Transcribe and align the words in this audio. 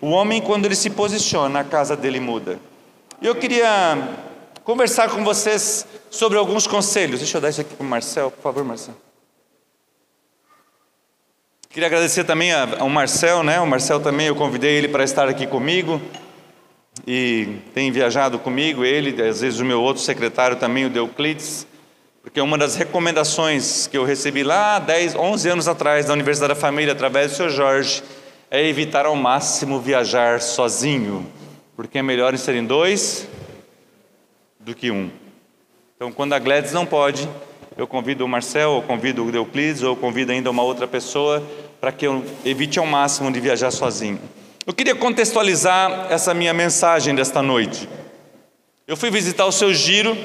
O 0.00 0.10
homem, 0.10 0.40
quando 0.40 0.66
ele 0.66 0.76
se 0.76 0.90
posiciona, 0.90 1.60
a 1.60 1.64
casa 1.64 1.96
dele 1.96 2.20
muda. 2.20 2.58
E 3.20 3.26
eu 3.26 3.34
queria 3.34 4.16
conversar 4.62 5.08
com 5.10 5.24
vocês 5.24 5.86
sobre 6.10 6.38
alguns 6.38 6.66
conselhos. 6.66 7.20
Deixa 7.20 7.38
eu 7.38 7.40
dar 7.40 7.50
isso 7.50 7.60
aqui 7.60 7.74
para 7.74 7.84
o 7.84 7.88
Marcel, 7.88 8.30
por 8.30 8.42
favor, 8.42 8.64
Marcel. 8.64 8.94
Queria 11.68 11.86
agradecer 11.86 12.24
também 12.24 12.52
ao 12.52 12.88
Marcel, 12.88 13.42
né? 13.42 13.60
O 13.60 13.66
Marcel 13.66 14.00
também, 14.00 14.26
eu 14.26 14.34
convidei 14.34 14.76
ele 14.76 14.88
para 14.88 15.04
estar 15.04 15.28
aqui 15.28 15.46
comigo 15.46 16.00
e 17.06 17.58
tem 17.74 17.90
viajado 17.90 18.38
comigo, 18.38 18.84
ele, 18.84 19.22
às 19.22 19.40
vezes 19.40 19.60
o 19.60 19.64
meu 19.64 19.80
outro 19.80 20.02
secretário 20.02 20.56
também, 20.56 20.86
o 20.86 20.90
Deuclides, 20.90 21.66
porque 22.22 22.40
uma 22.40 22.58
das 22.58 22.74
recomendações 22.74 23.86
que 23.86 23.96
eu 23.96 24.04
recebi 24.04 24.42
lá 24.42 24.78
10, 24.78 25.14
11 25.14 25.48
anos 25.48 25.68
atrás 25.68 26.06
da 26.06 26.12
Universidade 26.12 26.54
da 26.54 26.60
Família, 26.60 26.92
através 26.92 27.30
do 27.30 27.36
Sr. 27.36 27.50
Jorge, 27.50 28.02
é 28.50 28.66
evitar 28.66 29.06
ao 29.06 29.14
máximo 29.14 29.80
viajar 29.80 30.40
sozinho, 30.40 31.26
porque 31.76 31.98
é 31.98 32.02
melhor 32.02 32.36
ser 32.38 32.54
em 32.54 32.64
dois 32.64 33.28
do 34.58 34.74
que 34.74 34.90
um. 34.90 35.10
Então, 35.96 36.10
quando 36.10 36.32
a 36.32 36.38
Gladys 36.38 36.72
não 36.72 36.86
pode, 36.86 37.28
eu 37.76 37.86
convido 37.86 38.24
o 38.24 38.28
Marcel, 38.28 38.72
ou 38.72 38.82
convido 38.82 39.24
o 39.24 39.34
Euclides, 39.34 39.82
ou 39.82 39.94
convido 39.94 40.32
ainda 40.32 40.50
uma 40.50 40.62
outra 40.62 40.86
pessoa 40.86 41.42
para 41.80 41.92
que 41.92 42.06
eu 42.06 42.24
evite 42.44 42.78
ao 42.78 42.86
máximo 42.86 43.30
de 43.30 43.38
viajar 43.38 43.70
sozinho. 43.70 44.18
Eu 44.66 44.74
queria 44.74 44.94
contextualizar 44.94 46.08
essa 46.10 46.34
minha 46.34 46.52
mensagem 46.52 47.14
desta 47.14 47.42
noite. 47.42 47.88
Eu 48.86 48.96
fui 48.96 49.10
visitar 49.10 49.46
o 49.46 49.52
seu 49.52 49.72
Giro. 49.72 50.16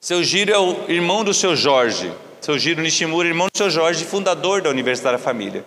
Seu 0.00 0.22
Giro 0.22 0.52
é 0.52 0.58
o 0.58 0.90
irmão 0.90 1.22
do 1.22 1.34
seu 1.34 1.54
Jorge. 1.54 2.10
Seu 2.40 2.58
Giro 2.58 2.82
Nishimura, 2.82 3.28
irmão 3.28 3.48
do 3.52 3.56
seu 3.56 3.70
Jorge, 3.70 4.04
fundador 4.04 4.62
da 4.62 4.70
Universidade 4.70 5.18
da 5.18 5.22
Família. 5.22 5.64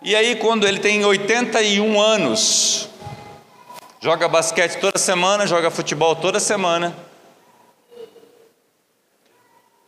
E 0.00 0.14
aí, 0.14 0.36
quando 0.36 0.66
ele 0.66 0.78
tem 0.78 1.04
81 1.04 2.00
anos, 2.00 2.88
joga 4.00 4.28
basquete 4.28 4.78
toda 4.78 4.96
semana, 4.96 5.44
joga 5.44 5.72
futebol 5.72 6.14
toda 6.14 6.38
semana, 6.38 6.96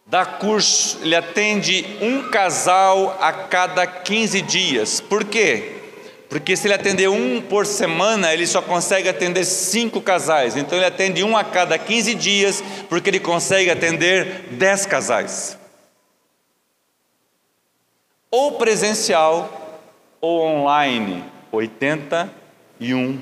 dá 0.05 0.27
curso, 0.27 0.99
ele 1.03 1.15
atende 1.15 1.97
um 2.01 2.29
casal 2.29 3.17
a 3.21 3.33
cada 3.33 3.87
15 3.87 4.43
dias. 4.43 5.01
Por 5.01 5.25
quê? 5.25 5.77
Porque 6.29 6.57
se 6.57 6.67
ele 6.67 6.75
atender 6.75 7.09
um 7.09 7.41
por 7.41 7.65
semana, 7.65 8.35
ele 8.35 8.49
só 8.49 8.61
consegue 8.61 9.09
atender 9.09 9.45
cinco 9.45 10.01
casais. 10.01 10.57
Então 10.57 10.77
ele 10.77 10.87
atende 10.87 11.23
um 11.23 11.37
a 11.37 11.45
cada 11.45 11.79
15 11.79 12.17
dias, 12.17 12.65
porque 12.89 13.11
ele 13.11 13.21
consegue 13.21 13.71
atender 13.71 14.49
10 14.51 14.87
casais. 14.87 15.57
Ou 18.29 18.59
presencial 18.59 19.60
ou 20.21 20.43
online. 20.43 21.25
81 21.53 23.21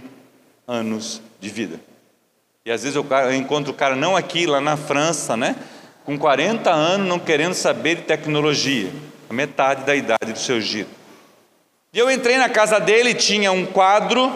anos 0.66 1.22
de 1.40 1.48
vida. 1.48 1.80
E 2.64 2.70
às 2.70 2.82
vezes 2.82 2.96
eu 2.96 3.34
encontro 3.34 3.72
o 3.72 3.74
cara 3.74 3.96
não 3.96 4.14
aqui, 4.14 4.46
lá 4.46 4.60
na 4.60 4.76
França, 4.76 5.36
né? 5.36 5.56
com 6.08 6.18
40 6.18 6.70
anos 6.70 7.06
não 7.06 7.18
querendo 7.18 7.52
saber 7.52 7.96
de 7.96 8.02
tecnologia, 8.04 8.90
a 9.28 9.34
metade 9.34 9.84
da 9.84 9.94
idade 9.94 10.32
do 10.32 10.38
seu 10.38 10.58
giro. 10.58 10.88
E 11.92 11.98
eu 11.98 12.10
entrei 12.10 12.38
na 12.38 12.48
casa 12.48 12.80
dele, 12.80 13.12
tinha 13.12 13.52
um 13.52 13.66
quadro 13.66 14.32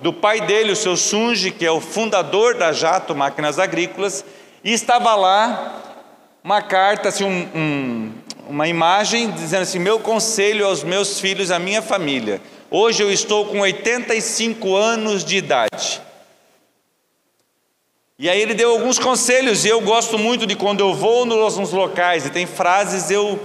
do 0.00 0.12
pai 0.12 0.42
dele, 0.42 0.72
o 0.72 0.76
seu 0.76 0.98
Sunji, 0.98 1.50
que 1.50 1.64
é 1.64 1.70
o 1.70 1.80
fundador 1.80 2.58
da 2.58 2.72
Jato 2.72 3.14
Máquinas 3.16 3.58
Agrícolas, 3.58 4.22
e 4.62 4.74
estava 4.74 5.14
lá 5.14 5.80
uma 6.44 6.60
carta, 6.60 7.08
assim, 7.08 7.24
um, 7.24 7.48
um, 7.58 8.12
uma 8.48 8.68
imagem 8.68 9.30
dizendo 9.30 9.62
assim: 9.62 9.78
Meu 9.78 9.98
conselho 9.98 10.66
aos 10.66 10.82
meus 10.82 11.20
filhos, 11.20 11.50
à 11.50 11.58
minha 11.58 11.82
família. 11.82 12.40
Hoje 12.70 13.02
eu 13.02 13.12
estou 13.12 13.46
com 13.46 13.60
85 13.60 14.74
anos 14.74 15.24
de 15.24 15.36
idade. 15.36 16.02
E 18.18 18.28
aí 18.28 18.40
ele 18.40 18.54
deu 18.54 18.70
alguns 18.70 18.98
conselhos, 18.98 19.64
e 19.64 19.68
eu 19.68 19.80
gosto 19.80 20.18
muito 20.18 20.46
de 20.46 20.54
quando 20.54 20.80
eu 20.80 20.94
vou 20.94 21.26
nos, 21.26 21.72
locais, 21.72 22.24
e 22.24 22.30
tem 22.30 22.46
frases, 22.46 23.10
eu, 23.10 23.40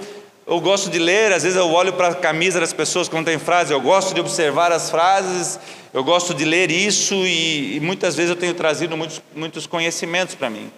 eu 0.46 0.60
gosto 0.60 0.92
de 0.92 1.00
ler, 1.00 1.34
às 1.34 1.42
vezes 1.42 1.58
eu 1.58 1.68
olho 1.72 1.94
para 1.94 2.10
a 2.10 2.16
camisa 2.16 2.60
das 2.60 2.72
pessoas 2.72 3.10
quando 3.10 3.26
tem 3.26 3.40
frase, 3.40 3.74
eu 3.74 3.82
gosto 3.82 4.14
de 4.14 4.22
observar 4.22 4.72
as 4.72 4.92
frases, 4.92 5.60
eu 5.92 6.04
gosto 6.04 6.36
de 6.36 6.46
ler 6.46 6.70
isso, 6.70 7.16
e, 7.16 7.78
e 7.78 7.80
muitas 7.80 8.16
vezes 8.16 8.30
eu 8.30 8.36
tenho 8.36 8.54
trazido 8.54 8.96
muitos, 8.96 9.22
muitos 9.36 9.66
conhecimentos 9.66 10.36
para 10.36 10.52
mim. 10.52 10.72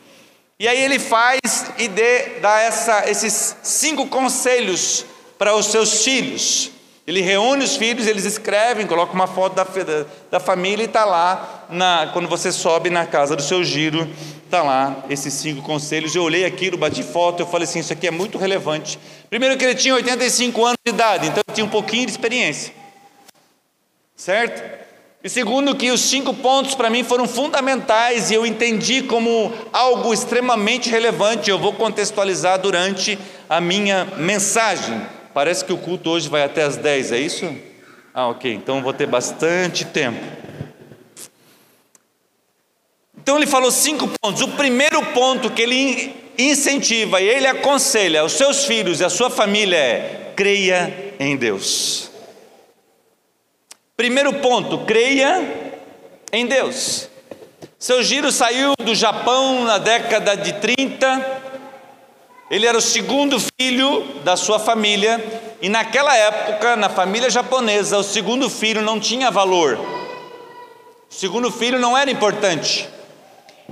E 0.61 0.67
aí 0.67 0.79
ele 0.79 0.99
faz 0.99 1.39
e 1.79 1.87
dê, 1.87 2.39
dá 2.39 2.59
essa, 2.59 3.09
esses 3.09 3.57
cinco 3.63 4.05
conselhos 4.05 5.03
para 5.35 5.55
os 5.55 5.65
seus 5.65 6.03
filhos. 6.03 6.69
Ele 7.07 7.19
reúne 7.19 7.63
os 7.63 7.77
filhos, 7.77 8.05
eles 8.05 8.25
escrevem, 8.25 8.85
coloca 8.85 9.11
uma 9.11 9.25
foto 9.25 9.55
da, 9.55 9.63
da, 9.63 10.05
da 10.29 10.39
família 10.39 10.83
e 10.83 10.85
está 10.85 11.03
lá, 11.03 11.65
na, 11.67 12.11
quando 12.13 12.29
você 12.29 12.51
sobe 12.51 12.91
na 12.91 13.07
casa 13.07 13.35
do 13.35 13.41
seu 13.41 13.63
giro, 13.63 14.07
está 14.45 14.61
lá 14.61 15.03
esses 15.09 15.33
cinco 15.33 15.63
conselhos. 15.63 16.13
Eu 16.13 16.21
olhei 16.21 16.45
aquilo, 16.45 16.77
bati 16.77 17.01
foto, 17.01 17.39
eu 17.39 17.47
falei 17.47 17.67
assim: 17.67 17.79
isso 17.79 17.91
aqui 17.91 18.05
é 18.05 18.11
muito 18.11 18.37
relevante. 18.37 18.99
Primeiro, 19.31 19.57
que 19.57 19.65
ele 19.65 19.73
tinha 19.73 19.95
85 19.95 20.63
anos 20.63 20.77
de 20.85 20.93
idade, 20.93 21.25
então 21.25 21.41
tinha 21.51 21.65
um 21.65 21.69
pouquinho 21.69 22.05
de 22.05 22.11
experiência, 22.11 22.71
certo? 24.15 24.80
E 25.23 25.29
segundo, 25.29 25.75
que 25.75 25.91
os 25.91 26.01
cinco 26.01 26.33
pontos 26.33 26.73
para 26.73 26.89
mim 26.89 27.03
foram 27.03 27.27
fundamentais 27.27 28.31
e 28.31 28.33
eu 28.33 28.43
entendi 28.43 29.03
como 29.03 29.53
algo 29.71 30.11
extremamente 30.11 30.89
relevante. 30.89 31.49
Eu 31.49 31.59
vou 31.59 31.73
contextualizar 31.73 32.59
durante 32.59 33.19
a 33.47 33.61
minha 33.61 34.05
mensagem. 34.17 34.99
Parece 35.31 35.63
que 35.63 35.71
o 35.71 35.77
culto 35.77 36.09
hoje 36.09 36.27
vai 36.27 36.43
até 36.43 36.63
as 36.63 36.75
10, 36.75 37.11
é 37.11 37.19
isso? 37.19 37.55
Ah, 38.13 38.29
ok, 38.29 38.51
então 38.51 38.81
vou 38.81 38.93
ter 38.93 39.05
bastante 39.05 39.85
tempo. 39.85 40.19
Então 43.15 43.37
ele 43.37 43.45
falou 43.45 43.71
cinco 43.71 44.09
pontos. 44.19 44.41
O 44.41 44.47
primeiro 44.49 45.05
ponto 45.13 45.51
que 45.51 45.61
ele 45.61 46.15
incentiva 46.35 47.21
e 47.21 47.27
ele 47.27 47.45
aconselha 47.45 48.21
aos 48.21 48.31
seus 48.31 48.65
filhos 48.65 48.99
e 48.99 49.05
à 49.05 49.09
sua 49.09 49.29
família 49.29 49.77
é: 49.77 50.33
creia 50.35 51.13
em 51.19 51.37
Deus. 51.37 52.10
Primeiro 54.01 54.33
ponto, 54.33 54.79
creia 54.79 55.77
em 56.33 56.47
Deus. 56.47 57.07
Seu 57.77 58.01
giro 58.01 58.31
saiu 58.31 58.73
do 58.83 58.95
Japão 58.95 59.63
na 59.63 59.77
década 59.77 60.35
de 60.35 60.53
30 60.53 61.41
ele 62.49 62.65
era 62.65 62.75
o 62.75 62.81
segundo 62.81 63.37
filho 63.59 64.03
da 64.23 64.35
sua 64.35 64.57
família, 64.57 65.23
e 65.61 65.69
naquela 65.69 66.17
época, 66.17 66.75
na 66.75 66.89
família 66.89 67.29
japonesa, 67.29 67.99
o 67.99 68.03
segundo 68.03 68.49
filho 68.49 68.81
não 68.81 68.99
tinha 68.99 69.29
valor. 69.29 69.77
O 69.77 71.13
segundo 71.13 71.51
filho 71.51 71.77
não 71.77 71.95
era 71.95 72.09
importante. 72.09 72.89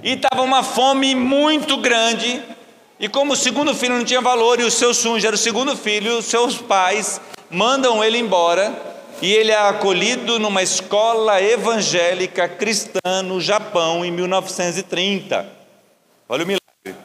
E 0.04 0.12
estava 0.12 0.44
uma 0.44 0.62
fome 0.62 1.16
muito 1.16 1.76
grande, 1.78 2.40
e 3.00 3.10
como 3.10 3.34
o 3.34 3.36
segundo 3.36 3.74
filho 3.74 3.98
não 3.98 4.06
tinha 4.06 4.22
valor 4.22 4.60
e 4.60 4.64
o 4.64 4.70
seu 4.70 4.94
Sunji 4.94 5.26
era 5.26 5.36
o 5.36 5.40
segundo 5.40 5.76
filho, 5.76 6.22
seus 6.22 6.56
pais 6.56 7.20
mandam 7.50 8.04
ele 8.04 8.20
embora 8.20 8.99
e 9.22 9.34
ele 9.34 9.52
é 9.52 9.58
acolhido 9.58 10.40
numa 10.40 10.64
escola 10.64 11.42
evangélica 11.42 12.48
cristã 12.48 13.22
no 13.24 13.42
Japão 13.42 14.06
em 14.06 14.12
1930. 14.12 15.46
Olha 16.28 16.44
o 16.44 16.48
milagre. 16.48 17.04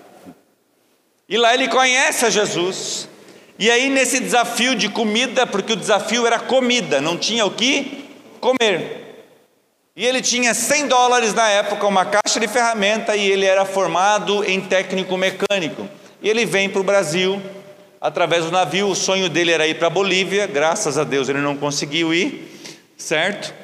E 1.29 1.37
lá 1.37 1.55
ele 1.55 1.69
conhece 1.69 2.25
a 2.25 2.31
Jesus. 2.31 3.09
E 3.59 3.71
aí, 3.71 3.89
nesse 3.89 4.21
desafio 4.21 4.75
de 4.75 4.89
comida, 4.89 5.47
porque 5.47 5.73
o 5.73 5.77
desafio 5.77 6.27
era 6.27 6.39
comida, 6.39 7.01
não 7.01 7.17
tinha 7.17 7.47
o 7.47 7.51
que 7.51 8.09
comer. 8.41 9.25
E 9.97 10.05
ele 10.05 10.21
tinha 10.21 10.53
100 10.53 10.89
dólares 10.89 11.33
na 11.33 11.49
época, 11.49 11.87
uma 11.87 12.05
caixa 12.05 12.41
de 12.41 12.49
ferramenta, 12.49 13.17
e 13.17 13.31
ele 13.31 13.47
era 13.47 13.65
formado 13.65 14.45
em 14.45 14.61
técnico 14.61 15.17
mecânico. 15.17 15.89
E 16.21 16.29
ele 16.29 16.45
vem 16.45 16.69
para 16.69 16.81
o 16.81 16.85
Brasil 16.85 17.41
através 18.05 18.45
do 18.45 18.51
navio. 18.51 18.89
O 18.89 18.95
sonho 18.95 19.31
dele 19.31 19.51
era 19.51 19.67
ir 19.67 19.79
para 19.79 19.87
a 19.87 19.91
Bolívia, 19.91 20.47
graças 20.47 20.99
a 20.99 21.05
Deus 21.05 21.31
ele 21.31 21.41
não 21.41 21.57
conseguiu 21.57 22.13
ir, 22.13 22.61
certo? 22.99 23.55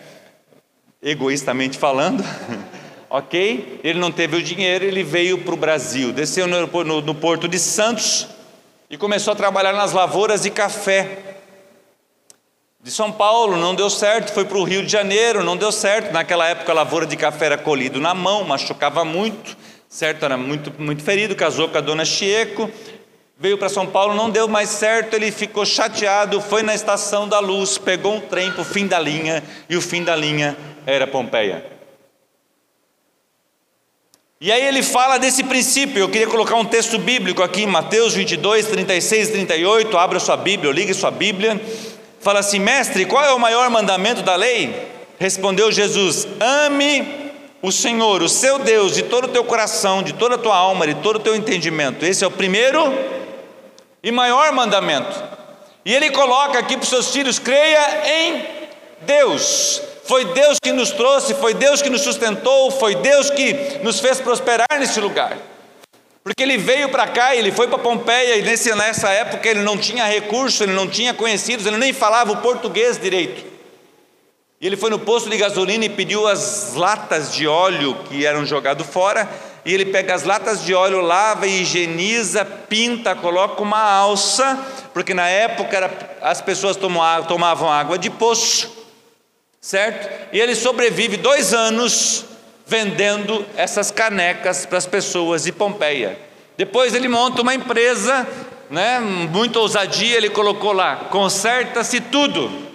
Egoístamente 1.03 1.77
falando. 1.77 2.25
ok? 3.11 3.81
Ele 3.85 3.99
não 3.99 4.11
teve 4.11 4.37
o 4.37 4.43
dinheiro, 4.43 4.83
ele 4.83 5.05
veio 5.05 5.37
para 5.45 5.53
o 5.53 5.59
Brasil, 5.59 6.11
desceu 6.11 6.47
no, 6.47 6.67
no, 6.67 7.01
no 7.03 7.15
porto 7.15 7.47
de 7.47 7.59
Santos 7.59 8.29
e 8.89 8.97
começou 8.97 9.35
a 9.35 9.37
trabalhar 9.37 9.75
nas 9.75 9.93
lavouras 9.93 10.43
de 10.43 10.51
café. 10.51 11.19
De 12.83 12.91
São 12.91 13.13
Paulo 13.13 13.59
não 13.59 13.75
deu 13.75 13.91
certo, 13.91 14.33
foi 14.33 14.47
para 14.47 14.57
o 14.57 14.65
Rio 14.65 14.83
de 14.83 14.91
Janeiro, 14.91 15.45
não 15.45 15.55
deu 15.55 15.71
certo. 15.71 16.13
Naquela 16.15 16.49
época 16.49 16.73
a 16.73 16.75
lavoura 16.75 17.05
de 17.05 17.15
café 17.15 17.45
era 17.45 17.59
colhido 17.59 18.01
na 18.01 18.15
mão, 18.15 18.43
machucava 18.45 19.05
muito, 19.05 19.55
certo? 19.87 20.25
Era 20.25 20.39
muito, 20.39 20.73
muito 20.81 21.03
ferido, 21.03 21.37
casou 21.37 21.69
com 21.69 21.77
a 21.77 21.83
dona 21.83 22.07
Chieco, 22.07 22.71
veio 23.41 23.57
para 23.57 23.71
São 23.71 23.87
Paulo, 23.87 24.15
não 24.15 24.29
deu 24.29 24.47
mais 24.47 24.69
certo, 24.69 25.15
ele 25.15 25.33
ficou 25.33 25.65
chateado, 25.65 26.43
foi 26.43 26.63
na 26.63 26.75
estação 26.75 27.27
da 27.27 27.39
luz, 27.39 27.79
pegou 27.79 28.17
um 28.17 28.21
trem 28.21 28.53
para 28.53 28.61
o 28.61 28.65
fim 28.65 28.87
da 28.87 28.99
linha, 28.99 29.43
e 29.67 29.79
o 29.79 29.81
fim 29.81 30.05
da 30.05 30.15
linha 30.15 30.55
era 30.87 31.07
Pompeia. 31.07 31.65
E 34.43 34.53
aí 34.53 34.63
ele 34.63 34.83
fala 34.83 35.19
desse 35.19 35.43
princípio. 35.45 36.01
Eu 36.01 36.09
queria 36.09 36.27
colocar 36.27 36.55
um 36.57 36.65
texto 36.65 36.99
bíblico 36.99 37.43
aqui, 37.43 37.67
Mateus 37.67 38.15
22, 38.15 38.67
36 38.67 39.29
e 39.29 39.33
38. 39.33 39.99
Abra 39.99 40.19
sua 40.19 40.37
Bíblia, 40.37 40.73
ligue 40.73 40.95
sua 40.95 41.11
Bíblia. 41.11 41.61
Fala 42.21 42.41
assim: 42.41 42.59
Mestre, 42.59 43.05
qual 43.05 43.23
é 43.23 43.33
o 43.33 43.39
maior 43.39 43.69
mandamento 43.69 44.23
da 44.23 44.37
lei? 44.37 44.75
Respondeu 45.19 45.71
Jesus: 45.71 46.27
Ame 46.41 47.07
o 47.61 47.71
Senhor, 47.71 48.23
o 48.23 48.31
seu 48.31 48.59
Deus, 48.59 48.95
de 48.95 49.03
todo 49.03 49.25
o 49.25 49.29
teu 49.29 49.45
coração, 49.45 50.03
de 50.03 50.15
toda 50.15 50.37
a 50.37 50.39
tua 50.39 50.57
alma, 50.57 50.87
de 50.87 50.95
todo 50.95 51.17
o 51.17 51.21
teu 51.21 51.35
entendimento. 51.35 52.07
Esse 52.07 52.25
é 52.25 52.27
o 52.27 52.31
primeiro 52.31 52.81
e 54.03 54.11
maior 54.11 54.53
mandamento. 54.53 55.23
E 55.85 55.95
ele 55.95 56.11
coloca 56.11 56.59
aqui 56.59 56.77
para 56.77 56.85
os 56.85 56.89
seus 56.89 57.11
filhos: 57.11 57.39
creia 57.39 58.03
em 58.07 58.47
Deus. 59.03 59.83
Foi 60.05 60.25
Deus 60.25 60.59
que 60.61 60.73
nos 60.73 60.91
trouxe, 60.91 61.35
foi 61.35 61.55
Deus 61.55 61.81
que 61.81 61.89
nos 61.89 62.01
sustentou, 62.01 62.71
foi 62.71 62.97
Deus 62.97 63.31
que 63.31 63.79
nos 63.83 64.01
fez 64.01 64.21
prosperar 64.21 64.67
nesse 64.79 65.01
lugar. 65.01 65.37
Porque 66.23 66.43
ele 66.43 66.59
veio 66.59 66.89
para 66.89 67.07
cá, 67.07 67.35
ele 67.35 67.51
foi 67.53 67.69
para 67.69 67.79
Pompeia, 67.79 68.37
e 68.37 68.43
nesse, 68.43 68.75
nessa 68.75 69.09
época 69.09 69.49
ele 69.49 69.61
não 69.61 69.79
tinha 69.79 70.05
recurso, 70.05 70.65
ele 70.65 70.73
não 70.73 70.89
tinha 70.89 71.15
conhecidos, 71.15 71.65
ele 71.65 71.79
nem 71.79 71.93
falava 71.93 72.33
o 72.33 72.39
português 72.39 72.99
direito. 72.99 73.51
E 74.61 74.67
ele 74.67 74.77
foi 74.77 74.91
no 74.91 74.99
posto 74.99 75.31
de 75.31 75.39
gasolina 75.39 75.87
e 75.87 75.89
pediu 75.89 76.27
as 76.27 76.75
latas 76.75 77.33
de 77.33 77.47
óleo 77.47 77.95
que 78.07 78.27
eram 78.27 78.45
jogadas 78.45 78.87
fora. 78.87 79.27
E 79.65 79.75
ele 79.75 79.87
pega 79.87 80.15
as 80.15 80.23
latas 80.23 80.65
de 80.65 80.75
óleo, 80.75 81.01
lava, 81.01 81.47
higieniza, 81.47 82.45
pinta, 82.45 83.15
coloca 83.15 83.63
uma 83.63 83.81
alça, 83.81 84.59
porque 84.95 85.13
na 85.13 85.29
época 85.29 85.77
era, 85.77 85.91
as 86.23 86.41
pessoas 86.41 86.77
tomavam 86.77 87.71
água 87.71 87.99
de 87.99 88.09
poço, 88.09 88.75
certo? 89.61 90.09
E 90.33 90.41
ele 90.41 90.55
sobrevive 90.55 91.17
dois 91.17 91.53
anos 91.53 92.25
vendendo 92.67 93.45
essas 93.57 93.91
canecas 93.91 94.65
para 94.65 94.79
as 94.79 94.87
pessoas 94.87 95.45
de 95.45 95.53
Pompeia. 95.53 96.19
Depois 96.57 96.95
ele 96.95 97.09
monta 97.09 97.43
uma 97.43 97.55
empresa, 97.55 98.27
né, 98.71 99.01
muito 99.01 99.59
ousadia, 99.59 100.17
ele 100.17 100.31
colocou 100.31 100.73
lá: 100.73 101.09
conserta-se 101.11 102.01
tudo. 102.01 102.70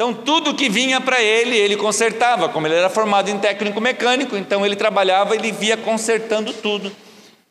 Então, 0.00 0.14
tudo 0.14 0.54
que 0.54 0.70
vinha 0.70 0.98
para 0.98 1.20
ele, 1.20 1.54
ele 1.54 1.76
consertava. 1.76 2.48
Como 2.48 2.66
ele 2.66 2.74
era 2.74 2.88
formado 2.88 3.28
em 3.28 3.36
técnico 3.36 3.82
mecânico, 3.82 4.34
então 4.34 4.64
ele 4.64 4.74
trabalhava, 4.74 5.34
ele 5.34 5.52
via 5.52 5.76
consertando 5.76 6.54
tudo. 6.54 6.90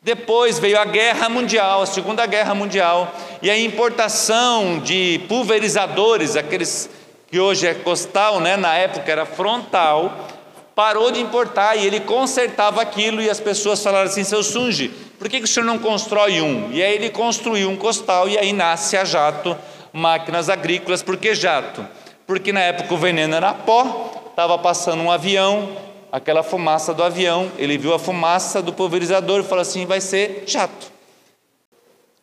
Depois 0.02 0.58
veio 0.58 0.76
a 0.76 0.84
Guerra 0.84 1.28
Mundial, 1.28 1.82
a 1.82 1.86
Segunda 1.86 2.26
Guerra 2.26 2.52
Mundial, 2.52 3.14
e 3.40 3.48
a 3.48 3.56
importação 3.56 4.80
de 4.80 5.20
pulverizadores, 5.28 6.34
aqueles 6.34 6.90
que 7.30 7.38
hoje 7.38 7.68
é 7.68 7.74
costal, 7.74 8.40
né? 8.40 8.56
na 8.56 8.74
época 8.74 9.12
era 9.12 9.24
frontal, 9.24 10.26
parou 10.74 11.12
de 11.12 11.20
importar 11.20 11.76
e 11.76 11.86
ele 11.86 12.00
consertava 12.00 12.82
aquilo 12.82 13.22
e 13.22 13.30
as 13.30 13.38
pessoas 13.38 13.80
falaram 13.80 14.08
assim, 14.08 14.24
seu 14.24 14.42
Sunji, 14.42 14.88
por 15.20 15.28
que, 15.28 15.38
que 15.38 15.44
o 15.44 15.46
senhor 15.46 15.66
não 15.66 15.78
constrói 15.78 16.40
um? 16.40 16.68
E 16.72 16.82
aí 16.82 16.96
ele 16.96 17.10
construiu 17.10 17.70
um 17.70 17.76
costal 17.76 18.28
e 18.28 18.36
aí 18.36 18.52
nasce 18.52 18.96
a 18.96 19.04
jato, 19.04 19.56
máquinas 19.92 20.48
agrícolas, 20.48 21.00
por 21.00 21.16
que 21.16 21.32
jato? 21.32 21.86
Porque 22.30 22.52
na 22.52 22.60
época 22.60 22.94
o 22.94 22.96
veneno 22.96 23.34
era 23.34 23.52
pó, 23.52 24.12
estava 24.30 24.56
passando 24.56 25.02
um 25.02 25.10
avião, 25.10 25.76
aquela 26.12 26.44
fumaça 26.44 26.94
do 26.94 27.02
avião, 27.02 27.50
ele 27.58 27.76
viu 27.76 27.92
a 27.92 27.98
fumaça 27.98 28.62
do 28.62 28.72
pulverizador 28.72 29.40
e 29.40 29.42
falou 29.42 29.62
assim: 29.62 29.84
vai 29.84 30.00
ser 30.00 30.44
jato. 30.46 30.92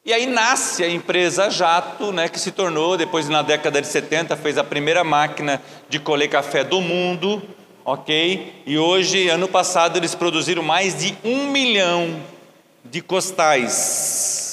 E 0.05 0.13
aí 0.13 0.25
nasce 0.25 0.81
a 0.81 0.89
empresa 0.89 1.49
Jato, 1.49 2.13
né, 2.13 2.29
que 2.29 2.39
se 2.39 2.51
tornou, 2.51 2.95
depois 2.95 3.27
na 3.27 3.41
década 3.41 3.81
de 3.81 3.87
70, 3.87 4.37
fez 4.37 4.57
a 4.57 4.63
primeira 4.63 5.03
máquina 5.03 5.61
de 5.89 5.99
colher 5.99 6.29
café 6.29 6.63
do 6.63 6.79
mundo, 6.79 7.43
ok? 7.83 8.63
E 8.65 8.77
hoje, 8.77 9.27
ano 9.27 9.49
passado, 9.49 9.97
eles 9.97 10.15
produziram 10.15 10.63
mais 10.63 10.97
de 10.97 11.17
um 11.21 11.51
milhão 11.51 12.15
de 12.85 13.01
costais, 13.01 14.46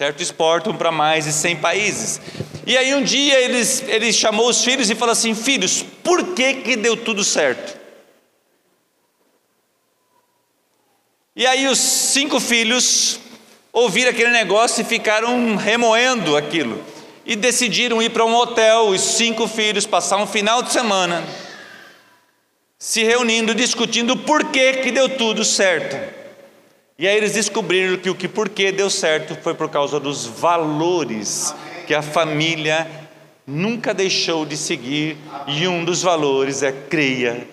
certo? 0.00 0.22
Exportam 0.22 0.74
para 0.74 0.90
mais 0.90 1.26
de 1.26 1.32
100 1.32 1.56
países. 1.56 2.22
E 2.66 2.74
aí 2.74 2.94
um 2.94 3.02
dia 3.02 3.38
eles, 3.38 3.84
ele 3.86 4.10
chamou 4.14 4.48
os 4.48 4.64
filhos 4.64 4.88
e 4.88 4.94
falou 4.94 5.12
assim: 5.12 5.34
Filhos, 5.34 5.84
por 6.02 6.28
que, 6.28 6.54
que 6.54 6.74
deu 6.74 6.96
tudo 6.96 7.22
certo? 7.22 7.78
E 11.36 11.46
aí 11.46 11.66
os 11.68 11.78
cinco 11.78 12.40
filhos 12.40 13.20
ouviram 13.70 14.10
aquele 14.10 14.30
negócio 14.30 14.80
e 14.80 14.84
ficaram 14.84 15.54
remoendo 15.56 16.34
aquilo. 16.34 16.82
E 17.26 17.36
decidiram 17.36 18.00
ir 18.00 18.08
para 18.08 18.24
um 18.24 18.34
hotel, 18.34 18.88
os 18.88 19.02
cinco 19.02 19.46
filhos, 19.46 19.84
passar 19.84 20.16
um 20.16 20.26
final 20.26 20.62
de 20.62 20.72
semana, 20.72 21.22
se 22.78 23.04
reunindo, 23.04 23.54
discutindo 23.54 24.16
por 24.16 24.46
que, 24.46 24.78
que 24.78 24.90
deu 24.90 25.10
tudo 25.10 25.44
certo. 25.44 26.19
E 27.00 27.08
aí 27.08 27.16
eles 27.16 27.32
descobriram 27.32 27.96
que 27.96 28.10
o 28.10 28.14
que 28.14 28.28
porquê 28.28 28.70
deu 28.70 28.90
certo 28.90 29.34
foi 29.42 29.54
por 29.54 29.70
causa 29.70 29.98
dos 29.98 30.26
valores 30.26 31.54
que 31.86 31.94
a 31.94 32.02
família 32.02 32.86
nunca 33.46 33.94
deixou 33.94 34.44
de 34.44 34.54
seguir, 34.54 35.16
e 35.46 35.66
um 35.66 35.82
dos 35.82 36.02
valores 36.02 36.62
é 36.62 36.70
creia 36.70 37.48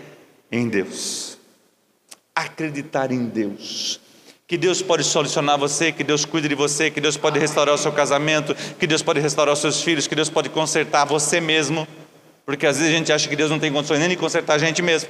em 0.51 0.67
Deus. 0.67 1.37
Acreditar 2.35 3.09
em 3.09 3.23
Deus. 3.23 4.01
Que 4.45 4.57
Deus 4.57 4.81
pode 4.81 5.05
solucionar 5.05 5.57
você, 5.57 5.93
que 5.93 6.03
Deus 6.03 6.25
cuide 6.25 6.49
de 6.49 6.55
você, 6.55 6.91
que 6.91 6.99
Deus 6.99 7.15
pode 7.15 7.39
restaurar 7.39 7.73
o 7.73 7.77
seu 7.77 7.93
casamento, 7.93 8.53
que 8.77 8.85
Deus 8.85 9.01
pode 9.01 9.21
restaurar 9.21 9.53
os 9.53 9.59
seus 9.59 9.81
filhos, 9.81 10.07
que 10.07 10.15
Deus 10.15 10.29
pode 10.29 10.49
consertar 10.49 11.05
você 11.05 11.39
mesmo, 11.39 11.87
porque 12.45 12.67
às 12.67 12.77
vezes 12.77 12.93
a 12.93 12.97
gente 12.97 13.13
acha 13.13 13.29
que 13.29 13.35
Deus 13.35 13.49
não 13.49 13.59
tem 13.59 13.71
condições 13.71 14.01
nem 14.01 14.09
de 14.09 14.17
consertar 14.17 14.55
a 14.55 14.57
gente 14.57 14.81
mesmo. 14.81 15.09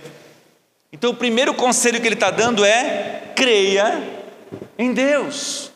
Então, 0.94 1.10
o 1.10 1.16
primeiro 1.16 1.56
conselho 1.56 2.00
que 2.00 2.07
Ele 2.07 2.13
está 2.13 2.30
dando 2.30 2.63
é: 2.63 3.34
creia 3.36 4.17
em 4.78 4.94
Deus, 4.94 5.72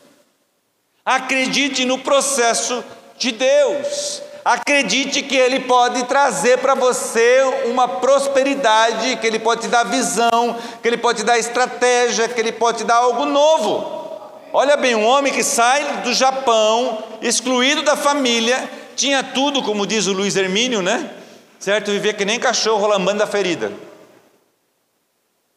acredite 1.04 1.84
no 1.84 1.98
processo 1.98 2.82
de 3.18 3.32
Deus. 3.32 4.22
Acredite 4.44 5.22
que 5.22 5.36
Ele 5.36 5.60
pode 5.60 6.02
trazer 6.04 6.58
para 6.58 6.74
você 6.74 7.40
uma 7.66 7.86
prosperidade, 7.86 9.16
que 9.16 9.26
Ele 9.26 9.38
pode 9.38 9.62
te 9.62 9.68
dar 9.68 9.84
visão, 9.84 10.56
que 10.82 10.88
Ele 10.88 10.96
pode 10.96 11.18
te 11.18 11.24
dar 11.24 11.38
estratégia, 11.38 12.28
que 12.28 12.40
Ele 12.40 12.50
pode 12.50 12.78
te 12.78 12.84
dar 12.84 12.96
algo 12.96 13.24
novo. 13.24 14.02
Olha 14.52 14.76
bem, 14.76 14.96
um 14.96 15.06
homem 15.06 15.32
que 15.32 15.44
sai 15.44 16.02
do 16.02 16.12
Japão, 16.12 17.04
excluído 17.22 17.82
da 17.82 17.96
família, 17.96 18.68
tinha 18.96 19.22
tudo, 19.22 19.62
como 19.62 19.86
diz 19.86 20.06
o 20.06 20.12
Luiz 20.12 20.36
Hermínio, 20.36 20.82
né? 20.82 21.10
Certo? 21.58 21.92
Vivia 21.92 22.12
que 22.12 22.24
nem 22.24 22.40
cachorro 22.40 22.86
lambando 22.86 23.22
a 23.22 23.26
ferida. 23.26 23.72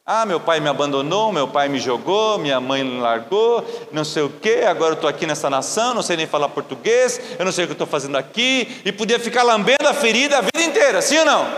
Ah, 0.07 0.23
meu 0.23 0.39
pai 0.39 0.59
me 0.59 0.69
abandonou, 0.69 1.31
meu 1.31 1.47
pai 1.47 1.67
me 1.67 1.79
jogou, 1.79 2.37
minha 2.37 2.61
mãe 2.61 2.83
me 2.83 3.01
largou, 3.01 3.65
não 3.91 4.05
sei 4.05 4.21
o 4.21 4.29
que, 4.29 4.61
agora 4.61 4.91
eu 4.91 4.93
estou 4.93 5.09
aqui 5.09 5.25
nessa 5.25 5.49
nação, 5.49 5.95
não 5.95 6.03
sei 6.03 6.15
nem 6.15 6.27
falar 6.27 6.47
português, 6.49 7.19
eu 7.39 7.43
não 7.43 7.51
sei 7.51 7.63
o 7.65 7.67
que 7.67 7.73
estou 7.73 7.87
fazendo 7.87 8.15
aqui, 8.15 8.83
e 8.85 8.91
podia 8.91 9.19
ficar 9.19 9.41
lambendo 9.41 9.87
a 9.87 9.95
ferida 9.95 10.37
a 10.37 10.41
vida 10.41 10.61
inteira, 10.61 11.01
sim 11.01 11.17
ou 11.17 11.25
não? 11.25 11.51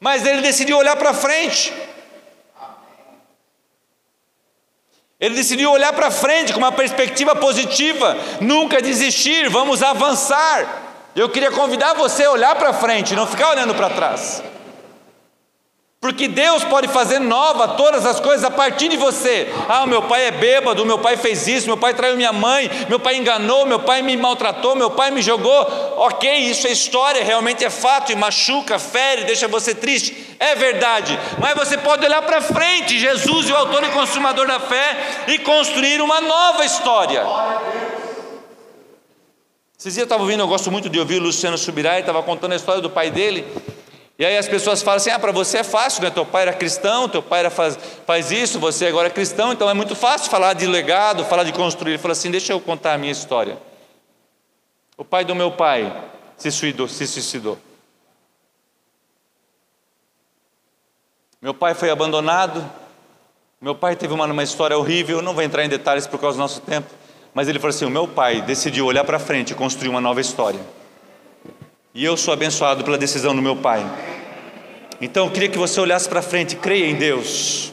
Mas 0.00 0.24
ele 0.24 0.40
decidiu 0.40 0.78
olhar 0.78 0.96
para 0.96 1.12
frente. 1.12 1.70
Ele 5.20 5.34
decidiu 5.34 5.70
olhar 5.70 5.92
para 5.92 6.10
frente 6.10 6.50
com 6.50 6.58
uma 6.58 6.72
perspectiva 6.72 7.36
positiva, 7.36 8.16
nunca 8.40 8.80
desistir, 8.80 9.50
vamos 9.50 9.82
avançar. 9.82 10.82
Eu 11.14 11.28
queria 11.28 11.50
convidar 11.50 11.92
você 11.92 12.24
a 12.24 12.30
olhar 12.30 12.56
para 12.56 12.72
frente, 12.72 13.14
não 13.14 13.26
ficar 13.26 13.50
olhando 13.50 13.74
para 13.74 13.90
trás. 13.90 14.42
Porque 16.04 16.28
Deus 16.28 16.62
pode 16.62 16.86
fazer 16.88 17.18
nova 17.18 17.66
todas 17.66 18.04
as 18.04 18.20
coisas 18.20 18.44
a 18.44 18.50
partir 18.50 18.88
de 18.88 18.96
você. 18.98 19.50
Ah, 19.66 19.86
meu 19.86 20.02
pai 20.02 20.26
é 20.26 20.30
bêbado, 20.30 20.84
meu 20.84 20.98
pai 20.98 21.16
fez 21.16 21.48
isso, 21.48 21.66
meu 21.66 21.78
pai 21.78 21.94
traiu 21.94 22.14
minha 22.14 22.30
mãe, 22.30 22.70
meu 22.90 23.00
pai 23.00 23.16
enganou, 23.16 23.64
meu 23.64 23.78
pai 23.78 24.02
me 24.02 24.14
maltratou, 24.14 24.76
meu 24.76 24.90
pai 24.90 25.10
me 25.10 25.22
jogou. 25.22 25.66
Ok, 25.96 26.30
isso 26.30 26.66
é 26.66 26.72
história, 26.72 27.24
realmente 27.24 27.64
é 27.64 27.70
fato 27.70 28.12
e 28.12 28.14
machuca, 28.14 28.78
fere, 28.78 29.24
deixa 29.24 29.48
você 29.48 29.74
triste. 29.74 30.36
É 30.38 30.54
verdade, 30.54 31.18
mas 31.38 31.54
você 31.54 31.78
pode 31.78 32.04
olhar 32.04 32.20
para 32.20 32.42
frente, 32.42 32.98
Jesus, 32.98 33.48
o 33.48 33.56
autor 33.56 33.82
e 33.84 33.88
consumador 33.88 34.46
da 34.46 34.60
fé, 34.60 35.24
e 35.28 35.38
construir 35.38 36.02
uma 36.02 36.20
nova 36.20 36.66
história. 36.66 37.24
Esses 39.78 39.94
dias 39.94 40.06
eu 40.10 40.20
ouvindo, 40.20 40.40
eu 40.40 40.48
gosto 40.48 40.70
muito 40.70 40.90
de 40.90 41.00
ouvir 41.00 41.18
o 41.18 41.22
Luciano 41.22 41.56
Subirá, 41.56 41.92
ele 41.92 42.00
estava 42.00 42.22
contando 42.22 42.52
a 42.52 42.56
história 42.56 42.82
do 42.82 42.90
pai 42.90 43.10
dele. 43.10 43.46
E 44.18 44.24
aí 44.24 44.36
as 44.36 44.46
pessoas 44.46 44.82
falam 44.82 44.96
assim: 44.96 45.10
ah, 45.10 45.18
para 45.18 45.32
você 45.32 45.58
é 45.58 45.64
fácil, 45.64 46.02
né? 46.02 46.10
Teu 46.10 46.24
pai 46.24 46.42
era 46.42 46.52
cristão, 46.52 47.08
teu 47.08 47.22
pai 47.22 47.40
era 47.40 47.50
faz, 47.50 47.78
faz 48.06 48.30
isso, 48.30 48.60
você 48.60 48.86
agora 48.86 49.08
é 49.08 49.10
cristão, 49.10 49.52
então 49.52 49.68
é 49.68 49.74
muito 49.74 49.96
fácil 49.96 50.30
falar 50.30 50.52
de 50.54 50.66
legado, 50.66 51.24
falar 51.24 51.44
de 51.44 51.52
construir. 51.52 51.92
Ele 51.92 51.98
fala 51.98 52.12
assim: 52.12 52.30
deixa 52.30 52.52
eu 52.52 52.60
contar 52.60 52.94
a 52.94 52.98
minha 52.98 53.12
história. 53.12 53.58
O 54.96 55.04
pai 55.04 55.24
do 55.24 55.34
meu 55.34 55.50
pai 55.50 55.92
se 56.36 56.50
suicidou. 56.50 56.88
Se 56.88 57.06
suicidou. 57.06 57.58
Meu 61.42 61.52
pai 61.52 61.74
foi 61.74 61.90
abandonado. 61.90 62.64
Meu 63.60 63.74
pai 63.74 63.96
teve 63.96 64.14
uma, 64.14 64.26
uma 64.26 64.42
história 64.42 64.78
horrível. 64.78 65.18
Eu 65.18 65.22
não 65.22 65.34
vou 65.34 65.42
entrar 65.42 65.64
em 65.64 65.68
detalhes 65.68 66.06
por 66.06 66.20
causa 66.20 66.36
do 66.36 66.40
nosso 66.40 66.60
tempo. 66.60 66.88
Mas 67.34 67.48
ele 67.48 67.58
falou 67.58 67.74
assim: 67.74 67.84
o 67.84 67.90
meu 67.90 68.06
pai 68.06 68.40
decidiu 68.42 68.86
olhar 68.86 69.02
para 69.02 69.18
frente 69.18 69.50
e 69.50 69.54
construir 69.56 69.88
uma 69.88 70.00
nova 70.00 70.20
história. 70.20 70.60
E 71.94 72.04
eu 72.04 72.16
sou 72.16 72.34
abençoado 72.34 72.82
pela 72.82 72.98
decisão 72.98 73.36
do 73.36 73.40
meu 73.40 73.54
pai. 73.54 73.86
Então 75.00 75.26
eu 75.26 75.30
queria 75.30 75.48
que 75.48 75.56
você 75.56 75.80
olhasse 75.80 76.08
para 76.08 76.20
frente, 76.20 76.56
creia 76.56 76.86
em 76.86 76.96
Deus. 76.96 77.72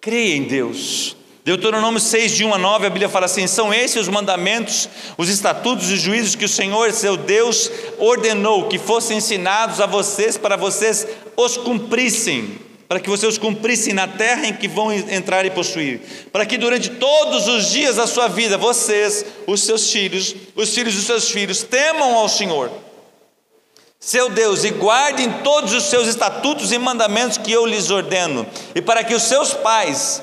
Creia 0.00 0.36
em 0.36 0.44
Deus. 0.44 1.16
Deuteronômio 1.44 1.98
6, 1.98 2.32
de 2.32 2.44
1 2.44 2.54
a 2.54 2.58
9, 2.58 2.86
a 2.86 2.90
Bíblia 2.90 3.08
fala 3.08 3.26
assim: 3.26 3.48
são 3.48 3.74
esses 3.74 4.02
os 4.02 4.08
mandamentos, 4.08 4.88
os 5.18 5.28
estatutos 5.28 5.90
e 5.90 5.96
juízos 5.96 6.36
que 6.36 6.44
o 6.44 6.48
Senhor, 6.48 6.92
seu 6.92 7.16
Deus, 7.16 7.68
ordenou 7.98 8.68
que 8.68 8.78
fossem 8.78 9.18
ensinados 9.18 9.80
a 9.80 9.86
vocês 9.86 10.38
para 10.38 10.56
vocês 10.56 11.04
os 11.36 11.56
cumprissem 11.56 12.60
para 12.88 13.00
que 13.00 13.10
vocês 13.10 13.36
cumprissem 13.36 13.92
na 13.92 14.06
terra 14.06 14.46
em 14.46 14.52
que 14.52 14.68
vão 14.68 14.92
entrar 14.92 15.44
e 15.44 15.50
possuir, 15.50 16.00
para 16.32 16.46
que 16.46 16.56
durante 16.56 16.90
todos 16.90 17.48
os 17.48 17.70
dias 17.70 17.96
da 17.96 18.06
sua 18.06 18.28
vida, 18.28 18.56
vocês, 18.56 19.24
os 19.46 19.62
seus 19.62 19.90
filhos, 19.90 20.34
os 20.54 20.72
filhos 20.72 20.94
dos 20.94 21.04
seus 21.04 21.30
filhos, 21.30 21.62
temam 21.62 22.14
ao 22.14 22.28
Senhor, 22.28 22.70
seu 23.98 24.30
Deus, 24.30 24.62
e 24.62 24.70
guardem 24.70 25.30
todos 25.42 25.72
os 25.72 25.84
seus 25.84 26.06
estatutos 26.06 26.70
e 26.70 26.78
mandamentos 26.78 27.38
que 27.38 27.50
eu 27.50 27.66
lhes 27.66 27.90
ordeno, 27.90 28.46
e 28.74 28.80
para 28.80 29.02
que 29.02 29.14
os 29.14 29.22
seus 29.24 29.52
pais, 29.52 30.22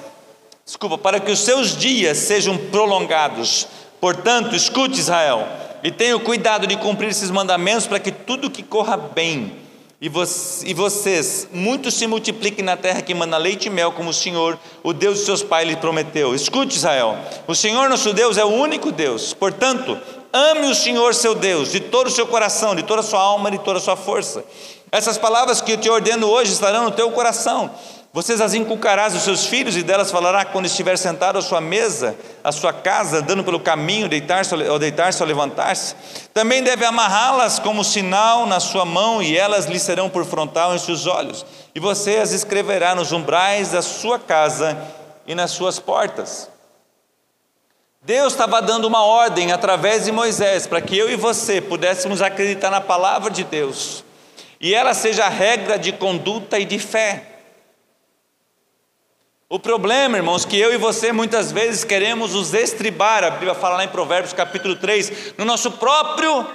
desculpa, 0.65 0.98
para 0.98 1.20
que 1.20 1.32
os 1.32 1.39
seus 1.39 1.75
dias 1.75 2.17
sejam 2.17 2.58
prolongados. 2.58 3.67
Portanto, 4.00 4.55
escute 4.55 5.00
Israel, 5.00 5.46
e 5.84 5.91
tenha 5.91 6.17
cuidado 6.17 6.65
de 6.65 6.77
cumprir 6.77 7.10
esses 7.10 7.29
mandamentos 7.29 7.88
para 7.88 8.00
que 8.00 8.12
tudo 8.12 8.50
que 8.50 8.63
corra 8.63 8.96
bem 8.96 9.63
e, 10.05 10.74
vocês 10.74 11.48
muitos 11.53 11.93
se 11.93 12.05
multipliquem 12.07 12.62
na 12.62 12.75
terra 12.75 13.01
que 13.01 13.13
manda 13.13 13.38
leite 13.38 13.67
e 13.67 13.69
mel, 13.69 13.93
como 13.93 14.10
o 14.10 14.13
Senhor, 14.13 14.60
o 14.83 14.91
Deus 14.91 15.19
de 15.19 15.24
seus 15.24 15.41
pais, 15.41 15.65
lhe 15.65 15.77
prometeu. 15.77 16.36
Escute, 16.36 16.75
Israel: 16.75 17.17
o 17.48 17.55
Senhor 17.55 17.88
nosso 17.88 18.12
Deus 18.12 18.38
é 18.38 18.43
o 18.43 18.50
único 18.50 18.91
Deus, 18.91 19.33
portanto, 19.33 19.98
ame 20.33 20.67
o 20.67 20.75
Senhor 20.75 21.15
seu 21.15 21.33
Deus 21.33 21.72
de 21.72 21.79
todo 21.79 22.07
o 22.07 22.12
seu 22.12 22.27
coração, 22.27 22.75
de 22.75 22.83
toda 22.83 23.00
a 23.00 23.03
sua 23.03 23.22
alma 23.22 23.50
de 23.50 23.60
toda 23.60 23.79
a 23.79 23.81
sua 23.81 23.95
força. 23.95 24.43
Essas 24.91 25.17
palavras 25.17 25.62
que 25.62 25.72
eu 25.72 25.77
te 25.77 25.89
ordeno 25.89 26.27
hoje 26.27 26.51
estarão 26.51 26.83
no 26.83 26.91
teu 26.91 27.10
coração 27.12 27.72
vocês 28.15 28.39
as 28.39 28.53
inculcarás 28.53 29.15
os 29.15 29.24
seus 29.24 29.48
filhos, 29.48 29.75
e 29.75 29.82
delas 29.82 30.12
falará 30.12 30.46
quando 30.46 30.67
estiver 30.67 30.96
sentado 31.00 31.39
à 31.39 31.41
sua 31.41 31.60
mesa, 31.60 32.15
à 32.43 32.51
sua 32.51 32.72
casa, 32.72 33.17
andando 33.17 33.43
pelo 33.43 33.60
caminho, 33.60 34.08
deitar-se 34.08 34.53
ou 34.53 34.77
deitar-se 34.77 35.24
ou 35.24 35.27
levantar-se. 35.27 35.96
Também 36.32 36.62
deve 36.62 36.86
amarrá-las 36.86 37.58
como 37.58 37.84
sinal 37.84 38.46
na 38.46 38.60
sua 38.60 38.86
mão, 38.86 39.20
e 39.20 39.36
elas 39.36 39.65
lhe 39.65 39.79
serão 39.79 40.12
por 40.12 40.25
frontal 40.25 40.75
em 40.75 40.77
seus 40.77 41.08
olhos. 41.08 41.43
E 41.74 41.79
você 41.79 42.17
as 42.17 42.32
escreverá 42.32 42.93
nos 42.93 43.12
umbrais 43.12 43.72
da 43.72 43.82
sua 43.82 44.20
casa 44.20 44.77
e 45.25 45.34
nas 45.34 45.50
suas 45.50 45.79
portas. 45.79 46.48
Deus 48.03 48.34
estava 48.34 48.62
dando 48.62 48.86
uma 48.86 49.03
ordem 49.03 49.51
através 49.51 50.05
de 50.05 50.12
Moisés 50.12 50.67
para 50.67 50.82
que 50.82 50.96
eu 50.96 51.10
e 51.10 51.15
você 51.15 51.60
pudéssemos 51.60 52.22
acreditar 52.22 52.70
na 52.70 52.82
palavra 52.82 53.32
de 53.32 53.43
Deus, 53.43 54.03
e 54.62 54.75
ela 54.75 54.93
seja 54.93 55.25
a 55.25 55.29
regra 55.29 55.79
de 55.79 55.91
conduta 55.93 56.60
e 56.60 56.65
de 56.65 56.77
fé. 56.77 57.32
O 59.50 59.59
problema, 59.59 60.17
irmãos, 60.17 60.45
que 60.45 60.57
eu 60.57 60.73
e 60.73 60.77
você 60.77 61.12
muitas 61.12 61.51
vezes 61.51 61.83
queremos 61.83 62.33
os 62.33 62.53
estribar, 62.53 63.23
a 63.23 63.29
Bíblia 63.29 63.53
fala 63.53 63.77
lá 63.77 63.83
em 63.83 63.89
Provérbios 63.89 64.33
capítulo 64.33 64.75
3, 64.75 65.35
no 65.38 65.45
nosso 65.45 65.71
próprio 65.71 66.47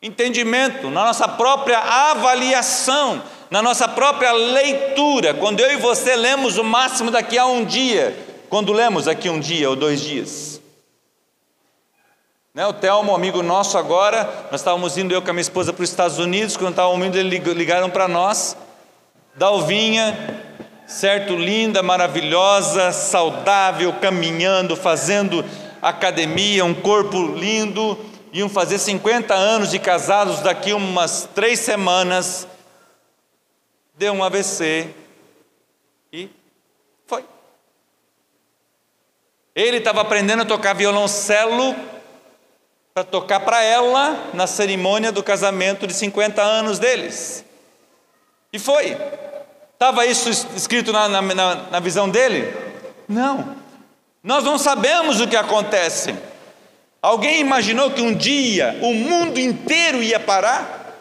entendimento, 0.00 0.88
na 0.88 1.04
nossa 1.04 1.28
própria 1.28 1.78
avaliação, 1.78 3.22
na 3.50 3.60
nossa 3.60 3.86
própria 3.86 4.32
leitura. 4.32 5.34
Quando 5.34 5.60
eu 5.60 5.72
e 5.72 5.76
você 5.76 6.16
lemos 6.16 6.56
o 6.58 6.64
máximo 6.64 7.10
daqui 7.10 7.36
a 7.36 7.44
um 7.46 7.64
dia, 7.64 8.16
quando 8.48 8.72
lemos 8.72 9.06
aqui 9.08 9.28
um 9.28 9.40
dia 9.40 9.68
ou 9.68 9.76
dois 9.76 10.00
dias. 10.00 10.60
Né, 12.54 12.66
o 12.66 12.72
Telmo, 12.72 13.14
amigo 13.14 13.42
nosso 13.42 13.78
agora, 13.78 14.46
nós 14.50 14.60
estávamos 14.60 14.98
indo 14.98 15.14
eu 15.14 15.22
com 15.22 15.30
a 15.30 15.32
minha 15.32 15.40
esposa 15.40 15.72
para 15.72 15.82
os 15.82 15.88
Estados 15.88 16.18
Unidos, 16.18 16.56
quando 16.56 16.72
estávamos 16.72 17.06
indo, 17.06 17.16
eles 17.16 17.42
ligaram 17.44 17.88
para 17.88 18.06
nós, 18.06 18.56
Dalvinha, 19.34 20.51
certo? 20.92 21.34
Linda, 21.34 21.82
maravilhosa, 21.82 22.92
saudável, 22.92 23.92
caminhando, 23.94 24.76
fazendo 24.76 25.44
academia, 25.80 26.64
um 26.64 26.74
corpo 26.74 27.34
lindo, 27.34 27.98
iam 28.32 28.48
fazer 28.48 28.78
50 28.78 29.34
anos 29.34 29.70
de 29.70 29.78
casados 29.78 30.40
daqui 30.40 30.72
umas 30.72 31.28
três 31.34 31.58
semanas, 31.60 32.46
deu 33.94 34.12
um 34.12 34.22
AVC 34.22 34.90
e 36.12 36.28
foi. 37.06 37.24
Ele 39.54 39.78
estava 39.78 40.02
aprendendo 40.02 40.42
a 40.42 40.46
tocar 40.46 40.74
violoncelo 40.74 41.74
para 42.94 43.02
tocar 43.02 43.40
para 43.40 43.62
ela 43.62 44.30
na 44.34 44.46
cerimônia 44.46 45.10
do 45.10 45.22
casamento 45.22 45.86
de 45.86 45.94
50 45.94 46.42
anos 46.42 46.78
deles. 46.78 47.44
E 48.52 48.58
foi. 48.58 48.96
Estava 49.82 50.06
isso 50.06 50.30
escrito 50.54 50.92
na, 50.92 51.08
na, 51.08 51.54
na, 51.56 51.80
visão 51.80 52.08
dele? 52.08 52.54
Não. 53.08 53.56
Nós 54.22 54.44
não 54.44 54.56
sabemos 54.56 55.20
o 55.20 55.26
que 55.26 55.34
acontece. 55.34 56.14
Alguém 57.02 57.40
imaginou 57.40 57.90
que 57.90 58.00
um 58.00 58.14
dia 58.14 58.78
o 58.80 58.94
mundo 58.94 59.40
inteiro 59.40 60.00
ia 60.00 60.20
parar? 60.20 60.94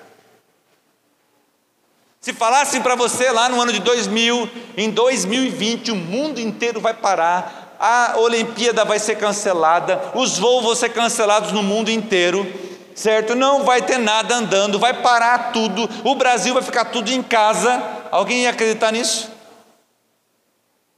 Se 2.20 2.34
falassem 2.34 2.82
para 2.82 2.96
você 2.96 3.30
lá 3.30 3.50
no 3.50 3.62
ano 3.62 3.72
de 3.72 3.82
2000, 3.82 4.50
em 4.76 4.90
2020 4.90 5.92
o 5.92 5.96
mundo 5.96 6.42
inteiro 6.42 6.82
vai 6.82 6.96
parar, 6.96 7.78
a 7.80 8.16
Olimpíada 8.18 8.84
vai 8.84 8.98
ser 8.98 9.16
cancelada, 9.16 10.12
os 10.16 10.40
voos 10.40 10.64
vão 10.64 10.74
ser 10.74 10.90
cancelados 10.90 11.52
no 11.52 11.62
mundo 11.62 11.92
inteiro, 11.92 12.52
certo? 12.96 13.36
Não 13.36 13.64
vai 13.64 13.82
ter 13.82 13.98
nada 13.98 14.36
andando, 14.36 14.80
vai 14.80 15.02
parar 15.02 15.52
tudo, 15.52 15.90
o 16.04 16.16
Brasil 16.16 16.54
vai 16.54 16.64
ficar 16.64 16.86
tudo 16.86 17.12
em 17.12 17.24
casa. 17.24 17.82
Alguém 18.12 18.44
ia 18.44 18.50
acreditar 18.50 18.92
nisso? 18.92 19.32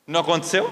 Não 0.06 0.20
aconteceu? 0.20 0.72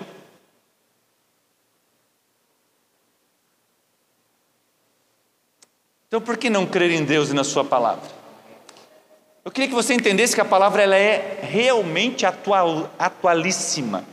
Então 6.07 6.19
por 6.19 6.35
que 6.35 6.49
não 6.49 6.65
crer 6.65 6.91
em 6.91 7.05
Deus 7.05 7.29
e 7.29 7.33
na 7.33 7.43
Sua 7.43 7.63
palavra? 7.63 8.21
Eu 9.43 9.49
queria 9.49 9.69
que 9.69 9.73
você 9.73 9.93
entendesse 9.93 10.35
que 10.35 10.41
a 10.41 10.45
palavra 10.45 10.83
ela 10.83 10.95
é 10.95 11.39
realmente 11.41 12.25
atual, 12.25 12.91
atualíssima. 12.99 14.05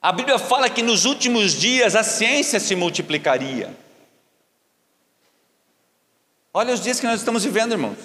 A 0.00 0.12
Bíblia 0.12 0.38
fala 0.38 0.70
que 0.70 0.80
nos 0.80 1.04
últimos 1.04 1.52
dias 1.52 1.96
a 1.96 2.04
ciência 2.04 2.60
se 2.60 2.76
multiplicaria. 2.76 3.74
Olha 6.52 6.72
os 6.72 6.80
dias 6.80 6.98
que 6.98 7.06
nós 7.06 7.20
estamos 7.20 7.44
vivendo, 7.44 7.72
irmãos. 7.72 7.98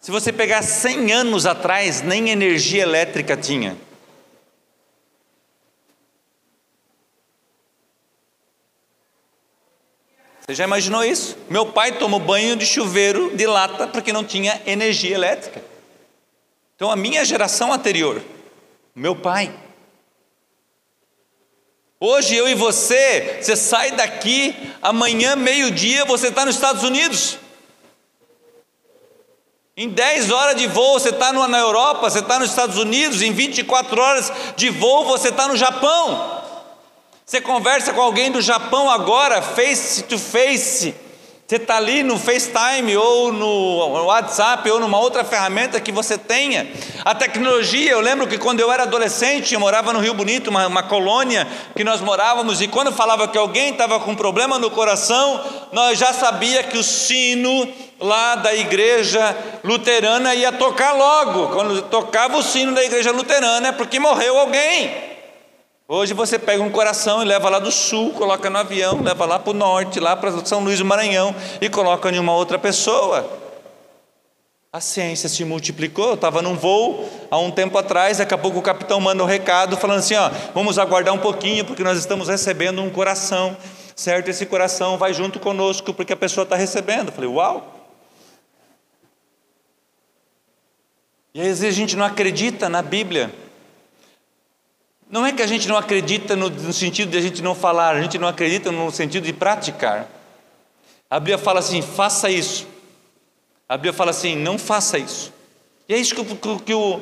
Se 0.00 0.10
você 0.10 0.32
pegar 0.32 0.62
100 0.62 1.12
anos 1.12 1.46
atrás, 1.46 2.02
nem 2.02 2.30
energia 2.30 2.82
elétrica 2.82 3.36
tinha. 3.36 3.76
Você 10.40 10.54
já 10.54 10.64
imaginou 10.64 11.04
isso? 11.04 11.36
Meu 11.50 11.66
pai 11.66 11.92
tomou 11.98 12.18
banho 12.18 12.56
de 12.56 12.64
chuveiro 12.64 13.36
de 13.36 13.46
lata 13.46 13.86
porque 13.86 14.12
não 14.12 14.24
tinha 14.24 14.60
energia 14.64 15.14
elétrica. 15.14 15.62
Então 16.74 16.90
a 16.90 16.96
minha 16.96 17.24
geração 17.24 17.72
anterior, 17.72 18.22
meu 18.94 19.14
pai. 19.14 19.54
Hoje 22.00 22.34
eu 22.34 22.48
e 22.48 22.54
você, 22.54 23.40
você 23.42 23.56
sai 23.56 23.90
daqui, 23.90 24.54
amanhã, 24.80 25.36
meio-dia, 25.36 26.04
você 26.04 26.28
está 26.28 26.46
nos 26.46 26.54
Estados 26.54 26.82
Unidos. 26.82 27.38
Em 29.80 29.88
10 29.88 30.32
horas 30.32 30.56
de 30.56 30.66
voo 30.66 30.98
você 30.98 31.10
está 31.10 31.32
na 31.32 31.56
Europa, 31.56 32.10
você 32.10 32.18
está 32.18 32.36
nos 32.40 32.50
Estados 32.50 32.76
Unidos, 32.78 33.22
em 33.22 33.32
24 33.32 34.02
horas 34.02 34.32
de 34.56 34.70
voo 34.70 35.04
você 35.04 35.28
está 35.28 35.46
no 35.46 35.56
Japão. 35.56 36.42
Você 37.24 37.40
conversa 37.40 37.92
com 37.92 38.00
alguém 38.00 38.32
do 38.32 38.42
Japão 38.42 38.90
agora, 38.90 39.40
face 39.40 40.02
to 40.02 40.18
face. 40.18 40.96
Você 41.48 41.56
está 41.56 41.78
ali 41.78 42.02
no 42.02 42.18
FaceTime 42.18 42.94
ou 42.94 43.32
no 43.32 44.04
WhatsApp 44.04 44.70
ou 44.70 44.78
numa 44.78 44.98
outra 44.98 45.24
ferramenta 45.24 45.80
que 45.80 45.90
você 45.90 46.18
tenha. 46.18 46.70
A 47.02 47.14
tecnologia, 47.14 47.90
eu 47.90 48.00
lembro 48.00 48.26
que 48.26 48.36
quando 48.36 48.60
eu 48.60 48.70
era 48.70 48.82
adolescente, 48.82 49.54
eu 49.54 49.60
morava 49.60 49.90
no 49.90 49.98
Rio 49.98 50.12
Bonito, 50.12 50.50
uma, 50.50 50.66
uma 50.66 50.82
colônia 50.82 51.48
que 51.74 51.82
nós 51.82 52.02
morávamos, 52.02 52.60
e 52.60 52.68
quando 52.68 52.92
falava 52.92 53.26
que 53.28 53.38
alguém 53.38 53.70
estava 53.70 53.98
com 53.98 54.14
problema 54.14 54.58
no 54.58 54.70
coração, 54.70 55.42
nós 55.72 55.98
já 55.98 56.12
sabia 56.12 56.64
que 56.64 56.76
o 56.76 56.84
sino 56.84 57.66
lá 57.98 58.34
da 58.34 58.54
igreja 58.54 59.34
luterana 59.64 60.34
ia 60.34 60.52
tocar 60.52 60.92
logo. 60.92 61.54
Quando 61.54 61.80
tocava 61.80 62.36
o 62.36 62.42
sino 62.42 62.74
da 62.74 62.84
igreja 62.84 63.10
luterana 63.10 63.68
é 63.68 63.72
porque 63.72 63.98
morreu 63.98 64.36
alguém. 64.38 65.17
Hoje 65.90 66.12
você 66.12 66.38
pega 66.38 66.62
um 66.62 66.70
coração 66.70 67.22
e 67.22 67.24
leva 67.24 67.48
lá 67.48 67.58
do 67.58 67.72
sul, 67.72 68.12
coloca 68.12 68.50
no 68.50 68.58
avião, 68.58 69.00
leva 69.00 69.24
lá 69.24 69.38
para 69.38 69.52
o 69.52 69.54
norte, 69.54 69.98
lá 69.98 70.14
para 70.14 70.44
São 70.44 70.62
Luís 70.62 70.78
do 70.78 70.84
Maranhão 70.84 71.34
e 71.62 71.70
coloca 71.70 72.10
em 72.10 72.18
uma 72.18 72.34
outra 72.34 72.58
pessoa. 72.58 73.26
A 74.70 74.82
ciência 74.82 75.30
se 75.30 75.42
multiplicou. 75.46 76.08
Eu 76.08 76.14
estava 76.14 76.42
num 76.42 76.54
voo 76.54 77.08
há 77.30 77.38
um 77.38 77.50
tempo 77.50 77.78
atrás, 77.78 78.18
daqui 78.18 78.34
a 78.34 78.38
pouco 78.38 78.58
o 78.58 78.62
capitão 78.62 79.00
manda 79.00 79.22
um 79.22 79.26
recado 79.26 79.78
falando 79.78 80.00
assim: 80.00 80.14
ó, 80.14 80.28
vamos 80.52 80.78
aguardar 80.78 81.14
um 81.14 81.18
pouquinho, 81.18 81.64
porque 81.64 81.82
nós 81.82 81.98
estamos 81.98 82.28
recebendo 82.28 82.82
um 82.82 82.90
coração, 82.90 83.56
certo? 83.96 84.28
Esse 84.28 84.44
coração 84.44 84.98
vai 84.98 85.14
junto 85.14 85.40
conosco, 85.40 85.94
porque 85.94 86.12
a 86.12 86.16
pessoa 86.16 86.42
está 86.42 86.54
recebendo. 86.54 87.08
Eu 87.08 87.14
falei, 87.14 87.30
uau! 87.30 87.74
E 91.32 91.40
às 91.40 91.46
vezes 91.60 91.64
a 91.64 91.70
gente 91.70 91.96
não 91.96 92.04
acredita 92.04 92.68
na 92.68 92.82
Bíblia. 92.82 93.47
Não 95.10 95.24
é 95.24 95.32
que 95.32 95.42
a 95.42 95.46
gente 95.46 95.66
não 95.66 95.76
acredita 95.76 96.36
no, 96.36 96.50
no 96.50 96.72
sentido 96.72 97.10
de 97.10 97.18
a 97.18 97.20
gente 97.20 97.40
não 97.40 97.54
falar, 97.54 97.96
a 97.96 98.02
gente 98.02 98.18
não 98.18 98.28
acredita 98.28 98.70
no 98.70 98.90
sentido 98.90 99.24
de 99.24 99.32
praticar. 99.32 100.06
A 101.08 101.18
Bíblia 101.18 101.38
fala 101.38 101.60
assim: 101.60 101.80
faça 101.80 102.30
isso. 102.30 102.66
A 103.66 103.76
Bíblia 103.76 103.94
fala 103.94 104.10
assim: 104.10 104.36
não 104.36 104.58
faça 104.58 104.98
isso. 104.98 105.32
E 105.88 105.94
é 105.94 105.98
isso 105.98 106.14
que, 106.14 106.22
que, 106.22 106.58
que 106.58 106.74
o, 106.74 107.00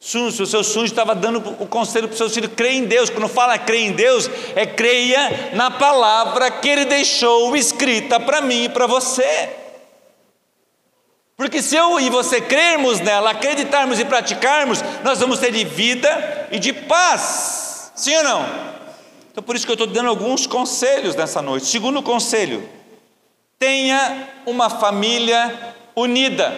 o 0.00 0.46
seu 0.46 0.62
Sunjo 0.62 0.84
estava 0.84 1.14
dando 1.16 1.38
o 1.60 1.66
conselho 1.66 2.06
para 2.06 2.14
o 2.14 2.18
seu 2.18 2.30
filho: 2.30 2.48
creia 2.48 2.78
em 2.78 2.84
Deus. 2.84 3.10
Quando 3.10 3.28
fala 3.28 3.58
creia 3.58 3.88
em 3.88 3.92
Deus, 3.92 4.30
é 4.54 4.64
creia 4.64 5.50
na 5.54 5.72
palavra 5.72 6.48
que 6.48 6.68
Ele 6.68 6.84
deixou 6.84 7.56
escrita 7.56 8.20
para 8.20 8.40
mim 8.40 8.64
e 8.64 8.68
para 8.68 8.86
você. 8.86 9.59
Porque 11.40 11.62
se 11.62 11.74
eu 11.74 11.98
e 11.98 12.10
você 12.10 12.38
crermos 12.38 13.00
nela, 13.00 13.30
acreditarmos 13.30 13.98
e 13.98 14.04
praticarmos, 14.04 14.82
nós 15.02 15.20
vamos 15.20 15.38
ter 15.38 15.50
de 15.50 15.64
vida 15.64 16.48
e 16.52 16.58
de 16.58 16.70
paz. 16.70 17.90
Sim 17.96 18.14
ou 18.16 18.24
não? 18.24 18.46
Então 19.32 19.42
por 19.42 19.56
isso 19.56 19.64
que 19.64 19.72
eu 19.72 19.74
estou 19.74 19.86
dando 19.86 20.10
alguns 20.10 20.46
conselhos 20.46 21.16
nessa 21.16 21.40
noite. 21.40 21.64
Segundo 21.64 22.02
conselho, 22.02 22.68
tenha 23.58 24.28
uma 24.44 24.68
família 24.68 25.74
unida. 25.96 26.52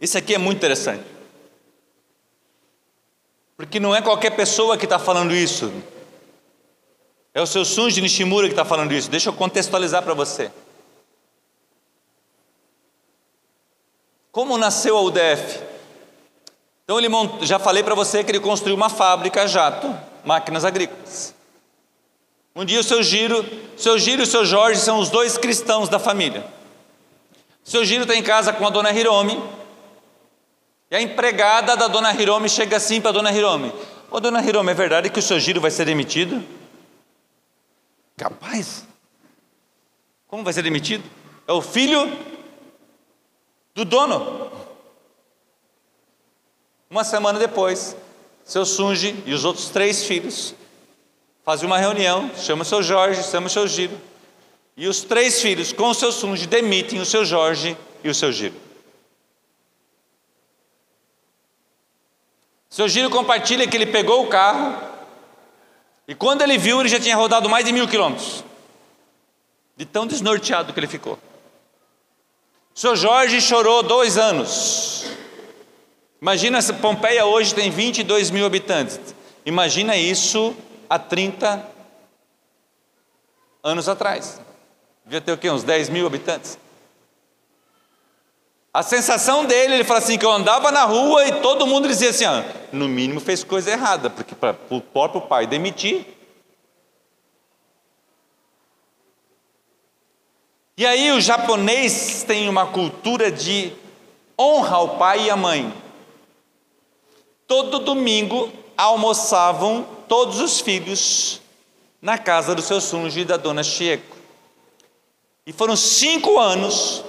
Isso 0.00 0.16
aqui 0.16 0.34
é 0.34 0.38
muito 0.38 0.56
interessante. 0.56 1.04
Porque 3.58 3.78
não 3.78 3.94
é 3.94 4.00
qualquer 4.00 4.30
pessoa 4.30 4.78
que 4.78 4.86
está 4.86 4.98
falando 4.98 5.34
isso. 5.34 5.70
É 7.34 7.40
o 7.40 7.46
seu 7.46 7.64
Sunji 7.64 8.00
Nishimura 8.00 8.46
que 8.46 8.52
está 8.52 8.64
falando 8.64 8.92
isso. 8.92 9.10
Deixa 9.10 9.30
eu 9.30 9.32
contextualizar 9.32 10.02
para 10.02 10.12
você. 10.12 10.50
Como 14.30 14.58
nasceu 14.58 14.96
a 14.96 15.02
UDF? 15.02 15.60
Então 16.84 16.98
ele 16.98 17.08
mont... 17.08 17.44
já 17.44 17.58
falei 17.58 17.82
para 17.82 17.94
você 17.94 18.22
que 18.22 18.30
ele 18.30 18.40
construiu 18.40 18.76
uma 18.76 18.88
fábrica 18.88 19.46
jato, 19.46 19.94
máquinas 20.24 20.64
agrícolas. 20.64 21.34
Um 22.54 22.64
dia 22.66 22.80
o 22.80 22.84
seu 22.84 23.02
Giro, 23.02 23.44
seu 23.76 23.98
Giro 23.98 24.22
e 24.22 24.24
o 24.24 24.26
seu 24.26 24.44
Jorge 24.44 24.80
são 24.80 24.98
os 24.98 25.08
dois 25.08 25.38
cristãos 25.38 25.88
da 25.88 25.98
família. 25.98 26.44
O 27.64 27.70
seu 27.70 27.84
Giro 27.84 28.02
está 28.02 28.14
em 28.14 28.22
casa 28.22 28.52
com 28.52 28.66
a 28.66 28.70
dona 28.70 28.92
Hiromi. 28.92 29.42
E 30.90 30.96
a 30.96 31.00
empregada 31.00 31.74
da 31.76 31.88
dona 31.88 32.12
Hiromi 32.12 32.50
chega 32.50 32.76
assim 32.76 33.00
para 33.00 33.10
a 33.10 33.14
dona 33.14 33.32
Hiromi: 33.32 33.72
Ô 34.10 34.20
dona 34.20 34.42
Hiromi, 34.42 34.70
é 34.70 34.74
verdade 34.74 35.08
que 35.08 35.18
o 35.18 35.22
seu 35.22 35.40
Giro 35.40 35.62
vai 35.62 35.70
ser 35.70 35.86
demitido? 35.86 36.42
Capaz? 38.22 38.86
Como 40.28 40.44
vai 40.44 40.52
ser 40.52 40.62
demitido? 40.62 41.02
É 41.44 41.50
o 41.50 41.60
filho 41.60 42.00
do 43.74 43.84
dono. 43.84 44.48
Uma 46.88 47.02
semana 47.02 47.40
depois, 47.40 47.96
seu 48.44 48.64
Sunji 48.64 49.20
e 49.26 49.34
os 49.34 49.44
outros 49.44 49.70
três 49.70 50.04
filhos 50.04 50.54
fazem 51.42 51.66
uma 51.66 51.78
reunião, 51.78 52.30
chama 52.36 52.62
o 52.62 52.64
seu 52.64 52.80
Jorge, 52.80 53.24
chama 53.24 53.48
o 53.48 53.50
seu 53.50 53.66
Giro, 53.66 54.00
e 54.76 54.86
os 54.86 55.02
três 55.02 55.42
filhos, 55.42 55.72
com 55.72 55.88
o 55.88 55.94
seu 55.94 56.12
Sunji, 56.12 56.46
demitem 56.46 57.00
o 57.00 57.04
seu 57.04 57.24
Jorge 57.24 57.76
e 58.04 58.08
o 58.08 58.14
seu 58.14 58.30
Giro. 58.30 58.54
Seu 62.70 62.88
Giro 62.88 63.10
compartilha 63.10 63.66
que 63.66 63.76
ele 63.76 63.86
pegou 63.86 64.24
o 64.24 64.28
carro 64.28 64.91
e 66.12 66.14
quando 66.14 66.42
ele 66.42 66.58
viu, 66.58 66.78
ele 66.78 66.90
já 66.90 67.00
tinha 67.00 67.16
rodado 67.16 67.48
mais 67.48 67.64
de 67.64 67.72
mil 67.72 67.88
quilômetros. 67.88 68.44
De 69.74 69.86
tão 69.86 70.06
desnorteado 70.06 70.70
que 70.70 70.78
ele 70.78 70.86
ficou. 70.86 71.14
O 72.74 72.78
seu 72.78 72.94
Jorge 72.94 73.40
chorou 73.40 73.82
dois 73.82 74.18
anos. 74.18 75.06
Imagina 76.20 76.60
se 76.60 76.74
Pompeia 76.74 77.24
hoje 77.24 77.54
tem 77.54 77.70
22 77.70 78.30
mil 78.30 78.44
habitantes. 78.44 79.00
Imagina 79.46 79.96
isso 79.96 80.54
há 80.86 80.98
30 80.98 81.66
anos 83.64 83.88
atrás. 83.88 84.38
Devia 85.06 85.22
ter 85.22 85.32
o 85.32 85.38
quê? 85.38 85.48
Uns 85.48 85.62
10 85.62 85.88
mil 85.88 86.06
habitantes. 86.06 86.58
A 88.74 88.82
sensação 88.82 89.44
dele, 89.44 89.74
ele 89.74 89.84
fala 89.84 89.98
assim, 89.98 90.16
que 90.16 90.24
eu 90.24 90.32
andava 90.32 90.72
na 90.72 90.84
rua 90.84 91.26
e 91.28 91.40
todo 91.42 91.66
mundo 91.66 91.86
dizia 91.86 92.08
assim, 92.08 92.24
ah, 92.24 92.42
no 92.72 92.88
mínimo 92.88 93.20
fez 93.20 93.44
coisa 93.44 93.70
errada, 93.70 94.08
porque 94.08 94.34
para 94.34 94.56
o 94.70 94.80
próprio 94.80 95.20
pai 95.20 95.46
demitir. 95.46 96.06
E 100.74 100.86
aí 100.86 101.12
o 101.12 101.20
japonês 101.20 102.24
tem 102.26 102.48
uma 102.48 102.66
cultura 102.66 103.30
de 103.30 103.74
honra 104.40 104.76
ao 104.76 104.96
pai 104.96 105.26
e 105.26 105.30
à 105.30 105.36
mãe. 105.36 105.70
Todo 107.46 107.80
domingo 107.80 108.50
almoçavam 108.74 109.86
todos 110.08 110.40
os 110.40 110.60
filhos 110.60 111.42
na 112.00 112.16
casa 112.16 112.54
do 112.54 112.62
seu 112.62 112.80
sunji 112.80 113.20
e 113.20 113.24
da 113.26 113.36
dona 113.36 113.62
Chieko. 113.62 114.16
E 115.46 115.52
foram 115.52 115.76
cinco 115.76 116.38
anos 116.38 117.04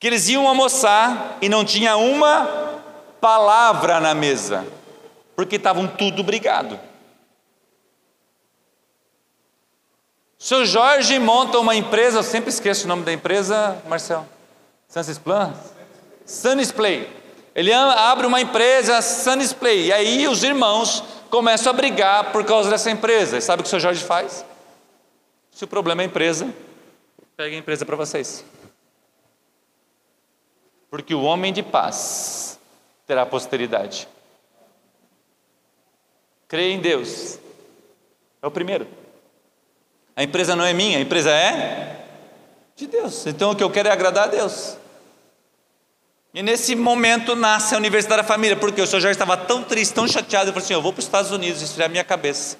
que 0.00 0.06
eles 0.06 0.30
iam 0.30 0.48
almoçar 0.48 1.36
e 1.42 1.48
não 1.48 1.62
tinha 1.62 1.94
uma 1.98 2.80
palavra 3.20 4.00
na 4.00 4.14
mesa, 4.14 4.66
porque 5.36 5.56
estavam 5.56 5.86
tudo 5.86 6.24
brigado. 6.24 6.80
Seu 10.38 10.64
Jorge 10.64 11.18
monta 11.18 11.58
uma 11.58 11.76
empresa, 11.76 12.20
eu 12.20 12.22
sempre 12.22 12.48
esqueço 12.48 12.86
o 12.86 12.88
nome 12.88 13.04
da 13.04 13.12
empresa, 13.12 13.76
Marcel. 13.86 14.26
Sunsplan? 14.88 15.52
Sunisplay. 16.24 17.06
Ele 17.54 17.70
abre 17.70 18.26
uma 18.26 18.40
empresa, 18.40 19.02
Sunisplay. 19.02 19.88
E 19.88 19.92
aí 19.92 20.26
os 20.26 20.42
irmãos 20.42 21.04
começam 21.28 21.70
a 21.70 21.74
brigar 21.74 22.32
por 22.32 22.42
causa 22.42 22.70
dessa 22.70 22.90
empresa. 22.90 23.36
E 23.36 23.42
sabe 23.42 23.60
o 23.60 23.64
que 23.64 23.66
o 23.66 23.70
seu 23.70 23.78
Jorge 23.78 24.02
faz? 24.02 24.46
Se 25.50 25.62
o 25.62 25.68
problema 25.68 26.00
é 26.00 26.04
a 26.04 26.06
empresa, 26.06 26.48
pega 27.36 27.54
a 27.54 27.58
empresa 27.58 27.84
para 27.84 27.96
vocês 27.96 28.42
porque 30.90 31.14
o 31.14 31.22
homem 31.22 31.52
de 31.52 31.62
paz 31.62 32.58
terá 33.06 33.24
posteridade. 33.24 34.08
Creia 36.48 36.72
em 36.72 36.80
Deus, 36.80 37.38
é 38.42 38.46
o 38.46 38.50
primeiro. 38.50 38.86
A 40.16 40.22
empresa 40.22 40.56
não 40.56 40.64
é 40.64 40.72
minha, 40.72 40.98
a 40.98 41.00
empresa 41.00 41.30
é 41.30 42.04
de 42.74 42.86
Deus. 42.86 43.26
Então 43.26 43.52
o 43.52 43.56
que 43.56 43.62
eu 43.62 43.70
quero 43.70 43.88
é 43.88 43.92
agradar 43.92 44.24
a 44.24 44.30
Deus. 44.30 44.76
E 46.34 46.42
nesse 46.42 46.76
momento 46.76 47.34
nasce 47.34 47.74
a 47.74 47.78
Universidade 47.78 48.22
da 48.22 48.28
Família, 48.28 48.56
porque 48.56 48.80
o 48.80 48.86
senhor 48.86 49.00
Jorge 49.00 49.14
estava 49.14 49.36
tão 49.36 49.62
triste, 49.62 49.92
tão 49.92 50.06
chateado, 50.06 50.46
ele 50.46 50.52
falou 50.52 50.64
assim: 50.64 50.74
Eu 50.74 50.82
vou 50.82 50.92
para 50.92 51.00
os 51.00 51.04
Estados 51.04 51.30
Unidos, 51.30 51.62
isso 51.62 51.80
é 51.80 51.88
minha 51.88 52.04
cabeça. 52.04 52.56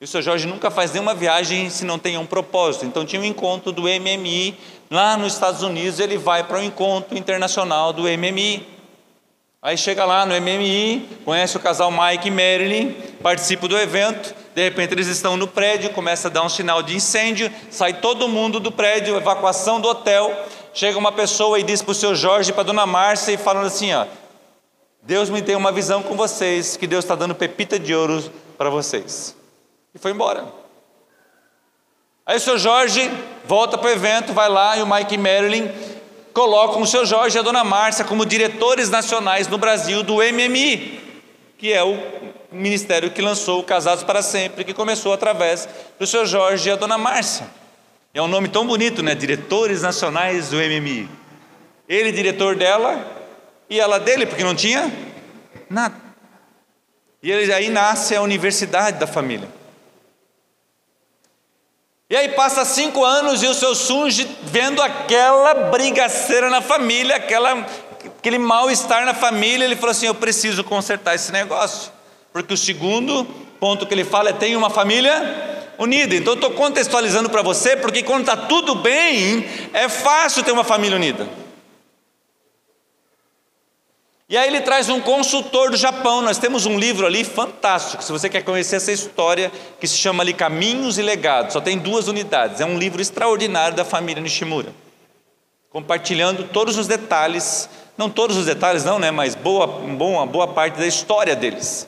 E 0.00 0.04
o 0.04 0.06
senhor 0.06 0.22
Jorge 0.22 0.46
nunca 0.46 0.70
faz 0.70 0.92
nenhuma 0.92 1.14
viagem 1.14 1.70
se 1.70 1.84
não 1.84 1.98
tem 1.98 2.18
um 2.18 2.26
propósito. 2.26 2.84
Então 2.84 3.04
tinha 3.04 3.20
um 3.20 3.24
encontro 3.24 3.72
do 3.72 3.82
MMI 3.82 4.56
lá 4.90 5.16
nos 5.16 5.34
Estados 5.34 5.62
Unidos, 5.62 6.00
ele 6.00 6.16
vai 6.16 6.44
para 6.44 6.58
o 6.58 6.62
encontro 6.62 7.16
internacional 7.16 7.92
do 7.92 8.02
MMI. 8.02 8.66
Aí 9.60 9.76
chega 9.76 10.04
lá 10.04 10.24
no 10.24 10.34
MMI, 10.40 11.08
conhece 11.24 11.56
o 11.56 11.60
casal 11.60 11.90
Mike 11.90 12.28
e 12.28 12.30
Marilyn, 12.30 12.92
participa 13.22 13.66
do 13.66 13.76
evento, 13.76 14.34
de 14.54 14.62
repente 14.62 14.94
eles 14.94 15.08
estão 15.08 15.36
no 15.36 15.48
prédio, 15.48 15.90
começa 15.90 16.28
a 16.28 16.30
dar 16.30 16.42
um 16.42 16.48
sinal 16.48 16.82
de 16.82 16.94
incêndio, 16.94 17.50
sai 17.70 17.94
todo 17.94 18.28
mundo 18.28 18.60
do 18.60 18.70
prédio, 18.70 19.16
evacuação 19.16 19.80
do 19.80 19.88
hotel, 19.88 20.46
chega 20.72 20.96
uma 20.96 21.10
pessoa 21.10 21.58
e 21.58 21.64
diz 21.64 21.82
para 21.82 21.92
o 21.92 21.94
seu 21.94 22.14
Jorge 22.14 22.52
para 22.52 22.60
a 22.62 22.64
dona 22.66 22.86
Márcia 22.86 23.32
e 23.32 23.36
falando 23.36 23.66
assim, 23.66 23.92
ó, 23.92 24.06
Deus 25.02 25.30
me 25.30 25.42
tem 25.42 25.56
uma 25.56 25.72
visão 25.72 26.02
com 26.02 26.16
vocês, 26.16 26.76
que 26.76 26.86
Deus 26.86 27.04
está 27.04 27.14
dando 27.14 27.34
pepita 27.34 27.78
de 27.78 27.94
ouro 27.94 28.22
para 28.58 28.70
vocês. 28.70 29.36
E 29.94 29.98
foi 29.98 30.10
embora. 30.10 30.65
Aí 32.26 32.38
o 32.38 32.40
seu 32.40 32.58
Jorge 32.58 33.08
volta 33.44 33.78
para 33.78 33.86
o 33.86 33.92
evento, 33.92 34.32
vai 34.32 34.48
lá 34.48 34.76
e 34.76 34.82
o 34.82 34.86
Mike 34.86 35.16
Marilyn 35.16 35.68
colocam 36.32 36.82
o 36.82 36.86
seu 36.86 37.06
Jorge 37.06 37.36
e 37.36 37.38
a 37.38 37.42
dona 37.42 37.62
Márcia 37.62 38.04
como 38.04 38.26
diretores 38.26 38.90
nacionais 38.90 39.46
no 39.46 39.56
Brasil 39.56 40.02
do 40.02 40.16
MMI, 40.16 41.00
que 41.56 41.72
é 41.72 41.84
o 41.84 41.96
ministério 42.50 43.12
que 43.12 43.22
lançou 43.22 43.60
o 43.60 43.62
Casados 43.62 44.02
para 44.02 44.22
Sempre, 44.22 44.64
que 44.64 44.74
começou 44.74 45.12
através 45.12 45.68
do 46.00 46.06
seu 46.06 46.26
Jorge 46.26 46.68
e 46.68 46.72
a 46.72 46.76
dona 46.76 46.98
Márcia. 46.98 47.46
É 48.12 48.20
um 48.20 48.26
nome 48.26 48.48
tão 48.48 48.66
bonito, 48.66 49.04
né? 49.04 49.14
Diretores 49.14 49.82
Nacionais 49.82 50.48
do 50.48 50.56
MMI. 50.56 51.08
Ele, 51.88 52.10
diretor 52.10 52.56
dela, 52.56 53.06
e 53.70 53.78
ela 53.78 54.00
dele, 54.00 54.26
porque 54.26 54.42
não 54.42 54.54
tinha 54.54 54.92
nada. 55.70 55.94
E 57.22 57.32
aí 57.32 57.68
nasce 57.68 58.16
a 58.16 58.22
universidade 58.22 58.98
da 58.98 59.06
família. 59.06 59.48
E 62.08 62.14
aí 62.14 62.28
passa 62.28 62.64
cinco 62.64 63.04
anos 63.04 63.42
e 63.42 63.48
o 63.48 63.54
seu 63.54 63.74
Sunji 63.74 64.28
vendo 64.44 64.80
aquela 64.80 65.70
brigaceira 65.72 66.48
na 66.48 66.60
família, 66.60 67.16
aquela, 67.16 67.66
aquele 68.18 68.38
mal-estar 68.38 69.04
na 69.04 69.12
família, 69.12 69.64
ele 69.64 69.74
falou 69.74 69.90
assim: 69.90 70.06
Eu 70.06 70.14
preciso 70.14 70.62
consertar 70.62 71.16
esse 71.16 71.32
negócio. 71.32 71.90
Porque 72.32 72.54
o 72.54 72.56
segundo 72.56 73.24
ponto 73.58 73.84
que 73.84 73.92
ele 73.92 74.04
fala 74.04 74.28
é: 74.28 74.32
tem 74.32 74.54
uma 74.54 74.70
família 74.70 75.74
unida. 75.80 76.14
Então 76.14 76.34
eu 76.34 76.36
estou 76.36 76.52
contextualizando 76.52 77.28
para 77.28 77.42
você, 77.42 77.76
porque 77.76 78.04
quando 78.04 78.20
está 78.20 78.36
tudo 78.36 78.76
bem, 78.76 79.44
é 79.72 79.88
fácil 79.88 80.44
ter 80.44 80.52
uma 80.52 80.62
família 80.62 80.96
unida. 80.96 81.28
E 84.28 84.36
aí 84.36 84.48
ele 84.48 84.60
traz 84.60 84.88
um 84.88 85.00
consultor 85.00 85.70
do 85.70 85.76
Japão. 85.76 86.20
Nós 86.20 86.36
temos 86.36 86.66
um 86.66 86.76
livro 86.76 87.06
ali 87.06 87.22
fantástico. 87.22 88.02
Se 88.02 88.10
você 88.10 88.28
quer 88.28 88.42
conhecer 88.42 88.76
essa 88.76 88.90
história, 88.90 89.52
que 89.78 89.86
se 89.86 89.96
chama 89.96 90.24
ali 90.24 90.34
Caminhos 90.34 90.98
e 90.98 91.02
Legados, 91.02 91.52
só 91.52 91.60
tem 91.60 91.78
duas 91.78 92.08
unidades. 92.08 92.60
É 92.60 92.66
um 92.66 92.76
livro 92.76 93.00
extraordinário 93.00 93.76
da 93.76 93.84
família 93.84 94.20
Nishimura, 94.20 94.74
compartilhando 95.70 96.42
todos 96.48 96.76
os 96.76 96.88
detalhes, 96.88 97.68
não 97.96 98.10
todos 98.10 98.36
os 98.36 98.46
detalhes, 98.46 98.82
não, 98.84 98.98
né? 98.98 99.12
Mas 99.12 99.36
boa, 99.36 99.68
boa, 99.68 100.26
boa 100.26 100.48
parte 100.48 100.76
da 100.76 100.86
história 100.88 101.36
deles. 101.36 101.86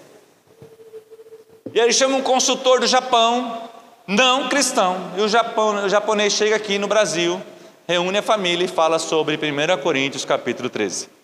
E 1.75 1.81
aí 1.81 1.87
ele 1.87 1.93
chama 1.93 2.17
um 2.17 2.23
consultor 2.23 2.79
do 2.79 2.87
Japão, 2.87 3.69
não 4.07 4.49
cristão. 4.49 5.11
E 5.17 5.21
o, 5.21 5.29
Japão, 5.29 5.87
o 5.87 5.89
japonês 5.89 6.33
chega 6.33 6.55
aqui 6.55 6.79
no 6.79 6.87
Brasil, 6.87 7.43
reúne 7.89 8.19
a 8.19 8.23
família 8.23 8.65
e 8.65 8.69
fala 8.69 9.01
sobre 9.01 9.35
1 9.35 9.83
Coríntios 9.83 10.25
capítulo 10.25 10.71
13 10.71 11.18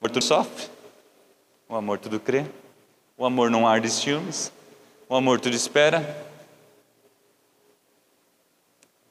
amor 0.00 0.10
tudo 0.10 0.24
sofre, 0.24 0.66
o 1.68 1.76
amor 1.76 1.98
tudo 1.98 2.18
crê, 2.18 2.46
o 3.18 3.26
amor 3.26 3.50
não 3.50 3.68
arde 3.68 3.90
ciúmes, 3.90 4.50
o 5.06 5.14
amor 5.14 5.38
tudo 5.38 5.54
espera. 5.54 6.26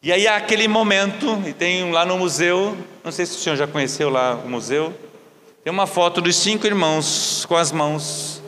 E 0.01 0.11
aí 0.11 0.27
há 0.27 0.35
aquele 0.37 0.67
momento, 0.67 1.27
e 1.47 1.53
tem 1.53 1.91
lá 1.91 2.03
no 2.05 2.17
museu, 2.17 2.75
não 3.03 3.11
sei 3.11 3.27
se 3.27 3.33
o 3.33 3.39
senhor 3.39 3.55
já 3.55 3.67
conheceu 3.67 4.09
lá 4.09 4.33
o 4.33 4.49
museu, 4.49 4.91
tem 5.63 5.71
uma 5.71 5.85
foto 5.85 6.21
dos 6.21 6.35
cinco 6.35 6.65
irmãos 6.65 7.45
com 7.45 7.55
as 7.55 7.71
mãos, 7.71 8.41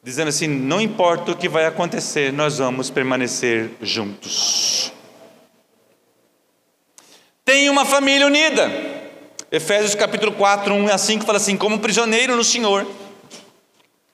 dizendo 0.00 0.28
assim: 0.28 0.46
não 0.46 0.80
importa 0.80 1.32
o 1.32 1.36
que 1.36 1.48
vai 1.48 1.66
acontecer, 1.66 2.32
nós 2.32 2.58
vamos 2.58 2.88
permanecer 2.88 3.72
juntos. 3.82 4.92
Tem 7.44 7.68
uma 7.68 7.84
família 7.84 8.24
unida. 8.24 9.07
Efésios 9.50 9.94
capítulo 9.94 10.32
4, 10.32 10.74
1 10.74 10.92
a 10.92 10.98
5 10.98 11.24
fala 11.24 11.38
assim: 11.38 11.56
Como 11.56 11.78
prisioneiro 11.78 12.36
no 12.36 12.44
Senhor, 12.44 12.86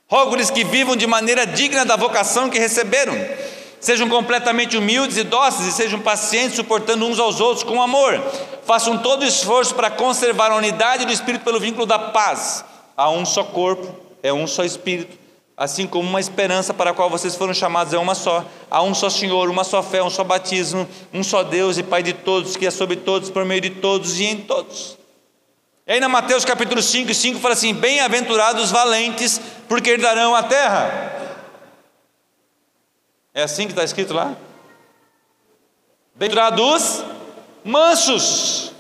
rogo-lhes 0.07 0.49
que 0.49 0.63
vivam 0.63 0.95
de 0.95 1.09
maneira 1.09 1.45
digna 1.45 1.85
da 1.85 1.97
vocação 1.97 2.49
que 2.49 2.57
receberam, 2.57 3.15
sejam 3.81 4.09
completamente 4.09 4.77
humildes 4.77 5.17
e 5.17 5.25
dóceis, 5.25 5.67
e 5.67 5.73
sejam 5.73 5.99
pacientes, 5.99 6.55
suportando 6.55 7.05
uns 7.05 7.19
aos 7.19 7.41
outros 7.41 7.65
com 7.65 7.83
amor. 7.83 8.23
Façam 8.65 8.97
todo 8.97 9.25
esforço 9.25 9.75
para 9.75 9.91
conservar 9.91 10.53
a 10.53 10.57
unidade 10.57 11.05
do 11.05 11.13
Espírito 11.13 11.45
pelo 11.45 11.59
vínculo 11.59 11.85
da 11.85 11.99
paz. 11.99 12.65
Há 12.97 13.11
um 13.11 13.27
só 13.27 13.43
corpo, 13.43 13.93
é 14.23 14.33
um 14.33 14.47
só 14.47 14.63
Espírito, 14.65 15.19
assim 15.57 15.85
como 15.85 16.09
uma 16.09 16.21
esperança 16.21 16.73
para 16.73 16.91
a 16.91 16.95
qual 16.95 17.11
vocês 17.11 17.35
foram 17.35 17.53
chamados 17.53 17.93
é 17.93 17.99
uma 17.99 18.15
só. 18.15 18.45
Há 18.71 18.81
um 18.83 18.95
só 18.95 19.11
Senhor, 19.11 19.51
uma 19.51 19.65
só 19.65 19.83
fé, 19.83 20.01
um 20.01 20.11
só 20.11 20.23
batismo, 20.23 20.89
um 21.13 21.25
só 21.25 21.43
Deus 21.43 21.77
e 21.77 21.83
Pai 21.83 22.05
de 22.05 22.13
todos, 22.13 22.57
que 22.57 22.69
é 22.69 22.71
sobre 22.71 22.95
todos, 22.95 23.31
por 23.31 23.45
meio 23.45 23.61
de 23.61 23.71
todos 23.71 24.21
e 24.21 24.27
em 24.27 24.37
todos. 24.37 25.03
E 25.87 25.93
aí 25.93 26.01
na 26.01 26.09
Mateus 26.09 26.47
capítulo 26.47 26.81
5, 26.81 27.13
5 27.13 27.41
fala 27.41 27.53
assim: 27.53 27.75
Bem-aventurados 27.75 28.65
os 28.65 28.71
valentes, 28.71 29.39
porque 29.69 29.91
herdarão 29.91 30.35
a 30.35 30.43
terra. 30.43 31.13
É 33.35 33.43
assim 33.43 33.67
que 33.67 33.73
está 33.73 33.85
escrito 33.85 34.15
lá? 34.15 34.35
Bem-aventurados 36.15 36.65
os 36.65 37.05
mansos, 37.63 38.73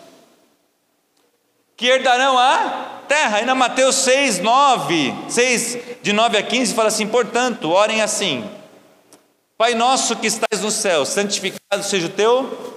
que 1.77 1.87
herdarão 1.87 2.38
a 2.38 3.03
terra. 3.07 3.43
E 3.43 3.45
na 3.45 3.55
Mateus 3.55 3.97
6, 3.97 4.38
9, 4.38 5.14
6, 5.29 5.79
de 6.01 6.12
9 6.12 6.38
a 6.38 6.43
15, 6.43 6.73
fala 6.73 6.88
assim: 6.88 7.07
Portanto, 7.07 7.71
orem 7.71 8.01
assim: 8.01 8.51
Pai 9.59 9.75
nosso 9.75 10.17
que 10.17 10.27
estás 10.27 10.62
no 10.62 10.71
céu, 10.71 11.05
santificado 11.05 11.83
seja 11.83 12.07
o 12.07 12.11
teu 12.11 12.74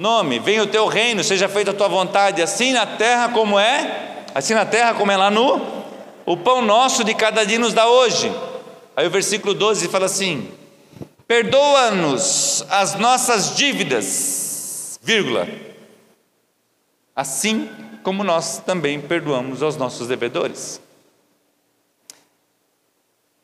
nome, 0.00 0.38
venha 0.38 0.62
o 0.62 0.66
teu 0.66 0.86
reino, 0.86 1.22
seja 1.22 1.46
feita 1.46 1.72
a 1.72 1.74
tua 1.74 1.86
vontade, 1.86 2.40
assim 2.40 2.72
na 2.72 2.86
terra 2.86 3.28
como 3.28 3.58
é, 3.58 4.24
assim 4.34 4.54
na 4.54 4.64
terra 4.64 4.94
como 4.94 5.12
é 5.12 5.16
lá 5.16 5.30
no, 5.30 5.60
o 6.24 6.38
pão 6.38 6.62
nosso 6.62 7.04
de 7.04 7.14
cada 7.14 7.44
dia 7.44 7.58
nos 7.58 7.74
dá 7.74 7.86
hoje. 7.86 8.32
Aí 8.96 9.06
o 9.06 9.10
versículo 9.10 9.52
12 9.52 9.88
fala 9.88 10.06
assim: 10.06 10.48
perdoa-nos 11.28 12.64
as 12.70 12.94
nossas 12.94 13.54
dívidas, 13.54 14.98
vírgula, 15.02 15.46
assim 17.14 17.68
como 18.02 18.24
nós 18.24 18.56
também 18.64 18.98
perdoamos 19.02 19.62
aos 19.62 19.76
nossos 19.76 20.08
devedores. 20.08 20.80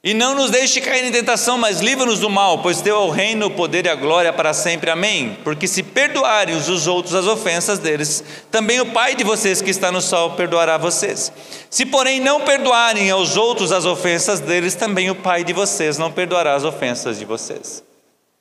E 0.07 0.15
não 0.15 0.37
nos 0.37 0.53
deixe 0.53 0.81
cair 0.81 1.05
em 1.05 1.11
tentação, 1.11 1.59
mas 1.59 1.81
livra-nos 1.81 2.21
do 2.21 2.31
mal, 2.31 2.63
pois 2.63 2.81
teu 2.81 2.95
é 2.95 2.99
o 3.01 3.11
reino, 3.11 3.47
o 3.47 3.51
poder 3.51 3.87
e 3.87 3.89
a 3.89 3.95
glória 3.97 4.33
para 4.33 4.55
sempre. 4.55 4.89
Amém. 4.89 5.37
Porque 5.43 5.67
se 5.67 5.83
perdoarem 5.83 6.55
os 6.55 6.87
outros 6.87 7.13
as 7.13 7.27
ofensas 7.27 7.81
deles, 7.81 8.23
também 8.49 8.81
o 8.81 8.93
Pai 8.93 9.17
de 9.17 9.25
vocês 9.25 9.61
que 9.61 9.69
está 9.69 9.91
no 9.91 10.01
céu 10.01 10.31
perdoará 10.37 10.79
vocês. 10.79 11.33
Se, 11.69 11.85
porém, 11.85 12.21
não 12.21 12.41
perdoarem 12.43 13.11
aos 13.11 13.37
outros 13.37 13.73
as 13.73 13.85
ofensas 13.85 14.39
deles, 14.39 14.77
também 14.77 15.11
o 15.11 15.15
Pai 15.17 15.43
de 15.43 15.53
vocês 15.53 15.99
não 15.99 16.13
perdoará 16.13 16.55
as 16.55 16.63
ofensas 16.63 17.19
de 17.19 17.25
vocês. 17.25 17.83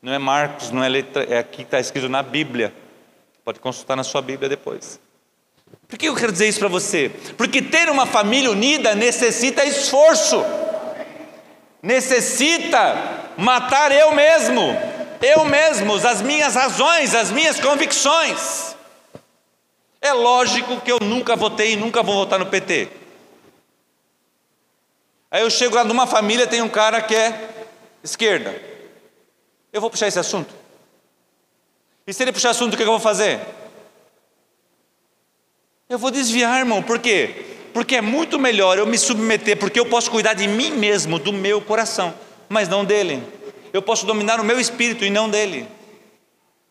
Não 0.03 0.13
é 0.13 0.19
Marcos, 0.19 0.69
não 0.69 0.83
é 0.83 0.87
letra, 0.87 1.23
é 1.27 1.39
aqui 1.39 1.57
que 1.57 1.63
está 1.63 1.79
escrito 1.79 2.07
na 2.07 2.21
Bíblia. 2.21 2.71
Pode 3.43 3.59
consultar 3.59 3.95
na 3.95 4.03
sua 4.03 4.21
Bíblia 4.21 4.47
depois. 4.47 4.99
Por 5.87 5.97
que 5.97 6.05
eu 6.09 6.15
quero 6.15 6.31
dizer 6.31 6.47
isso 6.47 6.59
para 6.59 6.67
você? 6.67 7.09
Porque 7.35 7.59
ter 7.59 7.89
uma 7.89 8.05
família 8.05 8.51
unida 8.51 8.93
necessita 8.93 9.65
esforço 9.65 10.45
necessita 11.85 13.31
matar 13.37 13.91
eu 13.91 14.11
mesmo, 14.11 14.75
eu 15.21 15.45
mesmo, 15.45 15.93
as 15.93 16.19
minhas 16.19 16.55
razões, 16.55 17.13
as 17.13 17.29
minhas 17.29 17.59
convicções. 17.59 18.75
É 20.01 20.11
lógico 20.11 20.81
que 20.81 20.91
eu 20.91 20.97
nunca 20.99 21.35
votei 21.35 21.73
e 21.73 21.75
nunca 21.75 22.01
vou 22.01 22.15
votar 22.15 22.39
no 22.39 22.47
PT. 22.47 22.89
Aí 25.29 25.43
eu 25.43 25.49
chego 25.49 25.75
lá 25.75 25.83
numa 25.83 26.07
família, 26.07 26.47
tem 26.47 26.61
um 26.61 26.69
cara 26.69 27.01
que 27.03 27.15
é 27.15 27.49
esquerda. 28.03 28.59
Eu 29.71 29.79
vou 29.79 29.91
puxar 29.91 30.07
esse 30.07 30.17
assunto. 30.17 30.53
E 32.07 32.13
se 32.13 32.23
ele 32.23 32.31
puxar 32.31 32.49
assunto, 32.49 32.73
o 32.73 32.77
que 32.77 32.83
eu 32.83 32.87
vou 32.87 32.99
fazer? 32.99 33.39
Eu 35.87 35.99
vou 35.99 36.09
desviar, 36.09 36.59
irmão, 36.59 36.81
por 36.81 36.97
quê? 36.97 37.54
Porque 37.75 37.97
é 37.97 38.01
muito 38.01 38.39
melhor 38.39 38.77
eu 38.77 38.85
me 38.85 38.97
submeter, 38.97 39.57
porque 39.57 39.77
eu 39.77 39.85
posso 39.85 40.09
cuidar 40.09 40.33
de 40.33 40.47
mim 40.47 40.71
mesmo, 40.71 41.19
do 41.19 41.33
meu 41.33 41.59
coração, 41.59 42.13
mas 42.47 42.69
não 42.69 42.85
dele. 42.85 43.21
Eu 43.73 43.81
posso 43.81 44.05
dominar 44.05 44.39
o 44.39 44.45
meu 44.45 44.57
espírito 44.57 45.03
e 45.03 45.09
não 45.09 45.29
dele. 45.29 45.67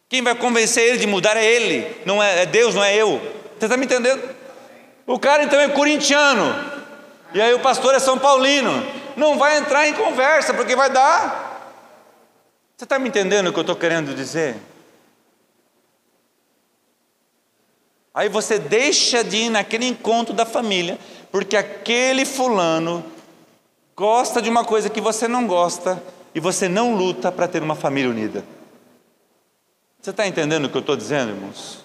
Quem 0.08 0.22
vai 0.22 0.34
convencer 0.34 0.82
ele 0.82 0.96
de 0.96 1.06
mudar 1.06 1.36
é 1.36 1.44
ele, 1.44 1.94
não 2.06 2.22
é, 2.22 2.44
é 2.44 2.46
Deus, 2.46 2.74
não 2.74 2.82
é 2.82 2.96
eu. 2.96 3.20
Você 3.58 3.66
está 3.66 3.76
me 3.76 3.84
entendendo? 3.84 4.22
O 5.06 5.18
cara 5.18 5.42
então 5.42 5.60
é 5.60 5.68
corintiano, 5.68 6.54
e 7.34 7.42
aí 7.42 7.52
o 7.52 7.60
pastor 7.60 7.94
é 7.94 7.98
São 7.98 8.18
Paulino. 8.18 8.72
Não 9.14 9.36
vai 9.36 9.58
entrar 9.58 9.86
em 9.86 9.92
conversa, 9.92 10.54
porque 10.54 10.74
vai 10.74 10.88
dar. 10.88 11.76
Você 12.78 12.84
está 12.84 12.98
me 12.98 13.10
entendendo 13.10 13.48
o 13.48 13.52
que 13.52 13.58
eu 13.58 13.60
estou 13.60 13.76
querendo 13.76 14.14
dizer? 14.14 14.56
Aí 18.14 18.28
você 18.28 18.58
deixa 18.58 19.24
de 19.24 19.36
ir 19.36 19.50
naquele 19.50 19.86
encontro 19.86 20.32
da 20.32 20.46
família, 20.46 20.98
porque 21.32 21.56
aquele 21.56 22.24
fulano 22.24 23.04
gosta 23.96 24.40
de 24.40 24.48
uma 24.48 24.64
coisa 24.64 24.88
que 24.88 25.00
você 25.00 25.26
não 25.26 25.46
gosta 25.46 26.00
e 26.32 26.38
você 26.38 26.68
não 26.68 26.94
luta 26.94 27.32
para 27.32 27.48
ter 27.48 27.62
uma 27.62 27.74
família 27.74 28.08
unida. 28.08 28.44
Você 30.00 30.10
está 30.10 30.26
entendendo 30.26 30.66
o 30.66 30.68
que 30.68 30.76
eu 30.76 30.80
estou 30.80 30.96
dizendo, 30.96 31.30
irmãos? 31.30 31.83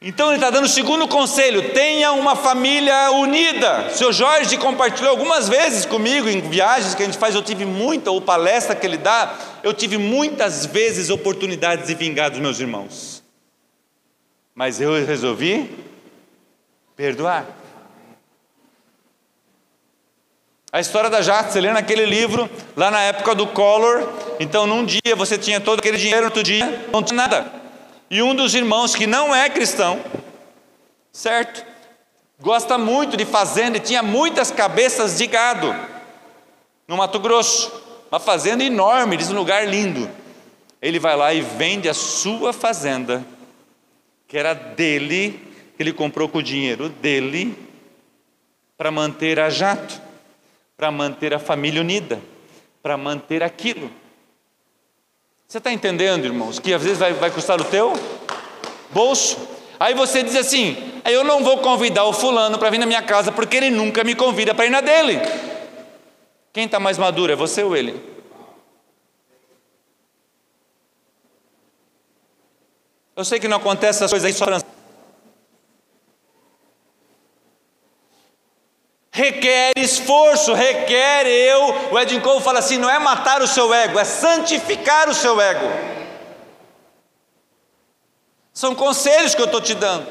Então 0.00 0.28
ele 0.28 0.36
está 0.36 0.50
dando 0.50 0.64
o 0.64 0.68
segundo 0.68 1.08
conselho: 1.08 1.72
tenha 1.72 2.12
uma 2.12 2.36
família 2.36 3.10
unida. 3.12 3.86
O 3.86 3.90
seu 3.90 4.12
Jorge 4.12 4.58
compartilhou 4.58 5.10
algumas 5.10 5.48
vezes 5.48 5.86
comigo 5.86 6.28
em 6.28 6.40
viagens 6.40 6.94
que 6.94 7.02
a 7.02 7.06
gente 7.06 7.18
faz, 7.18 7.34
eu 7.34 7.42
tive 7.42 7.64
muita, 7.64 8.10
ou 8.10 8.20
palestra 8.20 8.76
que 8.76 8.86
ele 8.86 8.98
dá, 8.98 9.34
eu 9.62 9.72
tive 9.72 9.96
muitas 9.96 10.66
vezes 10.66 11.08
oportunidades 11.08 11.86
de 11.86 11.94
vingar 11.94 12.30
dos 12.30 12.40
meus 12.40 12.60
irmãos. 12.60 13.22
Mas 14.54 14.80
eu 14.80 14.92
resolvi 15.04 15.70
perdoar. 16.94 17.46
A 20.72 20.80
história 20.80 21.08
da 21.08 21.22
Jacques, 21.22 21.54
você 21.54 21.60
lê 21.60 21.72
naquele 21.72 22.04
livro, 22.04 22.50
lá 22.76 22.90
na 22.90 23.00
época 23.00 23.34
do 23.34 23.46
Collor, 23.46 24.06
então 24.38 24.66
num 24.66 24.84
dia 24.84 25.16
você 25.16 25.38
tinha 25.38 25.58
todo 25.58 25.78
aquele 25.78 25.96
dinheiro, 25.96 26.26
outro 26.26 26.42
dia 26.42 26.86
não 26.92 27.02
tinha 27.02 27.16
nada. 27.16 27.65
E 28.10 28.22
um 28.22 28.34
dos 28.34 28.54
irmãos 28.54 28.94
que 28.94 29.06
não 29.06 29.34
é 29.34 29.50
cristão, 29.50 30.00
certo? 31.12 31.64
Gosta 32.40 32.78
muito 32.78 33.16
de 33.16 33.24
fazenda 33.24 33.78
e 33.78 33.80
tinha 33.80 34.02
muitas 34.02 34.50
cabeças 34.50 35.18
de 35.18 35.26
gado 35.26 35.74
no 36.86 36.96
Mato 36.96 37.18
Grosso, 37.18 37.72
uma 38.10 38.20
fazenda 38.20 38.62
enorme, 38.62 39.16
diz 39.16 39.30
um 39.30 39.36
lugar 39.36 39.66
lindo. 39.66 40.08
Ele 40.80 41.00
vai 41.00 41.16
lá 41.16 41.34
e 41.34 41.40
vende 41.40 41.88
a 41.88 41.94
sua 41.94 42.52
fazenda, 42.52 43.26
que 44.28 44.38
era 44.38 44.54
dele, 44.54 45.40
que 45.76 45.82
ele 45.82 45.92
comprou 45.92 46.28
com 46.28 46.38
o 46.38 46.42
dinheiro 46.42 46.88
dele, 46.88 47.58
para 48.76 48.90
manter 48.90 49.40
a 49.40 49.50
jato, 49.50 50.00
para 50.76 50.92
manter 50.92 51.34
a 51.34 51.38
família 51.38 51.80
unida, 51.80 52.20
para 52.82 52.96
manter 52.96 53.42
aquilo. 53.42 53.90
Você 55.48 55.58
está 55.58 55.72
entendendo, 55.72 56.24
irmãos, 56.24 56.58
que 56.58 56.74
às 56.74 56.82
vezes 56.82 56.98
vai, 56.98 57.12
vai 57.12 57.30
custar 57.30 57.60
o 57.60 57.64
teu 57.64 57.92
bolso? 58.90 59.38
Aí 59.78 59.94
você 59.94 60.22
diz 60.22 60.34
assim: 60.34 60.76
eu 61.04 61.22
não 61.22 61.44
vou 61.44 61.58
convidar 61.58 62.04
o 62.04 62.12
fulano 62.12 62.58
para 62.58 62.70
vir 62.70 62.78
na 62.78 62.86
minha 62.86 63.02
casa 63.02 63.30
porque 63.30 63.56
ele 63.56 63.70
nunca 63.70 64.02
me 64.02 64.14
convida 64.14 64.54
para 64.54 64.66
ir 64.66 64.70
na 64.70 64.80
dele. 64.80 65.20
Quem 66.52 66.64
está 66.64 66.80
mais 66.80 66.98
maduro, 66.98 67.32
é 67.32 67.36
você 67.36 67.62
ou 67.62 67.76
ele? 67.76 68.16
Eu 73.14 73.24
sei 73.24 73.38
que 73.38 73.48
não 73.48 73.58
acontece 73.58 73.98
essas 73.98 74.10
coisas 74.10 74.26
aí 74.26 74.32
só 74.32 74.46
requer 79.16 79.72
esforço, 79.78 80.52
requer 80.52 81.26
eu. 81.26 81.90
O 81.90 81.98
Edwin 81.98 82.20
Cole 82.20 82.42
fala 82.42 82.58
assim: 82.58 82.76
não 82.76 82.90
é 82.90 82.98
matar 82.98 83.40
o 83.40 83.46
seu 83.46 83.72
ego, 83.72 83.98
é 83.98 84.04
santificar 84.04 85.08
o 85.08 85.14
seu 85.14 85.40
ego. 85.40 85.66
São 88.52 88.74
conselhos 88.74 89.34
que 89.34 89.40
eu 89.40 89.46
estou 89.46 89.60
te 89.60 89.74
dando. 89.74 90.06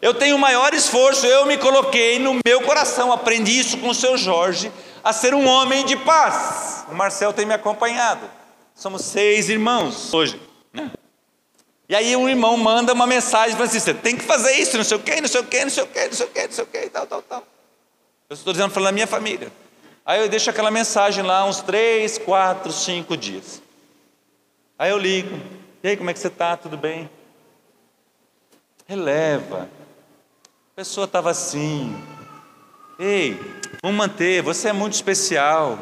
Eu 0.00 0.14
tenho 0.14 0.38
maior 0.38 0.72
esforço, 0.74 1.26
eu 1.26 1.46
me 1.46 1.58
coloquei 1.58 2.18
no 2.18 2.38
meu 2.46 2.62
coração, 2.62 3.12
aprendi 3.12 3.58
isso 3.58 3.78
com 3.78 3.88
o 3.88 3.94
seu 3.94 4.16
Jorge, 4.16 4.72
a 5.02 5.12
ser 5.12 5.34
um 5.34 5.46
homem 5.46 5.84
de 5.84 5.96
paz. 5.96 6.84
O 6.90 6.94
Marcel 6.94 7.32
tem 7.32 7.46
me 7.46 7.54
acompanhado. 7.54 8.28
Somos 8.74 9.02
seis 9.02 9.48
irmãos 9.48 10.12
hoje. 10.12 10.40
Né? 10.72 10.90
E 11.88 11.94
aí 11.94 12.16
um 12.16 12.28
irmão 12.28 12.56
manda 12.56 12.92
uma 12.92 13.06
mensagem 13.06 13.54
para 13.54 13.66
assim: 13.66 13.80
você 13.80 13.92
tem 13.92 14.16
que 14.16 14.24
fazer 14.24 14.52
isso, 14.52 14.76
não 14.78 14.84
sei 14.84 14.96
o 14.96 15.00
quê, 15.00 15.20
não 15.20 15.28
sei 15.28 15.40
o 15.40 15.44
quê, 15.44 15.62
não 15.62 15.70
sei 15.70 15.84
o 15.84 15.86
quê, 15.86 16.06
não 16.06 16.12
sei 16.12 16.26
o 16.26 16.28
quê, 16.28 16.42
não 16.46 16.52
sei 16.52 16.64
o 16.64 16.66
quê, 16.66 16.90
tal, 16.90 17.06
tal, 17.06 17.22
tal. 17.22 17.55
Eu 18.28 18.34
estou 18.34 18.52
dizendo, 18.52 18.70
falando 18.70 18.88
da 18.88 18.92
minha 18.92 19.06
família. 19.06 19.52
Aí 20.04 20.20
eu 20.20 20.28
deixo 20.28 20.50
aquela 20.50 20.70
mensagem 20.70 21.22
lá 21.22 21.44
uns 21.44 21.60
três, 21.60 22.18
quatro, 22.18 22.72
cinco 22.72 23.16
dias. 23.16 23.62
Aí 24.78 24.90
eu 24.90 24.98
ligo. 24.98 25.40
E 25.82 25.88
aí, 25.88 25.96
como 25.96 26.10
é 26.10 26.12
que 26.12 26.18
você 26.18 26.26
está? 26.26 26.56
Tudo 26.56 26.76
bem? 26.76 27.08
Releva. 28.86 29.68
A 30.72 30.76
pessoa 30.76 31.04
estava 31.04 31.30
assim. 31.30 31.96
Ei, 32.98 33.40
vamos 33.82 33.96
manter, 33.96 34.42
você 34.42 34.68
é 34.68 34.72
muito 34.72 34.94
especial. 34.94 35.78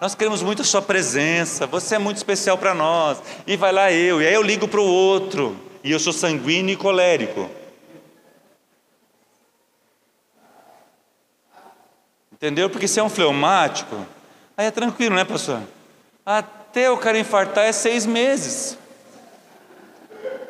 Nós 0.00 0.14
queremos 0.14 0.42
muito 0.42 0.62
a 0.62 0.64
sua 0.64 0.82
presença, 0.82 1.66
você 1.66 1.94
é 1.94 1.98
muito 1.98 2.16
especial 2.16 2.58
para 2.58 2.74
nós. 2.74 3.18
E 3.46 3.56
vai 3.56 3.72
lá 3.72 3.92
eu, 3.92 4.20
e 4.20 4.26
aí 4.26 4.34
eu 4.34 4.42
ligo 4.42 4.66
para 4.66 4.80
o 4.80 4.86
outro. 4.86 5.56
E 5.82 5.90
eu 5.90 6.00
sou 6.00 6.12
sanguíneo 6.12 6.72
e 6.72 6.76
colérico. 6.76 7.48
Entendeu? 12.44 12.68
Porque 12.68 12.86
se 12.86 13.00
é 13.00 13.02
um 13.02 13.08
fleumático, 13.08 13.96
aí 14.54 14.66
é 14.66 14.70
tranquilo, 14.70 15.16
né, 15.16 15.24
pastor? 15.24 15.62
Até 16.26 16.90
o 16.90 16.98
cara 16.98 17.18
infartar 17.18 17.64
é 17.64 17.72
seis 17.72 18.04
meses. 18.04 18.76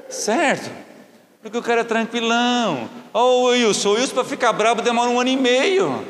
Certo? 0.08 0.72
Porque 1.40 1.56
o 1.56 1.62
cara 1.62 1.82
é 1.82 1.84
tranquilão. 1.84 2.90
Ó, 3.12 3.22
oh, 3.22 3.44
Wilson, 3.44 3.90
o 3.90 3.92
Wilson 3.92 4.12
para 4.12 4.24
ficar 4.24 4.52
bravo 4.52 4.82
demora 4.82 5.08
um 5.08 5.20
ano 5.20 5.30
e 5.30 5.36
meio. 5.36 6.04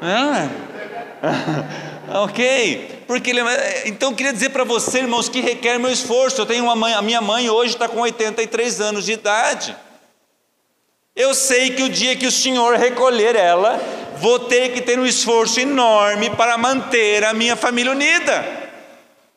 Ah. 0.00 0.48
ok? 2.22 3.02
Porque 3.08 3.30
ele, 3.30 3.40
é, 3.40 3.88
então 3.88 4.14
queria 4.14 4.32
dizer 4.32 4.50
para 4.50 4.62
você, 4.62 4.98
irmãos, 4.98 5.28
que 5.28 5.40
requer 5.40 5.80
meu 5.80 5.90
esforço. 5.90 6.40
Eu 6.40 6.46
tenho 6.46 6.62
uma 6.62 6.76
mãe, 6.76 6.94
a 6.94 7.02
minha 7.02 7.20
mãe 7.20 7.50
hoje 7.50 7.72
está 7.72 7.88
com 7.88 7.98
83 7.98 8.80
anos 8.80 9.04
de 9.04 9.14
idade. 9.14 9.74
Eu 11.18 11.34
sei 11.34 11.70
que 11.70 11.82
o 11.82 11.88
dia 11.88 12.14
que 12.14 12.28
o 12.28 12.30
Senhor 12.30 12.76
recolher 12.76 13.34
ela, 13.34 13.80
vou 14.18 14.38
ter 14.38 14.72
que 14.72 14.80
ter 14.80 15.00
um 15.00 15.04
esforço 15.04 15.58
enorme 15.58 16.30
para 16.30 16.56
manter 16.56 17.24
a 17.24 17.34
minha 17.34 17.56
família 17.56 17.90
unida. 17.90 18.46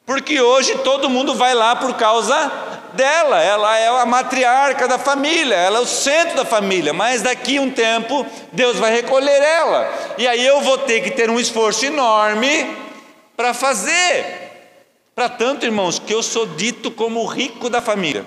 Porque 0.06 0.39
hoje 0.39 0.78
todo 0.84 1.10
mundo 1.10 1.34
vai 1.34 1.56
lá 1.56 1.76
por 1.76 1.96
causa 1.96 2.52
dela, 2.94 3.41
ela 3.41 3.76
é 3.80 3.88
a 3.88 4.06
matriarca 4.06 4.88
da 4.88 5.00
família, 5.00 5.56
ela 5.56 5.80
é 5.80 5.82
o 5.82 5.88
centro 5.88 6.36
da 6.36 6.46
família, 6.46 6.94
mas 6.94 7.24
daqui 7.24 7.58
um 7.58 7.72
tempo 7.72 8.28
Deus 8.52 8.78
vai 8.78 8.91
recolher 8.91 9.41
ela, 9.41 9.91
e 10.20 10.28
aí 10.28 10.46
eu 10.46 10.62
vou 10.62 10.78
ter 10.78 11.02
que 11.02 11.10
ter 11.10 11.32
um 11.32 11.39
esforço 11.39 11.86
enorme 11.86 12.78
para 13.36 13.56
fazer. 13.56 14.52
Para 15.15 15.30
tanto, 15.30 15.65
irmãos, 15.65 15.98
que 15.98 16.13
eu 16.13 16.22
sou 16.22 16.46
dito 16.46 16.91
como 16.91 17.22
o 17.22 17.26
rico 17.26 17.72
da 17.72 17.82
família, 17.82 18.24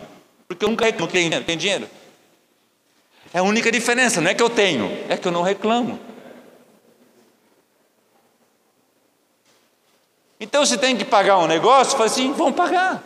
porque 0.49 0.64
eu 0.64 0.71
nunca 0.71 0.87
reclamo. 0.87 1.12
Tem, 1.12 1.31
tem 1.31 1.57
dinheiro? 1.57 1.88
É 3.35 3.40
a 3.40 3.42
única 3.42 3.73
diferença, 3.73 4.20
não 4.20 4.31
é 4.31 4.35
que 4.35 4.42
eu 4.42 4.49
tenho, 4.49 4.88
é 5.09 5.16
que 5.16 5.27
eu 5.27 5.33
não 5.33 5.42
reclamo. 5.42 5.99
Então, 10.38 10.64
se 10.64 10.79
tem 10.79 10.97
que 10.97 11.05
pagar 11.05 11.38
um 11.38 11.49
negócio, 11.49 11.94
fala 11.94 12.05
assim: 12.05 12.33
vão 12.33 12.53
pagar. 12.53 13.03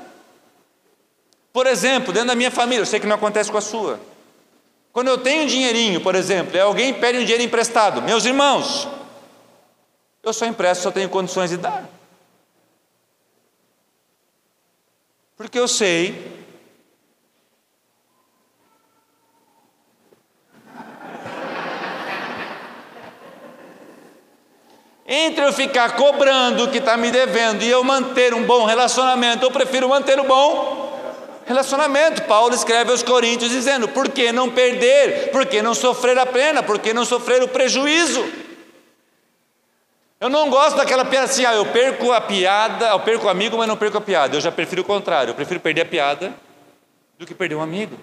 Por 1.50 1.66
exemplo, 1.66 2.12
dentro 2.12 2.28
da 2.28 2.34
minha 2.34 2.50
família, 2.50 2.82
eu 2.82 2.86
sei 2.86 3.00
que 3.00 3.06
não 3.06 3.16
acontece 3.16 3.50
com 3.50 3.56
a 3.56 3.62
sua. 3.62 3.98
Quando 4.92 5.08
eu 5.08 5.16
tenho 5.16 5.44
um 5.44 5.46
dinheirinho, 5.46 6.02
por 6.02 6.14
exemplo, 6.14 6.60
alguém 6.60 6.92
pede 6.92 7.16
um 7.16 7.22
dinheiro 7.22 7.42
emprestado, 7.42 8.02
meus 8.02 8.26
irmãos, 8.26 8.86
eu 10.22 10.34
só 10.34 10.44
empresto, 10.44 10.82
só 10.82 10.90
tenho 10.90 11.08
condições 11.08 11.48
de 11.48 11.56
dar. 11.56 11.88
Porque 15.38 15.58
eu 15.58 15.66
sei 15.66 16.37
Entre 25.10 25.42
eu 25.42 25.54
ficar 25.54 25.96
cobrando 25.96 26.64
o 26.64 26.68
que 26.68 26.76
está 26.76 26.94
me 26.94 27.10
devendo 27.10 27.62
e 27.62 27.70
eu 27.70 27.82
manter 27.82 28.34
um 28.34 28.42
bom 28.42 28.66
relacionamento, 28.66 29.42
eu 29.42 29.50
prefiro 29.50 29.88
manter 29.88 30.20
o 30.20 30.24
bom 30.24 30.86
relacionamento. 31.46 32.24
Paulo 32.24 32.54
escreve 32.54 32.90
aos 32.90 33.02
Coríntios 33.02 33.50
dizendo: 33.50 33.88
por 33.88 34.10
que 34.10 34.30
não 34.32 34.50
perder? 34.50 35.30
Por 35.30 35.46
que 35.46 35.62
não 35.62 35.72
sofrer 35.72 36.18
a 36.18 36.26
pena? 36.26 36.62
Por 36.62 36.78
que 36.78 36.92
não 36.92 37.06
sofrer 37.06 37.42
o 37.42 37.48
prejuízo? 37.48 38.22
Eu 40.20 40.28
não 40.28 40.50
gosto 40.50 40.76
daquela 40.76 41.06
piada 41.06 41.24
assim, 41.24 41.46
ah, 41.46 41.54
eu 41.54 41.64
perco 41.66 42.12
a 42.12 42.20
piada, 42.20 42.88
eu 42.88 43.00
perco 43.00 43.26
o 43.26 43.28
amigo, 43.30 43.56
mas 43.56 43.68
não 43.68 43.76
perco 43.78 43.96
a 43.96 44.00
piada. 44.02 44.36
Eu 44.36 44.40
já 44.42 44.52
prefiro 44.52 44.82
o 44.82 44.84
contrário, 44.84 45.30
eu 45.30 45.34
prefiro 45.34 45.58
perder 45.58 45.82
a 45.82 45.86
piada 45.86 46.34
do 47.18 47.24
que 47.24 47.34
perder 47.34 47.54
um 47.54 47.62
amigo. 47.62 47.96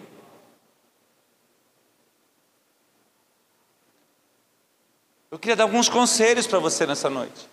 Eu 5.36 5.40
queria 5.40 5.58
dar 5.58 5.66
alguns 5.66 5.90
conselhos 5.90 6.48
para 6.48 6.60
você 6.60 6.86
nessa 6.86 7.10
noite. 7.10 7.50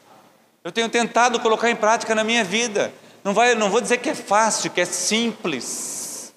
Eu 0.62 0.70
tenho 0.70 0.88
tentado 0.88 1.40
colocar 1.40 1.68
em 1.68 1.74
prática 1.74 2.14
na 2.14 2.22
minha 2.22 2.44
vida. 2.44 2.94
Não, 3.24 3.34
vai, 3.34 3.56
não 3.56 3.68
vou 3.68 3.80
dizer 3.80 3.96
que 3.96 4.08
é 4.08 4.14
fácil, 4.14 4.70
que 4.70 4.80
é 4.80 4.84
simples. 4.84 6.32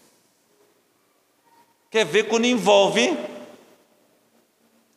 Quer 1.92 2.04
ver 2.04 2.24
quando 2.24 2.46
envolve 2.46 3.16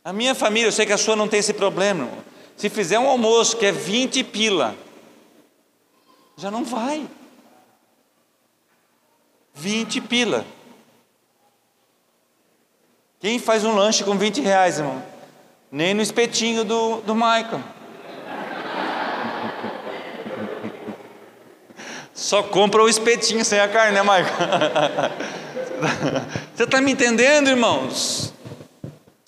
a 0.02 0.10
minha 0.10 0.34
família? 0.34 0.68
Eu 0.68 0.72
sei 0.72 0.86
que 0.86 0.92
a 0.94 0.96
sua 0.96 1.14
não 1.14 1.28
tem 1.28 1.38
esse 1.38 1.52
problema. 1.52 2.08
Se 2.56 2.70
fizer 2.70 2.98
um 2.98 3.08
almoço 3.08 3.58
que 3.58 3.66
é 3.66 3.72
20 3.72 4.24
pila, 4.24 4.74
já 6.34 6.50
não 6.50 6.64
vai. 6.64 7.06
20 9.52 10.00
pila. 10.00 10.46
Quem 13.20 13.38
faz 13.38 13.66
um 13.66 13.74
lanche 13.74 14.02
com 14.02 14.16
20 14.16 14.40
reais, 14.40 14.78
irmão? 14.78 15.17
Nem 15.70 15.92
no 15.92 16.00
espetinho 16.00 16.64
do, 16.64 17.02
do 17.02 17.14
Michael. 17.14 17.60
Só 22.14 22.42
compra 22.42 22.82
o 22.82 22.88
espetinho 22.88 23.44
sem 23.44 23.60
a 23.60 23.68
carne, 23.68 23.92
né, 23.92 24.02
Michael? 24.02 24.26
Você 26.56 26.64
está 26.64 26.80
me 26.80 26.90
entendendo, 26.90 27.48
irmãos? 27.48 28.32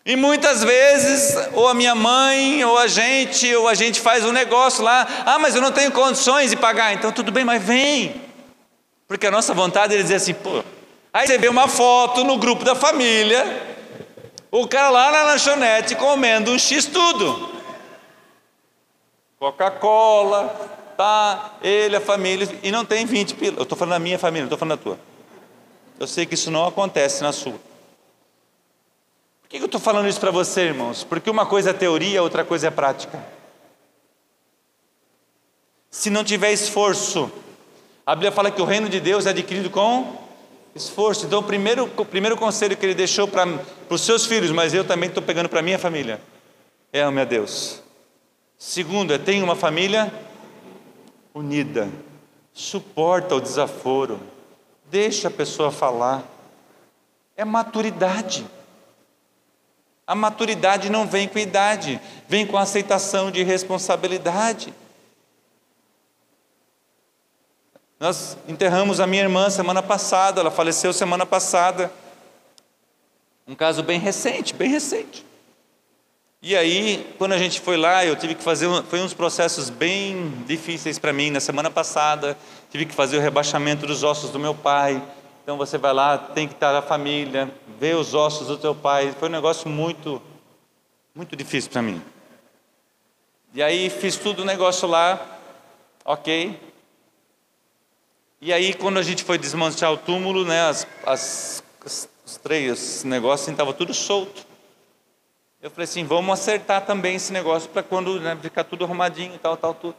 E 0.05 0.17
muitas 0.17 0.65
vezes, 0.65 1.37
ou 1.53 1.69
a 1.69 1.75
minha 1.75 1.95
mãe, 1.95 2.65
ou 2.65 2.79
a 2.79 2.87
gente, 2.87 3.55
ou 3.55 3.69
a 3.69 3.75
gente 3.75 4.01
faz 4.01 4.25
um 4.25 4.33
negócio 4.33 4.83
lá, 4.83 5.07
ah, 5.27 5.39
mas 5.39 5.55
eu 5.55 5.61
não 5.61 5.71
tenho 5.71 5.93
condições 5.93 6.51
de 6.51 6.57
pagar, 6.57 6.95
então 6.95 7.13
tudo 7.13 7.31
bem, 7.31 7.45
mas 7.45 7.63
vem. 7.63 8.21
Porque 9.07 9.27
a 9.27 9.31
nossa 9.31 9.53
vontade 9.53 9.95
é 9.95 10.03
dizer 10.03 10.17
assim, 10.17 10.35
pô. 10.35 10.65
Aí 11.13 11.27
você 11.27 11.39
vê 11.39 11.49
uma 11.49 11.69
foto 11.69 12.25
no 12.25 12.39
grupo 12.39 12.65
da 12.65 12.75
família, 12.75 13.70
o 14.51 14.67
cara 14.67 14.91
lá 14.91 15.13
na 15.13 15.23
lanchonete 15.23 15.95
comendo 15.95 16.51
um 16.51 16.59
X 16.59 16.87
tudo. 16.87 17.51
Coca-Cola, 19.39 20.49
tá? 20.97 21.55
Ele, 21.63 21.97
a 21.97 22.01
família, 22.01 22.49
e 22.63 22.71
não 22.71 22.85
tem 22.85 23.07
20 23.07 23.35
pila. 23.35 23.59
Eu 23.59 23.63
estou 23.63 23.79
falando 23.79 23.93
da 23.93 23.99
minha 23.99 24.19
família, 24.19 24.43
não 24.43 24.49
estou 24.49 24.59
falando 24.59 24.79
da 24.79 24.83
tua. 24.83 24.99
Eu 25.99 26.07
sei 26.07 26.27
que 26.27 26.35
isso 26.35 26.51
não 26.51 26.67
acontece 26.67 27.23
na 27.23 27.33
sua. 27.33 27.55
Por 29.43 29.49
que 29.49 29.57
eu 29.59 29.67
estou 29.67 29.81
falando 29.81 30.09
isso 30.09 30.21
para 30.21 30.31
você, 30.31 30.63
irmãos? 30.63 31.05
Porque 31.05 31.31
uma 31.31 31.47
coisa 31.47 31.71
é 31.71 31.73
teoria, 31.73 32.23
outra 32.23 32.45
coisa 32.45 32.69
é 32.69 32.71
prática. 32.71 33.25
Se 35.91 36.11
não 36.11 36.23
tiver 36.23 36.53
esforço, 36.53 37.31
a 38.07 38.15
Bíblia 38.15 38.33
fala 38.33 38.51
que 38.51 38.63
o 38.63 38.65
reino 38.65 38.89
de 38.89 39.01
Deus 39.01 39.27
é 39.27 39.31
adquirido 39.31 39.71
com 39.71 40.30
esforço. 40.75 41.27
Então, 41.27 41.41
o 41.41 41.43
primeiro, 41.43 41.91
o 41.97 42.05
primeiro 42.05 42.37
conselho 42.37 42.77
que 42.77 42.85
ele 42.85 42.95
deixou 42.95 43.27
para 43.27 43.47
os 43.89 44.01
seus 44.01 44.27
filhos, 44.27 44.51
mas 44.51 44.75
eu 44.75 44.85
também 44.85 45.09
estou 45.09 45.23
pegando 45.23 45.49
para 45.49 45.61
a 45.61 45.63
minha 45.63 45.79
família. 45.79 46.21
é 46.93 47.01
ame 47.01 47.21
a 47.21 47.25
Deus. 47.25 47.83
Segundo, 48.59 49.13
é 49.13 49.19
tenha 49.19 49.43
uma 49.45 49.57
família 49.57 50.13
unida. 51.35 51.89
Suporta 52.53 53.35
o 53.35 53.41
desaforo. 53.41 54.21
Deixa 54.91 55.29
a 55.29 55.31
pessoa 55.31 55.71
falar. 55.71 56.25
É 57.37 57.45
maturidade. 57.45 58.47
A 60.07 60.15
maturidade 60.15 60.91
não 60.91 61.07
vem 61.07 61.29
com 61.29 61.39
idade, 61.39 62.01
vem 62.29 62.45
com 62.45 62.59
aceitação 62.59 63.31
de 63.31 63.45
responsabilidade. 63.45 64.75
Nós 68.01 68.39
enterramos 68.49 68.99
a 68.99 69.07
minha 69.07 69.23
irmã 69.23 69.51
semana 69.51 69.83
passada, 69.83 70.41
ela 70.41 70.51
faleceu 70.51 70.91
semana 70.91 71.27
passada. 71.27 71.93
Um 73.47 73.55
caso 73.55 73.83
bem 73.83 74.01
recente, 74.01 74.55
bem 74.55 74.71
recente. 74.71 75.23
E 76.41 76.57
aí, 76.57 77.15
quando 77.19 77.33
a 77.33 77.39
gente 77.39 77.61
foi 77.61 77.77
lá, 77.77 78.03
eu 78.03 78.17
tive 78.17 78.35
que 78.35 78.43
fazer, 78.43 78.69
foi 78.85 79.03
uns 79.03 79.13
processos 79.13 79.69
bem 79.69 80.31
difíceis 80.47 80.99
para 80.99 81.13
mim 81.13 81.31
na 81.31 81.41
semana 81.41 81.71
passada. 81.71 82.39
Tive 82.71 82.87
que 82.87 82.95
fazer 82.95 83.19
o 83.19 83.21
rebaixamento 83.21 83.87
dos 83.87 84.03
ossos 84.03 84.31
do 84.31 84.39
meu 84.39 84.55
pai. 84.55 85.03
Então 85.43 85.59
você 85.59 85.77
vai 85.77 85.93
lá, 85.93 86.17
tem 86.17 86.49
que 86.49 86.55
estar 86.55 86.75
a 86.75 86.81
família, 86.81 87.53
ver 87.79 87.97
os 87.97 88.15
ossos 88.15 88.47
do 88.47 88.57
teu 88.57 88.75
pai. 88.75 89.15
Foi 89.21 89.29
um 89.29 89.33
negócio 89.33 89.69
muito, 89.69 90.23
muito 91.15 91.37
difícil 91.37 91.71
para 91.71 91.83
mim. 91.83 92.01
E 93.53 93.63
aí 93.63 93.91
fiz 93.91 94.17
tudo 94.17 94.41
o 94.41 94.47
negócio 94.47 94.89
lá, 94.89 95.21
ok. 96.03 96.70
E 98.43 98.55
aí, 98.55 98.73
quando 98.73 98.99
a 98.99 99.03
gente 99.03 99.23
foi 99.23 99.37
desmanchar 99.37 99.93
o 99.93 99.99
túmulo, 99.99 100.47
né, 100.47 100.63
as, 100.63 100.87
as, 101.05 101.63
os 102.25 102.39
três 102.39 103.05
negócios 103.05 103.47
estavam 103.47 103.71
assim, 103.73 103.79
tudo 103.79 103.93
solto. 103.93 104.47
Eu 105.61 105.71
falei 105.71 105.85
assim, 105.85 106.05
vamos 106.05 106.41
acertar 106.41 106.87
também 106.87 107.17
esse 107.17 107.35
negócio 107.35 107.69
para 107.69 107.83
quando 107.83 108.19
né, 108.19 108.35
ficar 108.41 108.65
tudo 108.65 108.83
arrumadinho 108.83 109.35
e 109.35 109.39
tal, 109.39 109.59
tal, 109.59 109.75
tudo. 109.75 109.95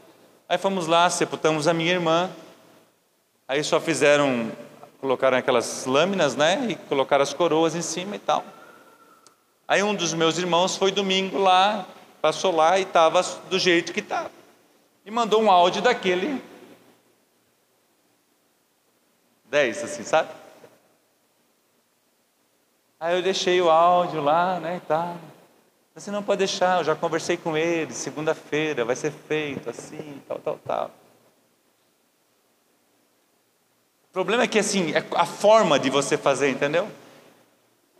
Aí 0.49 0.57
fomos 0.57 0.87
lá, 0.87 1.07
sepultamos 1.07 1.67
a 1.67 1.73
minha 1.73 1.91
irmã. 1.91 2.31
Aí 3.47 3.63
só 3.63 3.79
fizeram, 3.79 4.51
colocaram 4.99 5.37
aquelas 5.37 5.85
lâminas, 5.85 6.35
né, 6.35 6.65
e 6.67 6.75
colocaram 6.75 7.21
as 7.21 7.35
coroas 7.35 7.75
em 7.75 7.83
cima 7.83 8.15
e 8.15 8.19
tal. 8.19 8.43
Aí 9.67 9.83
um 9.83 9.93
dos 9.93 10.15
meus 10.15 10.39
irmãos 10.39 10.75
foi 10.77 10.91
domingo 10.91 11.37
lá, 11.37 11.85
passou 12.19 12.55
lá 12.55 12.79
e 12.79 12.81
estava 12.81 13.21
do 13.51 13.59
jeito 13.59 13.93
que 13.93 13.99
estava. 13.99 14.31
E 15.05 15.11
mandou 15.11 15.43
um 15.43 15.51
áudio 15.51 15.83
daquele 15.83 16.41
10, 19.51 19.83
assim, 19.83 20.03
sabe? 20.03 20.29
Aí 22.97 23.17
eu 23.17 23.21
deixei 23.21 23.61
o 23.61 23.69
áudio 23.69 24.21
lá, 24.21 24.59
né, 24.61 24.77
e 24.77 24.79
tal. 24.87 25.17
Você 25.93 26.09
não 26.09 26.23
pode 26.23 26.39
deixar, 26.39 26.79
eu 26.79 26.85
já 26.85 26.95
conversei 26.95 27.35
com 27.35 27.57
ele, 27.57 27.93
segunda-feira 27.93 28.85
vai 28.85 28.95
ser 28.95 29.11
feito 29.11 29.69
assim, 29.69 30.21
tal, 30.25 30.39
tal, 30.39 30.57
tal. 30.65 30.91
O 34.09 34.13
problema 34.13 34.43
é 34.43 34.47
que 34.47 34.57
assim, 34.57 34.93
é 34.93 35.03
a 35.15 35.25
forma 35.25 35.77
de 35.77 35.89
você 35.89 36.17
fazer, 36.17 36.49
entendeu? 36.49 36.89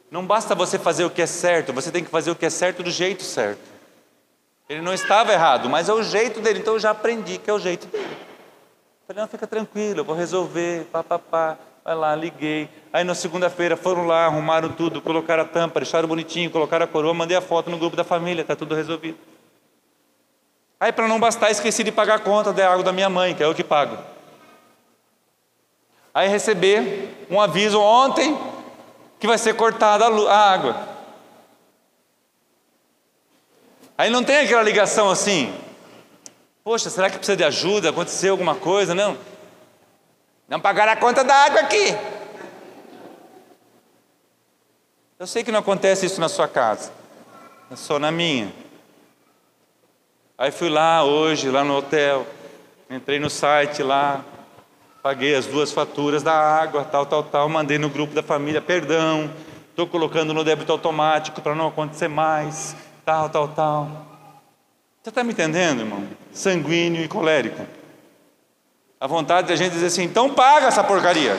Não 0.10 0.26
basta 0.26 0.56
você 0.56 0.80
fazer 0.80 1.04
o 1.04 1.10
que 1.10 1.22
é 1.22 1.28
certo, 1.28 1.74
você 1.74 1.92
tem 1.92 2.04
que 2.04 2.10
fazer 2.10 2.32
o 2.32 2.36
que 2.36 2.46
é 2.46 2.50
certo 2.50 2.82
do 2.82 2.90
jeito 2.90 3.24
certo. 3.24 3.62
Ele 4.70 4.82
não 4.82 4.94
estava 4.94 5.34
errado, 5.34 5.70
mas 5.70 5.90
é 5.90 5.94
o 5.94 6.02
jeito 6.02 6.40
dele, 6.40 6.60
então 6.60 6.76
eu 6.76 6.80
já 6.80 6.92
aprendi 6.92 7.38
que 7.38 7.50
é 7.50 7.54
o 7.54 7.60
jeito 7.60 7.88
dele. 7.88 8.31
Falei, 9.12 9.24
não, 9.24 9.28
fica 9.28 9.46
tranquilo, 9.46 10.00
eu 10.00 10.06
vou 10.06 10.16
resolver, 10.16 10.86
papapá. 10.86 11.58
Vai 11.84 11.94
lá, 11.96 12.16
liguei. 12.16 12.70
Aí 12.94 13.04
na 13.04 13.14
segunda-feira 13.14 13.76
foram 13.76 14.08
lá, 14.08 14.26
arrumaram 14.26 14.70
tudo, 14.70 15.02
colocaram 15.02 15.44
a 15.44 15.46
tampa, 15.46 15.82
deixaram 15.82 16.08
bonitinho, 16.08 16.50
colocaram 16.50 16.86
a 16.86 16.88
coroa, 16.88 17.14
mandei 17.14 17.36
a 17.36 17.42
foto 17.42 17.70
no 17.70 17.78
grupo 17.78 17.98
da 17.98 18.06
família, 18.06 18.42
está 18.42 18.56
tudo 18.56 18.74
resolvido. 18.74 19.18
Aí 20.80 20.94
para 20.94 21.10
não 21.10 21.20
bastar, 21.20 21.52
esqueci 21.52 21.84
de 21.84 21.92
pagar 21.92 22.16
a 22.16 22.20
conta 22.20 22.54
da 22.54 22.72
água 22.72 22.86
da 22.86 22.94
minha 22.94 23.10
mãe, 23.10 23.36
que 23.36 23.44
é 23.44 23.46
eu 23.46 23.54
que 23.54 23.66
pago. 23.66 23.98
Aí 26.14 26.30
recebi 26.30 27.10
um 27.30 27.42
aviso 27.42 27.82
ontem 27.82 28.38
que 29.20 29.28
vai 29.28 29.38
ser 29.38 29.56
cortada 29.56 30.06
a 30.06 30.54
água. 30.54 30.88
Aí 33.98 34.10
não 34.10 34.24
tem 34.24 34.38
aquela 34.38 34.64
ligação 34.64 35.10
assim, 35.10 35.54
Poxa, 36.64 36.90
será 36.90 37.10
que 37.10 37.18
precisa 37.18 37.36
de 37.36 37.44
ajuda? 37.44 37.90
Aconteceu 37.90 38.34
alguma 38.34 38.56
coisa? 38.56 38.94
Não. 38.94 39.18
Não 40.48 40.60
pagaram 40.60 40.92
a 40.92 40.96
conta 40.96 41.24
da 41.24 41.34
água 41.34 41.62
aqui. 41.62 41.96
Eu 45.18 45.28
sei 45.28 45.44
que 45.44 45.52
não 45.52 45.60
acontece 45.60 46.06
isso 46.06 46.20
na 46.20 46.28
sua 46.28 46.48
casa, 46.48 46.92
é 47.70 47.76
só 47.76 48.00
na 48.00 48.12
minha. 48.12 48.52
Aí 50.36 50.50
fui 50.50 50.68
lá 50.68 51.04
hoje, 51.04 51.50
lá 51.52 51.64
no 51.64 51.78
hotel, 51.78 52.26
entrei 52.90 53.20
no 53.20 53.30
site 53.30 53.84
lá, 53.84 54.26
paguei 55.04 55.36
as 55.36 55.46
duas 55.46 55.72
faturas 55.72 56.24
da 56.24 56.34
água, 56.34 56.84
tal, 56.84 57.06
tal, 57.06 57.22
tal, 57.22 57.48
mandei 57.48 57.78
no 57.78 57.88
grupo 57.88 58.16
da 58.16 58.24
família, 58.24 58.60
perdão, 58.60 59.32
estou 59.70 59.86
colocando 59.86 60.34
no 60.34 60.44
débito 60.44 60.72
automático 60.72 61.40
para 61.40 61.54
não 61.54 61.68
acontecer 61.68 62.08
mais, 62.08 62.76
tal, 63.06 63.30
tal, 63.30 63.48
tal. 63.50 64.11
Você 65.02 65.10
está 65.10 65.24
me 65.24 65.32
entendendo, 65.32 65.80
irmão? 65.80 66.08
Sanguíneo 66.32 67.04
e 67.04 67.08
colérico. 67.08 67.66
A 69.00 69.08
vontade 69.08 69.48
da 69.48 69.56
gente 69.56 69.72
dizer 69.74 69.88
assim, 69.88 70.04
então 70.04 70.32
paga 70.32 70.68
essa 70.68 70.84
porcaria. 70.84 71.36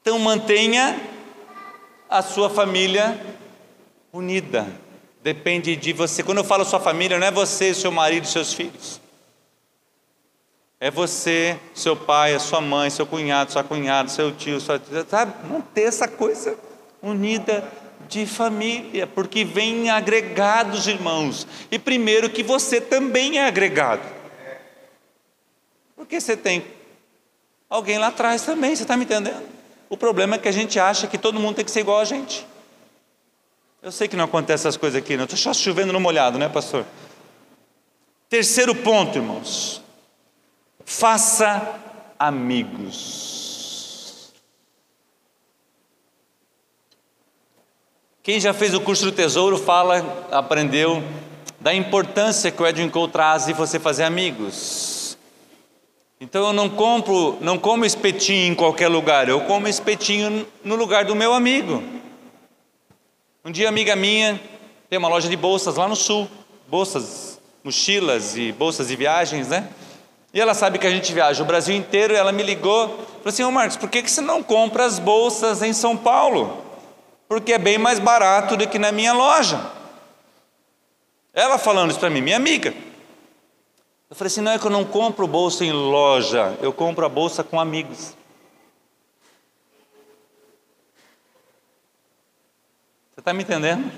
Então 0.00 0.18
mantenha 0.18 0.98
a 2.08 2.22
sua 2.22 2.48
família 2.48 3.20
unida. 4.10 4.66
Depende 5.22 5.76
de 5.76 5.92
você. 5.92 6.22
Quando 6.22 6.38
eu 6.38 6.44
falo 6.44 6.64
sua 6.64 6.80
família, 6.80 7.18
não 7.18 7.26
é 7.26 7.30
você, 7.30 7.74
seu 7.74 7.92
marido, 7.92 8.26
seus 8.26 8.54
filhos. 8.54 9.03
É 10.84 10.90
você, 10.90 11.58
seu 11.72 11.96
pai, 11.96 12.34
a 12.34 12.38
sua 12.38 12.60
mãe, 12.60 12.90
seu 12.90 13.06
cunhado, 13.06 13.50
sua 13.50 13.64
cunhada, 13.64 14.10
seu 14.10 14.30
tio, 14.30 14.60
sua 14.60 14.78
tia, 14.78 15.06
sabe? 15.08 15.32
Manter 15.48 15.84
essa 15.84 16.06
coisa 16.06 16.58
unida 17.00 17.66
de 18.06 18.26
família, 18.26 19.06
porque 19.06 19.46
vem 19.46 19.88
agregados 19.88 20.86
irmãos. 20.86 21.46
E 21.70 21.78
primeiro 21.78 22.28
que 22.28 22.42
você 22.42 22.82
também 22.82 23.38
é 23.38 23.46
agregado. 23.46 24.02
Porque 25.96 26.20
você 26.20 26.36
tem 26.36 26.62
alguém 27.70 27.96
lá 27.96 28.08
atrás 28.08 28.42
também, 28.42 28.76
você 28.76 28.82
está 28.82 28.94
me 28.94 29.04
entendendo? 29.04 29.42
O 29.88 29.96
problema 29.96 30.36
é 30.36 30.38
que 30.38 30.48
a 30.48 30.52
gente 30.52 30.78
acha 30.78 31.06
que 31.06 31.16
todo 31.16 31.40
mundo 31.40 31.56
tem 31.56 31.64
que 31.64 31.70
ser 31.70 31.80
igual 31.80 32.00
a 32.00 32.04
gente. 32.04 32.46
Eu 33.82 33.90
sei 33.90 34.06
que 34.06 34.16
não 34.16 34.26
acontece 34.26 34.68
essas 34.68 34.76
coisas 34.76 35.00
aqui, 35.00 35.16
não 35.16 35.24
estou 35.24 35.38
só 35.38 35.54
chovendo 35.54 35.94
no 35.94 36.00
molhado, 36.00 36.38
né, 36.38 36.46
pastor? 36.46 36.84
Terceiro 38.28 38.74
ponto, 38.74 39.16
irmãos. 39.16 39.82
Faça 40.84 41.80
amigos. 42.18 44.32
Quem 48.22 48.40
já 48.40 48.54
fez 48.54 48.72
o 48.72 48.80
curso 48.80 49.04
do 49.04 49.12
tesouro 49.12 49.58
fala, 49.58 50.26
aprendeu 50.32 51.02
da 51.60 51.74
importância 51.74 52.50
que 52.50 52.62
o 52.62 52.66
Edwin 52.66 52.88
Cole 52.88 53.12
traz 53.12 53.46
de 53.46 53.52
você 53.52 53.78
fazer 53.78 54.04
amigos. 54.04 55.18
Então 56.20 56.46
eu 56.46 56.52
não 56.52 56.70
compro, 56.70 57.36
não 57.40 57.58
como 57.58 57.84
espetinho 57.84 58.52
em 58.52 58.54
qualquer 58.54 58.88
lugar, 58.88 59.28
eu 59.28 59.42
como 59.42 59.68
espetinho 59.68 60.46
no 60.64 60.74
lugar 60.74 61.04
do 61.04 61.14
meu 61.14 61.34
amigo. 61.34 61.82
Um 63.44 63.50
dia 63.50 63.68
amiga 63.68 63.94
minha 63.94 64.40
tem 64.88 64.98
uma 64.98 65.08
loja 65.08 65.28
de 65.28 65.36
bolsas 65.36 65.76
lá 65.76 65.86
no 65.86 65.96
sul, 65.96 66.26
bolsas, 66.66 67.38
mochilas 67.62 68.38
e 68.38 68.52
bolsas 68.52 68.88
de 68.88 68.96
viagens, 68.96 69.48
né? 69.48 69.68
E 70.34 70.40
ela 70.40 70.52
sabe 70.52 70.80
que 70.80 70.86
a 70.86 70.90
gente 70.90 71.12
viaja 71.12 71.44
o 71.44 71.46
Brasil 71.46 71.76
inteiro 71.76 72.12
e 72.12 72.16
ela 72.16 72.32
me 72.32 72.42
ligou, 72.42 72.88
falou 72.88 73.20
assim, 73.26 73.44
ô 73.44 73.52
Marcos, 73.52 73.76
por 73.76 73.88
que, 73.88 74.02
que 74.02 74.10
você 74.10 74.20
não 74.20 74.42
compra 74.42 74.84
as 74.84 74.98
bolsas 74.98 75.62
em 75.62 75.72
São 75.72 75.96
Paulo? 75.96 76.60
Porque 77.28 77.52
é 77.52 77.58
bem 77.58 77.78
mais 77.78 78.00
barato 78.00 78.56
do 78.56 78.66
que 78.68 78.76
na 78.76 78.90
minha 78.90 79.12
loja. 79.12 79.64
Ela 81.32 81.56
falando 81.56 81.92
isso 81.92 82.00
para 82.00 82.10
mim, 82.10 82.20
minha 82.20 82.36
amiga. 82.36 82.74
Eu 84.10 84.16
falei 84.16 84.26
assim, 84.26 84.40
não 84.40 84.50
é 84.50 84.58
que 84.58 84.66
eu 84.66 84.72
não 84.72 84.84
compro 84.84 85.24
bolsa 85.28 85.64
em 85.64 85.70
loja, 85.70 86.58
eu 86.60 86.72
compro 86.72 87.06
a 87.06 87.08
bolsa 87.08 87.44
com 87.44 87.60
amigos. 87.60 88.16
Você 93.12 93.20
está 93.20 93.32
me 93.32 93.44
entendendo? 93.44 93.88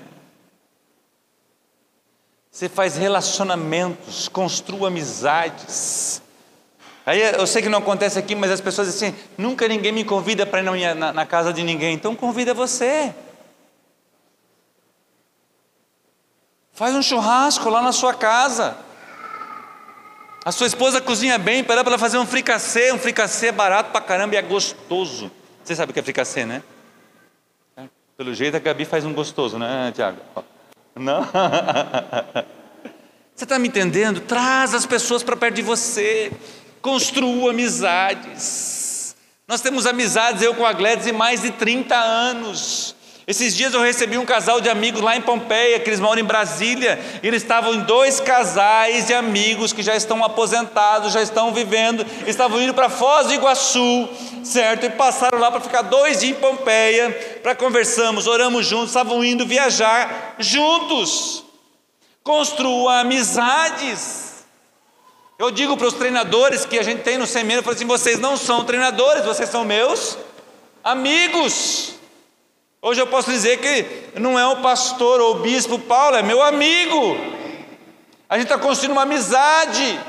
Você 2.50 2.68
faz 2.68 2.96
relacionamentos, 2.96 4.28
construa 4.28 4.88
amizades. 4.88 6.22
Aí 7.06 7.20
eu 7.20 7.46
sei 7.46 7.62
que 7.62 7.68
não 7.68 7.78
acontece 7.78 8.18
aqui, 8.18 8.34
mas 8.34 8.50
as 8.50 8.60
pessoas 8.60 8.88
dizem 8.88 9.10
assim: 9.10 9.18
nunca 9.38 9.68
ninguém 9.68 9.92
me 9.92 10.04
convida 10.04 10.44
para 10.44 10.60
ir 10.76 10.94
na, 10.96 11.12
na 11.12 11.24
casa 11.24 11.52
de 11.52 11.62
ninguém. 11.62 11.94
Então 11.94 12.16
convida 12.16 12.52
você. 12.52 13.14
Faz 16.72 16.96
um 16.96 17.00
churrasco 17.00 17.70
lá 17.70 17.80
na 17.80 17.92
sua 17.92 18.12
casa. 18.12 18.76
A 20.44 20.50
sua 20.50 20.66
esposa 20.66 21.00
cozinha 21.00 21.38
bem, 21.38 21.62
para 21.62 21.80
ela 21.80 21.98
fazer 21.98 22.18
um 22.18 22.26
fricassê, 22.26 22.92
um 22.92 22.98
fricassê 22.98 23.52
barato 23.52 23.92
pra 23.92 24.00
caramba 24.00 24.34
e 24.34 24.38
é 24.38 24.42
gostoso. 24.42 25.30
Você 25.62 25.74
sabe 25.74 25.90
o 25.90 25.94
que 25.94 26.00
é 26.00 26.02
fricassê, 26.02 26.44
né? 26.44 26.62
Pelo 28.16 28.34
jeito 28.34 28.56
a 28.56 28.60
Gabi 28.60 28.84
faz 28.84 29.04
um 29.04 29.12
gostoso, 29.12 29.58
né, 29.58 29.92
Tiago? 29.94 30.18
Não? 30.94 31.22
Você 33.34 33.44
está 33.44 33.58
me 33.58 33.68
entendendo? 33.68 34.20
Traz 34.20 34.72
as 34.72 34.86
pessoas 34.86 35.22
para 35.22 35.36
perto 35.36 35.56
de 35.56 35.62
você, 35.62 36.32
construa 36.86 37.50
amizades. 37.50 39.16
Nós 39.48 39.60
temos 39.60 39.86
amizades, 39.86 40.40
eu 40.40 40.54
com 40.54 40.64
a 40.64 40.72
Gladys, 40.72 41.04
de 41.04 41.12
mais 41.12 41.42
de 41.42 41.50
30 41.50 41.96
anos. 41.96 42.94
Esses 43.26 43.56
dias 43.56 43.74
eu 43.74 43.80
recebi 43.80 44.16
um 44.16 44.24
casal 44.24 44.60
de 44.60 44.68
amigos 44.68 45.00
lá 45.00 45.16
em 45.16 45.20
Pompeia, 45.20 45.80
que 45.80 45.90
eles 45.90 45.98
moram 45.98 46.22
em 46.22 46.24
Brasília, 46.24 46.96
e 47.24 47.26
eles 47.26 47.42
estavam 47.42 47.74
em 47.74 47.80
dois 47.80 48.20
casais 48.20 49.08
de 49.08 49.14
amigos 49.14 49.72
que 49.72 49.82
já 49.82 49.96
estão 49.96 50.22
aposentados, 50.22 51.12
já 51.12 51.20
estão 51.20 51.52
vivendo, 51.52 52.06
estavam 52.24 52.62
indo 52.62 52.72
para 52.72 52.88
Foz 52.88 53.26
do 53.26 53.34
Iguaçu, 53.34 54.08
certo? 54.44 54.86
E 54.86 54.90
passaram 54.90 55.40
lá 55.40 55.50
para 55.50 55.60
ficar 55.60 55.82
dois 55.82 56.20
dias 56.20 56.36
em 56.36 56.40
Pompeia, 56.40 57.10
para 57.42 57.56
conversamos, 57.56 58.28
oramos 58.28 58.64
juntos, 58.64 58.90
estavam 58.90 59.24
indo 59.24 59.44
viajar 59.44 60.36
juntos. 60.38 61.42
Construa 62.22 63.00
amizades. 63.00 64.35
Eu 65.38 65.50
digo 65.50 65.76
para 65.76 65.86
os 65.86 65.94
treinadores 65.94 66.64
que 66.64 66.78
a 66.78 66.82
gente 66.82 67.02
tem 67.02 67.18
no 67.18 67.26
seminário, 67.26 67.60
eu 67.60 67.64
falo 67.64 67.76
assim: 67.76 67.86
vocês 67.86 68.18
não 68.18 68.36
são 68.36 68.64
treinadores, 68.64 69.24
vocês 69.24 69.48
são 69.50 69.64
meus 69.64 70.16
amigos. 70.82 71.94
Hoje 72.80 73.00
eu 73.00 73.06
posso 73.06 73.30
dizer 73.30 73.58
que 73.58 74.18
não 74.18 74.38
é 74.38 74.46
o 74.46 74.62
pastor 74.62 75.20
ou 75.20 75.36
o 75.36 75.38
bispo 75.40 75.78
Paulo, 75.78 76.16
é 76.16 76.22
meu 76.22 76.42
amigo. 76.42 77.16
A 78.28 78.38
gente 78.38 78.46
está 78.46 78.58
construindo 78.58 78.92
uma 78.92 79.02
amizade. 79.02 80.00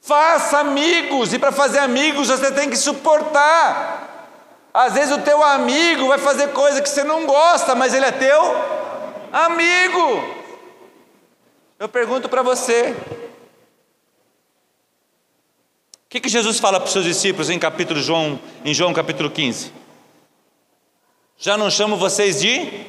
Faça 0.00 0.60
amigos, 0.60 1.34
e 1.34 1.38
para 1.38 1.52
fazer 1.52 1.80
amigos 1.80 2.28
você 2.28 2.50
tem 2.52 2.70
que 2.70 2.76
suportar. 2.76 4.28
Às 4.72 4.94
vezes 4.94 5.14
o 5.14 5.20
teu 5.20 5.42
amigo 5.42 6.08
vai 6.08 6.18
fazer 6.18 6.48
coisa 6.48 6.80
que 6.80 6.88
você 6.88 7.04
não 7.04 7.26
gosta, 7.26 7.74
mas 7.74 7.92
ele 7.92 8.06
é 8.06 8.12
teu 8.12 8.56
amigo. 9.30 10.24
Eu 11.78 11.88
pergunto 11.88 12.28
para 12.28 12.42
você: 12.42 12.96
que, 16.10 16.18
que 16.18 16.28
Jesus 16.28 16.58
fala 16.58 16.80
para 16.80 16.88
os 16.88 16.92
seus 16.92 17.04
discípulos 17.04 17.48
em 17.50 17.58
capítulo 17.58 18.00
João, 18.00 18.40
em 18.64 18.74
João 18.74 18.92
capítulo 18.92 19.30
15? 19.30 19.72
Já 21.38 21.56
não 21.56 21.70
chamo 21.70 21.96
vocês 21.96 22.40
de 22.40 22.84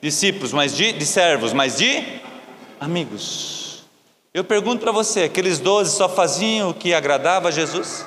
discípulos, 0.00 0.54
mas 0.54 0.74
de, 0.74 0.90
de 0.90 1.04
servos, 1.04 1.52
mas 1.52 1.76
de 1.76 2.02
amigos. 2.80 3.84
Eu 4.32 4.42
pergunto 4.42 4.80
para 4.80 4.90
você: 4.90 5.24
aqueles 5.24 5.58
doze 5.58 5.94
só 5.94 6.08
faziam 6.08 6.70
o 6.70 6.74
que 6.74 6.94
agradava 6.94 7.48
a 7.48 7.50
Jesus? 7.50 8.06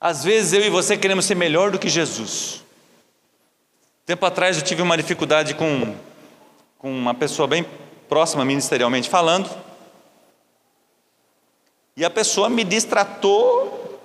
Às 0.00 0.24
vezes 0.24 0.54
eu 0.54 0.62
e 0.62 0.70
você 0.70 0.96
queremos 0.96 1.24
ser 1.24 1.36
melhor 1.36 1.70
do 1.70 1.78
que 1.78 1.88
Jesus. 1.88 2.64
Tempo 4.04 4.26
atrás 4.26 4.56
eu 4.56 4.64
tive 4.64 4.82
uma 4.82 4.96
dificuldade 4.96 5.54
com, 5.54 5.94
com 6.76 6.90
uma 6.92 7.14
pessoa 7.14 7.46
bem 7.46 7.64
próxima 8.12 8.44
ministerialmente 8.44 9.08
falando. 9.08 9.48
E 11.96 12.04
a 12.04 12.10
pessoa 12.10 12.50
me 12.50 12.62
distratou 12.62 13.98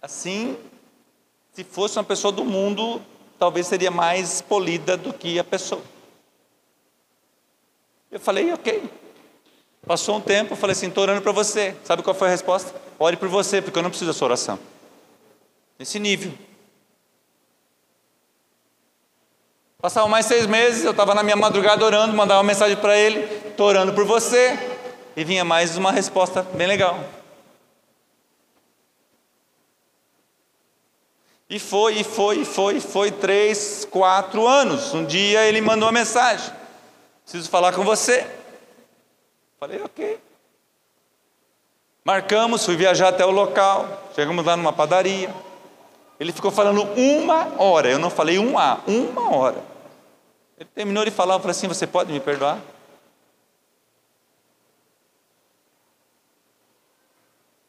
assim, 0.00 0.56
se 1.52 1.64
fosse 1.64 1.98
uma 1.98 2.04
pessoa 2.04 2.30
do 2.30 2.44
mundo, 2.44 3.02
talvez 3.40 3.66
seria 3.66 3.90
mais 3.90 4.40
polida 4.40 4.96
do 4.96 5.12
que 5.12 5.36
a 5.36 5.42
pessoa. 5.42 5.82
Eu 8.08 8.20
falei, 8.20 8.52
ok. 8.52 8.88
Passou 9.84 10.18
um 10.18 10.20
tempo, 10.20 10.52
eu 10.52 10.56
falei 10.56 10.70
assim, 10.70 10.86
estou 10.86 11.02
orando 11.02 11.22
para 11.22 11.32
você. 11.32 11.76
Sabe 11.82 12.04
qual 12.04 12.14
foi 12.14 12.28
a 12.28 12.30
resposta? 12.30 12.72
Ore 13.00 13.16
por 13.16 13.28
você, 13.28 13.60
porque 13.60 13.80
eu 13.80 13.82
não 13.82 13.90
preciso 13.90 14.12
da 14.12 14.16
sua 14.16 14.28
oração. 14.28 14.56
Nesse 15.76 15.98
nível. 15.98 16.32
Passavam 19.80 20.10
mais 20.10 20.26
seis 20.26 20.44
meses, 20.44 20.84
eu 20.84 20.90
estava 20.90 21.14
na 21.14 21.22
minha 21.22 21.36
madrugada 21.36 21.82
orando, 21.82 22.14
mandava 22.14 22.40
uma 22.40 22.46
mensagem 22.46 22.76
para 22.76 22.98
ele, 22.98 23.20
estou 23.48 23.66
orando 23.66 23.94
por 23.94 24.04
você 24.04 24.58
e 25.16 25.24
vinha 25.24 25.42
mais 25.42 25.78
uma 25.78 25.90
resposta 25.90 26.42
bem 26.42 26.66
legal. 26.66 26.98
E 31.48 31.58
foi, 31.58 31.94
e 31.94 32.04
foi, 32.04 32.40
e 32.40 32.44
foi, 32.44 32.76
e 32.76 32.80
foi 32.80 33.10
três, 33.10 33.88
quatro 33.90 34.46
anos. 34.46 34.92
Um 34.92 35.04
dia 35.04 35.46
ele 35.46 35.62
mandou 35.62 35.86
uma 35.86 35.92
mensagem: 35.92 36.52
Preciso 37.24 37.48
falar 37.48 37.72
com 37.72 37.82
você. 37.82 38.26
Falei, 39.58 39.80
ok. 39.82 40.20
Marcamos, 42.04 42.64
fui 42.64 42.76
viajar 42.76 43.08
até 43.08 43.24
o 43.24 43.30
local. 43.30 44.10
Chegamos 44.14 44.44
lá 44.44 44.56
numa 44.56 44.72
padaria. 44.72 45.34
Ele 46.20 46.32
ficou 46.32 46.50
falando 46.50 46.82
uma 46.82 47.58
hora. 47.58 47.90
Eu 47.90 47.98
não 47.98 48.10
falei 48.10 48.38
um 48.38 48.58
A, 48.58 48.78
uma 48.86 49.34
hora. 49.34 49.64
Ele 50.58 50.68
terminou 50.74 51.02
de 51.02 51.10
falar, 51.10 51.36
eu 51.36 51.40
falei 51.40 51.52
assim: 51.52 51.66
Você 51.66 51.86
pode 51.86 52.12
me 52.12 52.20
perdoar? 52.20 52.60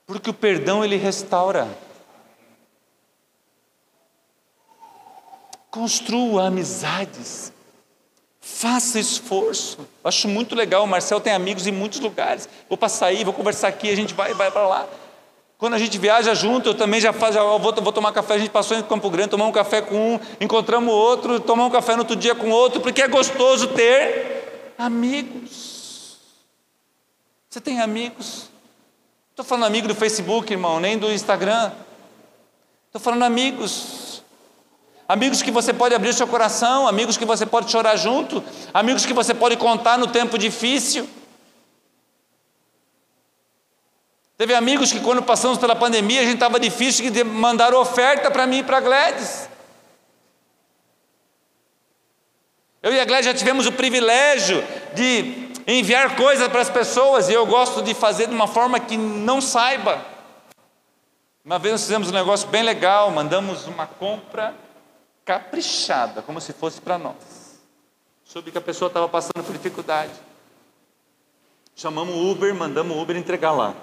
Porque 0.06 0.30
o 0.30 0.34
perdão 0.34 0.84
ele 0.84 0.98
restaura. 0.98 1.66
Construa 5.70 6.48
amizades. 6.48 7.54
Faça 8.42 9.00
esforço. 9.00 9.88
Acho 10.04 10.28
muito 10.28 10.54
legal. 10.54 10.84
O 10.84 10.88
Marcel 10.88 11.22
tem 11.22 11.32
amigos 11.32 11.66
em 11.66 11.72
muitos 11.72 12.02
lugares. 12.02 12.50
Vou 12.68 12.78
passar 12.78 13.06
aí, 13.06 13.24
vou 13.24 13.34
conversar 13.34 13.70
aqui, 13.70 13.90
a 13.90 13.96
gente 13.96 14.14
vai, 14.14 14.34
vai 14.34 14.52
para 14.52 14.68
lá. 14.68 14.90
Quando 15.62 15.76
a 15.76 15.78
gente 15.78 15.96
viaja 16.00 16.34
junto, 16.34 16.70
eu 16.70 16.74
também 16.74 17.00
já 17.00 17.14
faço, 17.14 17.34
já 17.34 17.44
vou, 17.44 17.60
vou 17.60 17.94
tomar 17.94 18.12
café. 18.12 18.34
A 18.34 18.38
gente 18.40 18.50
passou 18.50 18.76
em 18.76 18.82
Campo 18.82 19.08
Grande, 19.12 19.30
tomamos 19.30 19.52
um 19.52 19.54
café 19.54 19.80
com 19.80 20.16
um, 20.16 20.20
encontramos 20.40 20.92
outro, 20.92 21.40
tomamos 21.40 21.70
um 21.70 21.72
café 21.72 21.92
no 21.94 22.00
outro 22.00 22.16
dia 22.16 22.34
com 22.34 22.50
outro, 22.50 22.82
porque 22.82 23.00
é 23.00 23.08
gostoso 23.08 23.68
ter 23.68 24.74
amigos. 24.76 26.18
Você 27.48 27.62
tem 27.62 27.80
amigos? 27.80 28.50
Estou 29.30 29.46
falando 29.46 29.66
amigo 29.66 29.88
do 29.88 29.94
Facebook, 29.94 30.52
irmão, 30.52 30.80
nem 30.80 30.98
do 30.98 31.12
Instagram. 31.12 31.72
Estou 32.88 33.00
falando 33.00 33.22
amigos. 33.22 34.24
Amigos 35.08 35.44
que 35.44 35.52
você 35.52 35.72
pode 35.72 35.94
abrir 35.94 36.12
seu 36.16 36.26
coração, 36.26 36.88
amigos 36.88 37.18
que 37.18 37.26
você 37.26 37.46
pode 37.46 37.70
chorar 37.70 37.98
junto, 37.98 38.44
amigos 38.74 39.06
que 39.06 39.14
você 39.14 39.32
pode 39.32 39.58
contar 39.58 39.96
no 40.00 40.08
tempo 40.08 40.40
difícil. 40.40 41.08
Teve 44.42 44.56
amigos 44.56 44.92
que 44.92 45.00
quando 45.00 45.22
passamos 45.22 45.60
pela 45.60 45.76
pandemia, 45.76 46.22
a 46.22 46.24
gente 46.24 46.34
estava 46.34 46.60
difícil 46.60 47.12
de 47.12 47.24
mandar 47.24 47.76
oferta 47.76 48.32
para 48.32 48.48
mim 48.48 48.58
e 48.58 48.64
para 48.64 48.78
a 48.78 48.80
Gladys. 48.80 49.48
Eu 52.82 52.92
e 52.92 53.00
a 53.00 53.06
Gladys 53.06 53.28
já 53.28 53.36
tivemos 53.36 53.68
o 53.68 53.72
privilégio 53.72 54.64
de 54.96 55.52
enviar 55.68 56.16
coisas 56.16 56.48
para 56.48 56.60
as 56.60 56.72
pessoas 56.72 57.30
e 57.30 57.34
eu 57.34 57.46
gosto 57.46 57.84
de 57.84 57.94
fazer 57.94 58.30
de 58.30 58.34
uma 58.34 58.48
forma 58.48 58.80
que 58.80 58.98
não 58.98 59.40
saiba. 59.40 60.04
Uma 61.46 61.60
vez 61.60 61.74
nós 61.74 61.82
fizemos 61.84 62.10
um 62.10 62.14
negócio 62.14 62.48
bem 62.48 62.64
legal, 62.64 63.12
mandamos 63.12 63.68
uma 63.68 63.86
compra 63.86 64.56
caprichada, 65.24 66.24
como 66.24 66.42
se 66.42 66.52
fosse 66.52 66.82
para 66.82 66.98
nós. 66.98 67.62
Soube 68.26 68.50
que 68.50 68.58
a 68.58 68.62
pessoa 68.62 68.88
estava 68.88 69.08
passando 69.08 69.44
por 69.46 69.54
dificuldade. 69.54 70.14
Chamamos 71.76 72.16
o 72.16 72.32
Uber, 72.32 72.56
mandamos 72.56 72.98
o 72.98 73.00
Uber 73.00 73.16
entregar 73.16 73.52
lá. 73.52 73.76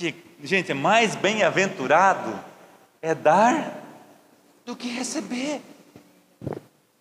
Que, 0.00 0.14
gente, 0.42 0.72
mais 0.72 1.14
bem-aventurado 1.14 2.42
é 3.02 3.14
dar 3.14 3.70
do 4.64 4.74
que 4.74 4.88
receber. 4.88 5.60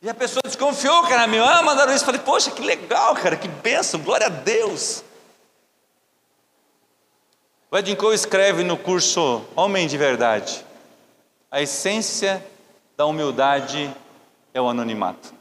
E 0.01 0.09
a 0.09 0.13
pessoa 0.13 0.41
desconfiou 0.43 1.07
que 1.07 1.13
era 1.13 1.25
meu. 1.25 1.45
Ah, 1.45 1.63
mandaram 1.63 1.95
isso. 1.95 2.03
Falei, 2.03 2.19
poxa, 2.19 2.51
que 2.51 2.61
legal, 2.61 3.15
cara, 3.15 3.37
que 3.37 3.47
bênção, 3.47 4.01
glória 4.01 4.25
a 4.27 4.29
Deus. 4.29 5.01
O 7.71 7.77
Edin 7.77 7.95
Cole 7.95 8.15
escreve 8.15 8.65
no 8.65 8.75
curso 8.75 9.45
Homem 9.55 9.87
de 9.87 9.97
Verdade: 9.97 10.65
a 11.49 11.61
essência 11.61 12.45
da 12.97 13.05
humildade 13.05 13.95
é 14.53 14.59
o 14.59 14.67
anonimato. 14.67 15.33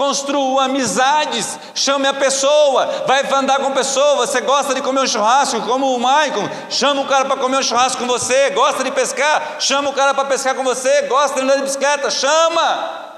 Construa 0.00 0.64
amizades, 0.64 1.58
chame 1.74 2.08
a 2.08 2.14
pessoa, 2.14 3.04
vai 3.06 3.22
andar 3.34 3.58
com 3.58 3.70
pessoa. 3.72 4.26
Você 4.26 4.40
gosta 4.40 4.74
de 4.74 4.80
comer 4.80 5.02
um 5.02 5.06
churrasco, 5.06 5.60
como 5.66 5.94
o 5.94 6.00
Maicon, 6.00 6.48
chama 6.70 7.02
o 7.02 7.06
cara 7.06 7.26
para 7.26 7.36
comer 7.36 7.58
um 7.58 7.62
churrasco 7.62 8.00
com 8.00 8.06
você. 8.06 8.48
Gosta 8.48 8.82
de 8.82 8.90
pescar, 8.92 9.56
chama 9.58 9.90
o 9.90 9.92
cara 9.92 10.14
para 10.14 10.24
pescar 10.24 10.54
com 10.54 10.64
você. 10.64 11.02
Gosta 11.02 11.34
de 11.36 11.44
andar 11.44 11.56
de 11.56 11.64
bicicleta, 11.64 12.10
chama. 12.10 13.09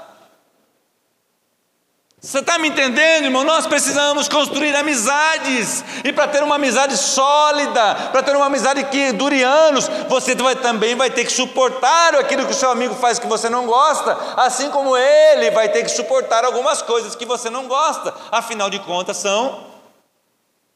Você 2.23 2.39
está 2.39 2.57
me 2.57 2.69
entendendo, 2.69 3.25
irmão? 3.25 3.43
Nós 3.43 3.67
precisamos 3.67 4.29
construir 4.29 4.73
amizades. 4.77 5.83
E 6.05 6.13
para 6.13 6.25
ter 6.25 6.41
uma 6.41 6.55
amizade 6.55 6.95
sólida, 6.95 7.95
para 8.13 8.23
ter 8.23 8.33
uma 8.33 8.45
amizade 8.45 8.81
que 8.85 9.11
dure 9.11 9.43
anos, 9.43 9.89
você 10.07 10.33
vai, 10.33 10.55
também 10.55 10.95
vai 10.95 11.11
ter 11.11 11.25
que 11.25 11.33
suportar 11.33 12.15
aquilo 12.15 12.45
que 12.45 12.53
o 12.53 12.55
seu 12.55 12.71
amigo 12.71 12.95
faz 12.95 13.19
que 13.19 13.27
você 13.27 13.49
não 13.49 13.65
gosta, 13.65 14.17
assim 14.37 14.69
como 14.69 14.95
ele 14.95 15.51
vai 15.51 15.67
ter 15.67 15.83
que 15.83 15.89
suportar 15.89 16.45
algumas 16.45 16.81
coisas 16.81 17.13
que 17.13 17.25
você 17.25 17.49
não 17.49 17.67
gosta. 17.67 18.13
Afinal 18.31 18.69
de 18.69 18.79
contas, 18.79 19.17
são 19.17 19.65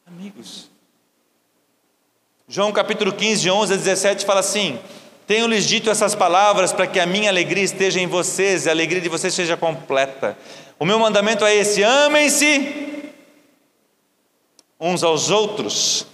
amigos. 0.06 0.70
João 2.46 2.74
capítulo 2.74 3.14
15, 3.14 3.50
11 3.50 3.74
a 3.74 3.78
17 3.78 4.26
fala 4.26 4.42
assim: 4.42 4.78
Tenho-lhes 5.26 5.66
dito 5.66 5.90
essas 5.90 6.14
palavras 6.14 6.74
para 6.74 6.88
que 6.88 7.00
a 7.00 7.06
minha 7.06 7.30
alegria 7.30 7.64
esteja 7.64 8.02
em 8.02 8.08
vocês 8.08 8.66
e 8.66 8.70
a 8.70 8.74
alegria 8.74 9.00
de 9.00 9.08
vocês 9.08 9.34
seja 9.34 9.56
completa. 9.56 10.38
O 10.80 10.86
meu 10.86 11.00
mandamento 11.00 11.46
é 11.46 11.56
esse: 11.56 11.84
amem-se 11.84 13.12
uns 14.80 15.04
aos 15.04 15.30
outros, 15.30 16.06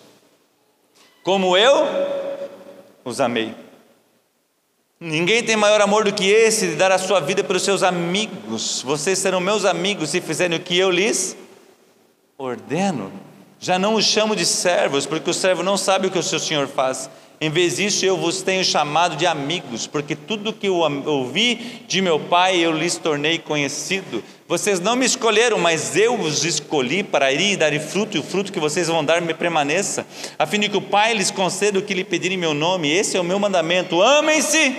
como 1.24 1.58
eu 1.58 1.86
os 3.04 3.20
amei. 3.20 3.54
Ninguém 5.00 5.44
tem 5.44 5.58
maior 5.58 5.82
amor 5.82 6.06
do 6.06 6.14
que 6.14 6.30
esse 6.30 6.68
de 6.68 6.76
dar 6.76 6.92
a 6.92 6.98
sua 6.98 7.20
vida 7.20 7.44
pelos 7.44 7.64
seus 7.64 7.84
amigos. 7.84 8.82
Vocês 8.84 9.20
serão 9.20 9.42
meus 9.42 9.66
amigos 9.66 10.12
se 10.12 10.22
fizerem 10.22 10.58
o 10.58 10.62
que 10.62 10.78
eu 10.78 10.90
lhes 10.90 11.36
ordeno. 12.38 13.12
Já 13.60 13.78
não 13.78 13.96
os 13.96 14.06
chamo 14.06 14.34
de 14.36 14.46
servos, 14.46 15.06
porque 15.06 15.30
o 15.30 15.34
servo 15.34 15.62
não 15.62 15.76
sabe 15.76 16.08
o 16.08 16.12
que 16.12 16.20
o 16.20 16.24
seu 16.24 16.40
senhor 16.40 16.68
faz. 16.68 17.10
Em 17.42 17.50
vez 17.50 17.76
disso, 17.76 18.06
eu 18.06 18.16
vos 18.16 18.42
tenho 18.42 18.64
chamado 18.64 19.16
de 19.16 19.26
amigos, 19.26 19.86
porque 19.86 20.16
tudo 20.16 20.54
que 20.54 20.68
eu 20.68 20.76
ouvi 21.06 21.84
de 21.88 22.02
meu 22.02 22.20
Pai 22.20 22.58
eu 22.58 22.72
lhes 22.72 22.96
tornei 22.96 23.38
conhecido. 23.38 24.24
Vocês 24.48 24.80
não 24.80 24.96
me 24.96 25.06
escolheram, 25.06 25.58
mas 25.58 25.96
eu 25.98 26.20
os 26.20 26.46
escolhi 26.46 27.04
para 27.04 27.34
ir 27.34 27.54
e 27.54 27.58
dar 27.58 27.78
fruto, 27.82 28.16
e 28.16 28.20
o 28.20 28.24
fruto 28.24 28.52
que 28.52 28.60
vocês 28.60 28.88
vão 28.88 29.04
dar 29.04 29.22
me 29.22 29.34
permaneça, 29.34 30.06
a 30.40 30.46
fim 30.46 30.60
de 30.60 30.70
que 30.70 30.78
o 30.78 30.82
Pai 30.82 31.14
lhes 31.14 31.32
conceda 31.32 31.80
o 31.80 31.82
que 31.82 31.94
lhe 31.94 32.04
pedirem 32.04 32.38
em 32.38 32.40
meu 32.40 32.54
nome. 32.54 32.90
Esse 32.90 33.18
é 33.18 33.20
o 33.20 33.24
meu 33.24 33.40
mandamento: 33.40 34.02
amem-se 34.02 34.76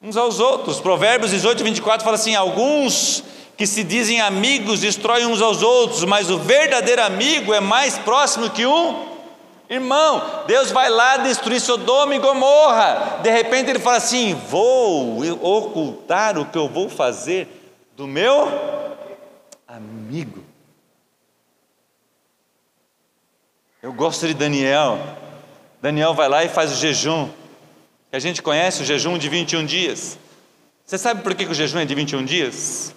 uns 0.00 0.16
aos 0.16 0.40
outros. 0.40 0.80
Provérbios 0.80 1.32
18, 1.32 1.62
24 1.62 2.04
fala 2.04 2.16
assim: 2.16 2.34
alguns 2.34 3.22
que 3.56 3.66
se 3.66 3.82
dizem 3.82 4.20
amigos 4.20 4.80
destroem 4.80 5.26
uns 5.26 5.42
aos 5.42 5.62
outros, 5.62 6.04
mas 6.04 6.30
o 6.30 6.38
verdadeiro 6.38 7.02
amigo 7.02 7.52
é 7.52 7.60
mais 7.60 7.98
próximo 7.98 8.48
que 8.50 8.64
um 8.64 9.17
Irmão, 9.68 10.44
Deus 10.46 10.70
vai 10.70 10.88
lá 10.88 11.18
destruir 11.18 11.60
Sodoma 11.60 12.14
e 12.14 12.18
Gomorra. 12.18 13.20
De 13.22 13.30
repente 13.30 13.68
ele 13.68 13.78
fala 13.78 13.98
assim: 13.98 14.34
Vou 14.48 15.20
ocultar 15.42 16.38
o 16.38 16.46
que 16.46 16.56
eu 16.56 16.68
vou 16.68 16.88
fazer 16.88 17.46
do 17.96 18.06
meu 18.06 18.48
amigo. 19.66 20.42
Eu 23.82 23.92
gosto 23.92 24.26
de 24.26 24.34
Daniel. 24.34 24.98
Daniel 25.82 26.14
vai 26.14 26.28
lá 26.28 26.44
e 26.44 26.48
faz 26.48 26.72
o 26.72 26.76
jejum. 26.76 27.28
A 28.10 28.18
gente 28.18 28.40
conhece 28.40 28.82
o 28.82 28.84
jejum 28.84 29.18
de 29.18 29.28
21 29.28 29.66
dias. 29.66 30.18
Você 30.84 30.96
sabe 30.96 31.22
por 31.22 31.34
que 31.34 31.44
o 31.44 31.52
jejum 31.52 31.78
é 31.78 31.84
de 31.84 31.94
21 31.94 32.24
dias? 32.24 32.94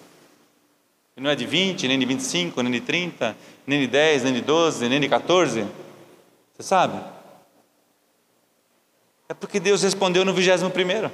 Não 1.17 1.29
é 1.29 1.35
de 1.35 1.45
20, 1.45 1.87
nem 1.87 1.99
de 1.99 2.05
25, 2.05 2.63
nem 2.63 2.71
de 2.71 2.79
30, 2.79 3.35
nem 3.67 3.81
de 3.81 3.87
10, 3.87 4.23
nem 4.23 4.33
de 4.33 4.41
12, 4.41 4.87
nem 4.87 4.99
de 4.99 5.09
14. 5.09 5.67
Você 6.61 6.67
sabe? 6.67 7.03
É 9.27 9.33
porque 9.33 9.59
Deus 9.59 9.81
respondeu 9.81 10.23
no 10.23 10.31
21 10.31 10.69
primeiro. 10.69 11.11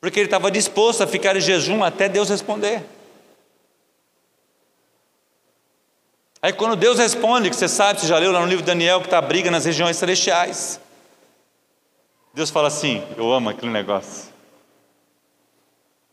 Porque 0.00 0.20
ele 0.20 0.28
estava 0.28 0.52
disposto 0.52 1.02
a 1.02 1.06
ficar 1.06 1.36
em 1.36 1.40
jejum 1.40 1.82
até 1.82 2.08
Deus 2.08 2.28
responder. 2.28 2.84
Aí 6.40 6.52
quando 6.52 6.76
Deus 6.76 7.00
responde, 7.00 7.50
que 7.50 7.56
você 7.56 7.66
sabe, 7.66 8.00
você 8.00 8.06
já 8.06 8.16
leu 8.18 8.30
lá 8.30 8.38
no 8.38 8.46
livro 8.46 8.62
de 8.62 8.68
Daniel 8.68 9.00
que 9.00 9.08
está 9.08 9.18
a 9.18 9.22
briga 9.22 9.50
nas 9.50 9.64
regiões 9.64 9.96
celestiais. 9.96 10.80
Deus 12.32 12.50
fala 12.50 12.68
assim: 12.68 13.04
Eu 13.16 13.32
amo 13.32 13.48
aquele 13.48 13.72
negócio. 13.72 14.32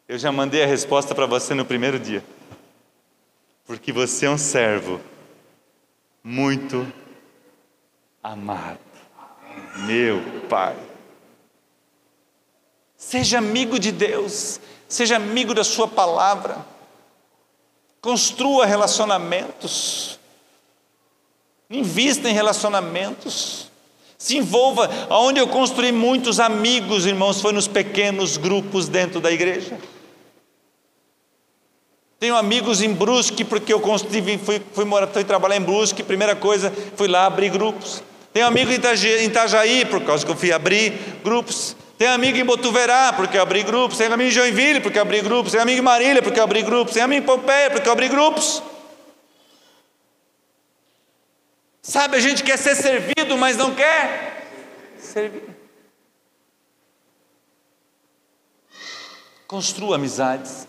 Eu 0.08 0.18
já 0.18 0.32
mandei 0.32 0.64
a 0.64 0.68
resposta 0.68 1.14
para 1.14 1.28
você 1.28 1.54
no 1.54 1.66
primeiro 1.66 2.00
dia. 2.00 2.24
Porque 3.68 3.92
você 3.92 4.26
é 4.26 4.30
um 4.32 4.40
servo 4.40 5.00
muito 6.26 6.92
amado. 8.24 8.80
Meu 9.86 10.20
Pai. 10.50 10.76
Seja 12.98 13.38
amigo 13.38 13.78
de 13.78 13.92
Deus, 13.92 14.60
seja 14.88 15.18
amigo 15.18 15.54
da 15.54 15.64
Sua 15.64 15.88
palavra, 15.88 16.66
construa 18.02 18.66
relacionamentos, 18.66 20.20
invista 21.70 22.28
em 22.28 22.34
relacionamentos, 22.34 23.70
se 24.18 24.38
envolva. 24.38 24.90
Onde 25.12 25.40
eu 25.40 25.48
construí 25.48 25.92
muitos 25.92 26.40
amigos, 26.40 27.06
irmãos, 27.06 27.40
foi 27.40 27.54
nos 27.54 27.68
pequenos 27.68 28.38
grupos 28.38 28.90
dentro 28.90 29.20
da 29.20 29.32
igreja. 29.32 29.78
Tenho 32.20 32.36
amigos 32.36 32.82
em 32.82 32.94
Brusque, 32.94 33.44
porque 33.44 33.74
eu 33.74 33.82
fui, 33.82 34.38
fui, 34.38 34.62
fui, 34.74 34.86
morar, 34.86 35.08
fui 35.08 35.24
trabalhar 35.24 35.58
em 35.58 35.62
Brusque, 35.62 36.02
primeira 36.02 36.36
coisa, 36.36 36.74
fui 36.96 37.08
lá 37.08 37.26
abrir 37.26 37.50
grupos. 37.50 38.02
Tenho 38.34 38.48
amigo 38.48 38.72
em 38.72 39.26
Itajaí, 39.26 39.86
por 39.86 40.02
causa 40.02 40.26
que 40.26 40.32
eu 40.32 40.36
fui 40.36 40.52
abrir 40.52 40.94
grupos. 41.24 41.76
Tenho 41.98 42.12
amigo 42.12 42.38
em 42.38 42.44
Botuverá, 42.44 43.14
porque 43.14 43.38
eu 43.38 43.42
abri 43.42 43.64
grupos. 43.64 43.98
Tenho 43.98 44.14
amigo 44.14 44.30
em 44.30 44.34
Joinville, 44.34 44.82
porque 44.82 44.98
eu 44.98 45.02
abri 45.02 45.22
grupos. 45.22 45.52
Tenho 45.52 45.64
amigo 45.64 45.80
em 45.80 45.82
Marília, 45.82 46.22
porque 46.22 46.40
eu 46.40 46.44
abri 46.44 46.62
grupos. 46.62 46.94
Tenho 46.94 47.06
amigo 47.06 47.24
em 47.24 47.26
Pompeia, 47.26 47.72
porque 47.72 47.88
eu 47.88 47.94
abri 47.94 48.10
grupos. 48.10 48.62
Sabe, 51.82 52.18
a 52.18 52.20
gente 52.20 52.44
quer 52.44 52.58
ser 52.58 52.76
servido, 52.76 53.38
mas 53.38 53.56
não 53.56 53.74
quer 53.74 54.44
servir. 54.98 55.44
Construa 59.48 59.96
amizades. 59.96 60.68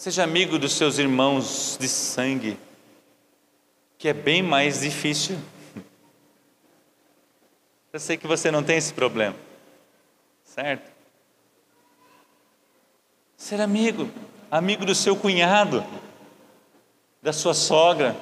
Seja 0.00 0.24
amigo 0.24 0.58
dos 0.58 0.72
seus 0.72 0.96
irmãos 0.96 1.76
de 1.78 1.86
sangue, 1.86 2.58
que 3.98 4.08
é 4.08 4.14
bem 4.14 4.42
mais 4.42 4.80
difícil. 4.80 5.36
Eu 7.92 8.00
sei 8.00 8.16
que 8.16 8.26
você 8.26 8.50
não 8.50 8.62
tem 8.62 8.78
esse 8.78 8.94
problema, 8.94 9.36
certo? 10.42 10.90
Ser 13.36 13.60
amigo, 13.60 14.08
amigo 14.50 14.86
do 14.86 14.94
seu 14.94 15.14
cunhado, 15.14 15.84
da 17.20 17.34
sua 17.34 17.52
sogra. 17.52 18.16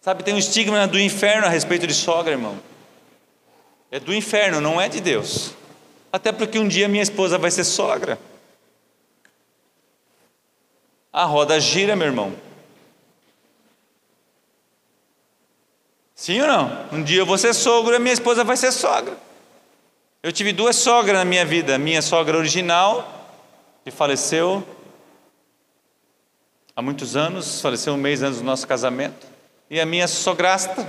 Sabe, 0.00 0.24
tem 0.24 0.34
um 0.34 0.38
estigma 0.38 0.84
do 0.88 0.98
inferno 0.98 1.46
a 1.46 1.48
respeito 1.48 1.86
de 1.86 1.94
sogra, 1.94 2.32
irmão. 2.32 2.58
É 3.88 4.00
do 4.00 4.12
inferno, 4.12 4.60
não 4.60 4.80
é 4.80 4.88
de 4.88 5.00
Deus. 5.00 5.54
Até 6.12 6.32
porque 6.32 6.58
um 6.58 6.66
dia 6.66 6.88
minha 6.88 7.04
esposa 7.04 7.38
vai 7.38 7.52
ser 7.52 7.62
sogra. 7.62 8.18
A 11.12 11.24
roda 11.24 11.60
gira, 11.60 11.94
meu 11.94 12.06
irmão. 12.06 12.32
Sim 16.14 16.40
ou 16.40 16.46
não? 16.46 16.86
Um 16.92 17.02
dia 17.02 17.18
eu 17.18 17.26
vou 17.26 17.36
ser 17.36 17.52
sogro 17.52 17.94
e 17.94 17.98
minha 17.98 18.14
esposa 18.14 18.44
vai 18.44 18.56
ser 18.56 18.72
sogra. 18.72 19.16
Eu 20.22 20.32
tive 20.32 20.52
duas 20.52 20.76
sogras 20.76 21.18
na 21.18 21.24
minha 21.24 21.44
vida. 21.44 21.76
Minha 21.78 22.00
sogra 22.00 22.38
original, 22.38 23.28
que 23.84 23.90
faleceu 23.90 24.64
há 26.76 26.80
muitos 26.80 27.16
anos, 27.16 27.60
faleceu 27.60 27.92
um 27.92 27.96
mês 27.96 28.22
antes 28.22 28.38
do 28.38 28.44
nosso 28.44 28.66
casamento. 28.66 29.26
E 29.68 29.80
a 29.80 29.84
minha 29.84 30.06
sograsta, 30.06 30.86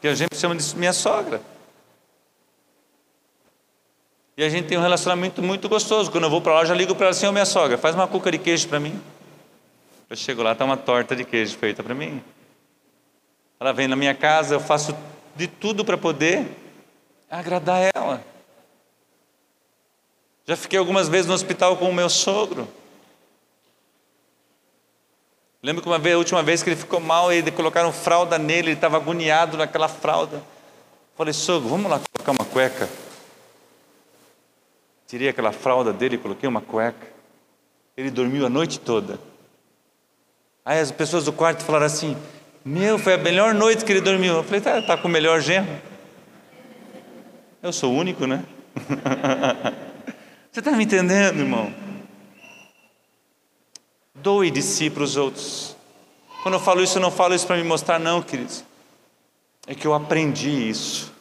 que 0.00 0.08
a 0.08 0.14
gente 0.14 0.34
chama 0.34 0.56
de 0.56 0.76
minha 0.76 0.94
sogra. 0.94 1.42
E 4.36 4.42
a 4.42 4.48
gente 4.48 4.66
tem 4.66 4.78
um 4.78 4.82
relacionamento 4.82 5.42
muito 5.42 5.68
gostoso. 5.68 6.10
Quando 6.10 6.24
eu 6.24 6.30
vou 6.30 6.40
para 6.40 6.54
lá, 6.54 6.62
eu 6.62 6.66
já 6.66 6.74
ligo 6.74 6.94
para 6.94 7.06
ela 7.06 7.10
assim: 7.10 7.26
Ô 7.26 7.32
minha 7.32 7.44
sogra, 7.44 7.76
faz 7.76 7.94
uma 7.94 8.08
cuca 8.08 8.32
de 8.32 8.38
queijo 8.38 8.66
para 8.66 8.80
mim. 8.80 8.98
Eu 10.10 10.16
chego 10.16 10.42
lá, 10.42 10.50
está 10.50 10.64
uma 10.64 10.76
torta 10.76 11.14
de 11.14 11.24
queijo 11.24 11.56
feita 11.56 11.84
para 11.84 11.94
mim. 11.94 12.20
Ela 13.60 13.72
vem 13.72 13.86
na 13.86 13.94
minha 13.94 14.12
casa, 14.12 14.56
eu 14.56 14.60
faço 14.60 14.92
de 15.36 15.46
tudo 15.46 15.84
para 15.84 15.96
poder 15.96 16.48
agradar 17.30 17.80
ela. 17.94 18.20
Já 20.44 20.56
fiquei 20.56 20.76
algumas 20.76 21.08
vezes 21.08 21.26
no 21.28 21.32
hospital 21.32 21.76
com 21.76 21.88
o 21.88 21.94
meu 21.94 22.10
sogro. 22.10 22.66
Lembro 25.62 25.80
que 25.80 25.88
uma 25.88 25.98
vez, 25.98 26.16
a 26.16 26.18
última 26.18 26.42
vez 26.42 26.60
que 26.60 26.70
ele 26.70 26.76
ficou 26.76 26.98
mal, 26.98 27.32
e 27.32 27.48
colocaram 27.52 27.92
fralda 27.92 28.36
nele, 28.36 28.70
ele 28.70 28.72
estava 28.72 28.96
agoniado 28.96 29.56
naquela 29.56 29.86
fralda. 29.86 30.42
Falei, 31.16 31.32
sogro, 31.32 31.68
vamos 31.68 31.88
lá 31.88 32.00
colocar 32.12 32.32
uma 32.32 32.50
cueca. 32.50 32.88
Tirei 35.06 35.28
aquela 35.28 35.52
fralda 35.52 35.92
dele 35.92 36.16
e 36.16 36.18
coloquei 36.18 36.48
uma 36.48 36.60
cueca. 36.60 37.06
Ele 37.96 38.10
dormiu 38.10 38.44
a 38.44 38.48
noite 38.48 38.80
toda. 38.80 39.29
Aí 40.64 40.78
as 40.78 40.90
pessoas 40.90 41.24
do 41.24 41.32
quarto 41.32 41.64
falaram 41.64 41.86
assim: 41.86 42.16
Meu, 42.64 42.98
foi 42.98 43.14
a 43.14 43.18
melhor 43.18 43.54
noite 43.54 43.84
que 43.84 43.92
ele 43.92 44.00
dormiu. 44.00 44.34
Eu 44.34 44.44
falei: 44.44 44.60
Tá, 44.60 44.82
tá 44.82 44.96
com 44.96 45.08
o 45.08 45.10
melhor 45.10 45.40
genro. 45.40 45.68
Eu 47.62 47.72
sou 47.72 47.92
único, 47.92 48.26
né? 48.26 48.44
Você 50.50 50.60
está 50.60 50.72
me 50.72 50.84
entendendo, 50.84 51.40
irmão? 51.40 51.72
Doe 54.14 54.50
de 54.50 54.62
si 54.62 54.90
para 54.90 55.02
os 55.02 55.16
outros. 55.16 55.76
Quando 56.42 56.54
eu 56.54 56.60
falo 56.60 56.82
isso, 56.82 56.98
eu 56.98 57.02
não 57.02 57.10
falo 57.10 57.34
isso 57.34 57.46
para 57.46 57.56
me 57.56 57.64
mostrar, 57.64 57.98
não, 57.98 58.22
queridos. 58.22 58.64
É 59.66 59.74
que 59.74 59.86
eu 59.86 59.94
aprendi 59.94 60.68
isso. 60.68 61.12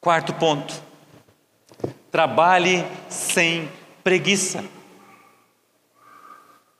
Quarto 0.00 0.34
ponto. 0.34 0.74
Trabalhe 2.10 2.84
sem 3.08 3.70
preguiça. 4.04 4.62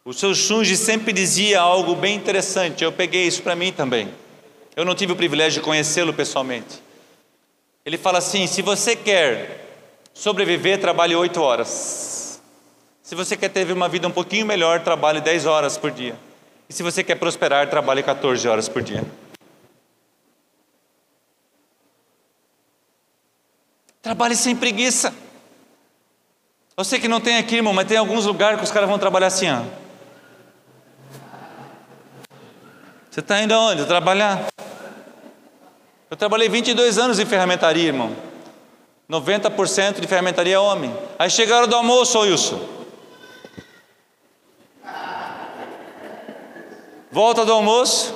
O 0.04 0.12
seu 0.12 0.34
Shunji 0.34 0.76
sempre 0.76 1.14
dizia 1.14 1.60
algo 1.62 1.94
bem 1.94 2.14
interessante, 2.14 2.84
eu 2.84 2.92
peguei 2.92 3.26
isso 3.26 3.42
para 3.42 3.56
mim 3.56 3.72
também. 3.72 4.12
Eu 4.76 4.84
não 4.84 4.94
tive 4.94 5.12
o 5.12 5.16
privilégio 5.16 5.62
de 5.62 5.64
conhecê-lo 5.64 6.12
pessoalmente. 6.12 6.82
Ele 7.86 7.96
fala 7.96 8.18
assim: 8.18 8.46
se 8.46 8.60
você 8.60 8.94
quer 8.94 9.66
sobreviver, 10.12 10.78
trabalhe 10.78 11.16
oito 11.16 11.40
horas. 11.40 12.38
Se 13.02 13.14
você 13.14 13.34
quer 13.34 13.48
ter 13.48 13.70
uma 13.72 13.88
vida 13.88 14.06
um 14.06 14.10
pouquinho 14.10 14.44
melhor, 14.44 14.80
trabalhe 14.80 15.22
dez 15.22 15.46
horas 15.46 15.78
por 15.78 15.90
dia. 15.90 16.14
E 16.68 16.72
se 16.72 16.82
você 16.82 17.02
quer 17.02 17.14
prosperar, 17.14 17.70
trabalhe 17.70 18.02
14 18.02 18.46
horas 18.46 18.68
por 18.68 18.82
dia. 18.82 19.04
Trabalhe 24.02 24.36
sem 24.36 24.54
preguiça. 24.54 25.14
Eu 26.76 26.84
sei 26.84 27.00
que 27.00 27.08
não 27.08 27.20
tem 27.20 27.38
aqui, 27.38 27.56
irmão, 27.56 27.72
mas 27.72 27.86
tem 27.86 27.96
alguns 27.96 28.26
lugares 28.26 28.58
que 28.58 28.64
os 28.64 28.70
caras 28.70 28.88
vão 28.88 28.98
trabalhar 28.98 29.28
assim, 29.28 29.48
ó. 29.48 29.83
Você 33.14 33.20
está 33.20 33.40
indo 33.40 33.54
aonde? 33.54 33.86
Trabalhar. 33.86 34.48
Eu 36.10 36.16
trabalhei 36.16 36.48
22 36.48 36.98
anos 36.98 37.20
em 37.20 37.24
ferramentaria, 37.24 37.86
irmão. 37.86 38.10
90% 39.08 40.00
de 40.00 40.08
ferramentaria 40.08 40.56
é 40.56 40.58
homem. 40.58 40.92
Aí 41.16 41.30
chega 41.30 41.54
a 41.54 41.58
hora 41.58 41.66
do 41.68 41.76
almoço, 41.76 42.18
Wilson. 42.18 42.60
Volta 47.12 47.44
do 47.44 47.52
almoço. 47.52 48.12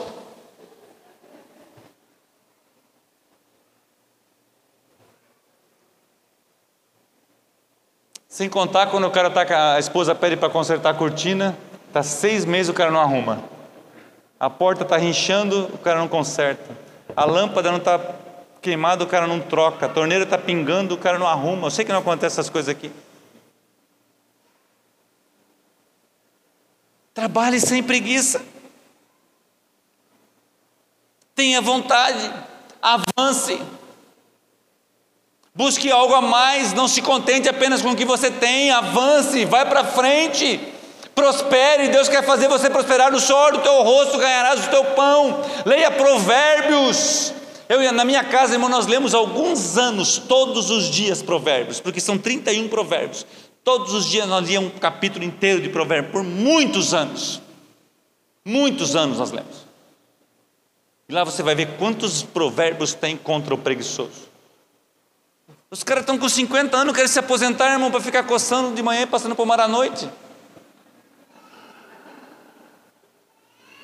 Sem 8.29 8.49
contar 8.49 8.89
quando 8.89 9.07
o 9.07 9.13
cara 9.13 9.31
tá, 9.31 9.75
a 9.75 9.79
esposa 9.79 10.13
pede 10.13 10.37
para 10.37 10.51
consertar 10.51 10.91
a 10.91 10.95
cortina, 10.95 11.57
tá 11.93 12.03
seis 12.03 12.45
meses 12.45 12.69
o 12.69 12.75
cara 12.75 12.91
não 12.91 13.01
arruma. 13.01 13.58
A 14.39 14.49
porta 14.49 14.83
está 14.85 14.97
rinchando, 14.97 15.65
o 15.75 15.79
cara 15.79 15.99
não 15.99 16.09
conserta. 16.09 16.77
A 17.17 17.25
lâmpada 17.25 17.71
não 17.71 17.79
está 17.79 17.99
queimada, 18.63 19.03
o 19.03 19.07
cara 19.07 19.27
não 19.27 19.41
troca. 19.41 19.87
A 19.87 19.89
torneira 19.89 20.25
está 20.25 20.39
pingando, 20.39 20.95
o 20.95 20.99
cara 20.99 21.19
não 21.19 21.27
arruma. 21.27 21.67
Eu 21.67 21.71
sei 21.71 21.85
que 21.85 21.93
não 21.93 22.01
acontece 22.01 22.35
essas 22.35 22.49
coisas 22.49 22.69
aqui. 22.69 22.93
Trabalhe 27.13 27.59
sem 27.61 27.83
preguiça. 27.83 28.41
Tenha 31.35 31.61
vontade. 31.61 32.33
Avance. 32.81 33.61
Busque 35.59 35.91
algo 35.91 36.15
a 36.15 36.23
mais, 36.23 36.73
não 36.73 36.87
se 36.87 37.03
contente 37.03 37.49
apenas 37.49 37.83
com 37.83 37.91
o 37.91 37.97
que 37.97 38.05
você 38.05 38.31
tem, 38.31 38.71
avance, 38.71 39.45
vai 39.45 39.69
para 39.69 39.83
frente, 39.83 40.61
prospere, 41.19 41.89
Deus 41.89 42.09
quer 42.09 42.25
fazer 42.25 42.47
você 42.47 42.71
prosperar 42.71 43.11
no 43.11 43.19
suor 43.19 43.51
do 43.51 43.59
teu 43.59 43.83
rosto, 43.83 44.19
ganharás 44.19 44.65
o 44.65 44.71
teu 44.71 44.85
pão. 44.85 45.43
Leia 45.67 45.91
Provérbios. 45.91 47.35
Eu 47.69 47.93
na 47.93 48.05
minha 48.05 48.23
casa, 48.23 48.55
irmão, 48.55 48.71
nós 48.71 48.87
lemos 48.87 49.15
alguns 49.15 49.77
anos, 49.77 50.17
todos 50.17 50.71
os 50.71 50.85
dias 50.85 51.21
Provérbios, 51.21 51.81
porque 51.81 52.01
são 52.01 52.17
31 52.17 52.69
Provérbios. 52.69 53.27
Todos 53.65 53.93
os 53.93 54.07
dias 54.07 54.29
nós 54.29 54.47
líamos 54.47 54.73
um 54.73 54.79
capítulo 54.79 55.25
inteiro 55.25 55.61
de 55.61 55.69
Provérbios, 55.69 56.13
por 56.13 56.23
muitos 56.23 56.95
anos. 56.95 57.43
Muitos 58.45 58.95
anos 58.95 59.19
nós 59.19 59.33
lemos. 59.33 59.67
E 61.09 61.13
lá 61.13 61.25
você 61.25 61.43
vai 61.43 61.57
ver 61.57 61.77
quantos 61.79 62.23
provérbios 62.23 62.95
tem 62.95 63.17
contra 63.17 63.53
o 63.53 63.59
preguiçoso. 63.59 64.29
Os 65.69 65.83
caras 65.83 66.03
estão 66.03 66.17
com 66.17 66.29
50 66.29 66.77
anos, 66.77 66.95
querem 66.95 67.09
se 67.09 67.19
aposentar, 67.19 67.73
irmão, 67.73 67.91
para 67.91 68.01
ficar 68.01 68.23
coçando 68.23 68.73
de 68.73 68.83
manhã 68.83 69.03
e 69.03 69.07
passando 69.07 69.35
por 69.35 69.45
mar 69.45 69.59
à 69.59 69.67
noite. 69.67 70.09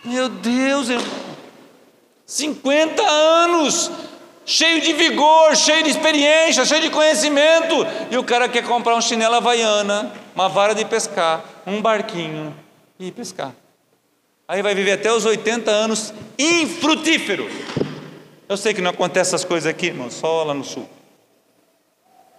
Meu 0.05 0.29
Deus, 0.29 0.91
irmão. 0.91 1.25
50 2.27 3.03
anos, 3.03 3.91
cheio 4.45 4.81
de 4.81 4.93
vigor, 4.93 5.57
cheio 5.57 5.83
de 5.83 5.91
experiência, 5.91 6.65
cheio 6.65 6.83
de 6.83 6.91
conhecimento, 6.91 7.87
e 8.11 8.17
o 8.17 8.25
cara 8.25 8.49
quer 8.49 8.65
comprar 8.65 8.97
um 8.97 9.01
chinelo 9.01 9.35
havaiana, 9.35 10.13
uma 10.35 10.49
vara 10.49 10.75
de 10.75 10.85
pescar, 10.85 11.43
um 11.67 11.81
barquinho 11.81 12.55
e 12.99 13.11
pescar. 13.11 13.53
Aí 14.47 14.63
vai 14.63 14.75
viver 14.75 14.93
até 14.93 15.13
os 15.13 15.25
80 15.25 15.71
anos 15.71 16.13
infrutífero. 16.39 17.49
Eu 18.47 18.57
sei 18.57 18.75
que 18.75 18.83
não 18.83 18.91
acontece 18.91 19.31
essas 19.31 19.45
coisas 19.45 19.69
aqui, 19.69 19.87
irmão, 19.87 20.11
só 20.11 20.45
lá 20.45 20.53
no 20.53 20.65
sul. 20.65 20.89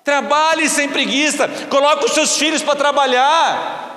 Trabalhe 0.03 0.69
sem 0.69 0.87
preguiça, 0.87 1.47
coloque 1.67 2.05
os 2.05 2.11
seus 2.11 2.37
filhos 2.37 2.61
para 2.61 2.75
trabalhar. 2.75 3.94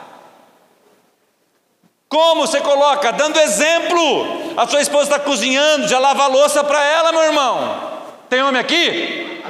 Como 2.08 2.46
você 2.46 2.60
coloca? 2.60 3.12
Dando 3.12 3.38
exemplo. 3.38 4.54
A 4.56 4.66
sua 4.66 4.80
esposa 4.80 5.04
está 5.04 5.18
cozinhando, 5.18 5.86
já 5.86 5.98
lava 5.98 6.24
a 6.24 6.26
louça 6.26 6.64
para 6.64 6.82
ela, 6.82 7.12
meu 7.12 7.22
irmão. 7.22 7.98
Tem 8.28 8.42
homem 8.42 8.60
aqui? 8.60 9.42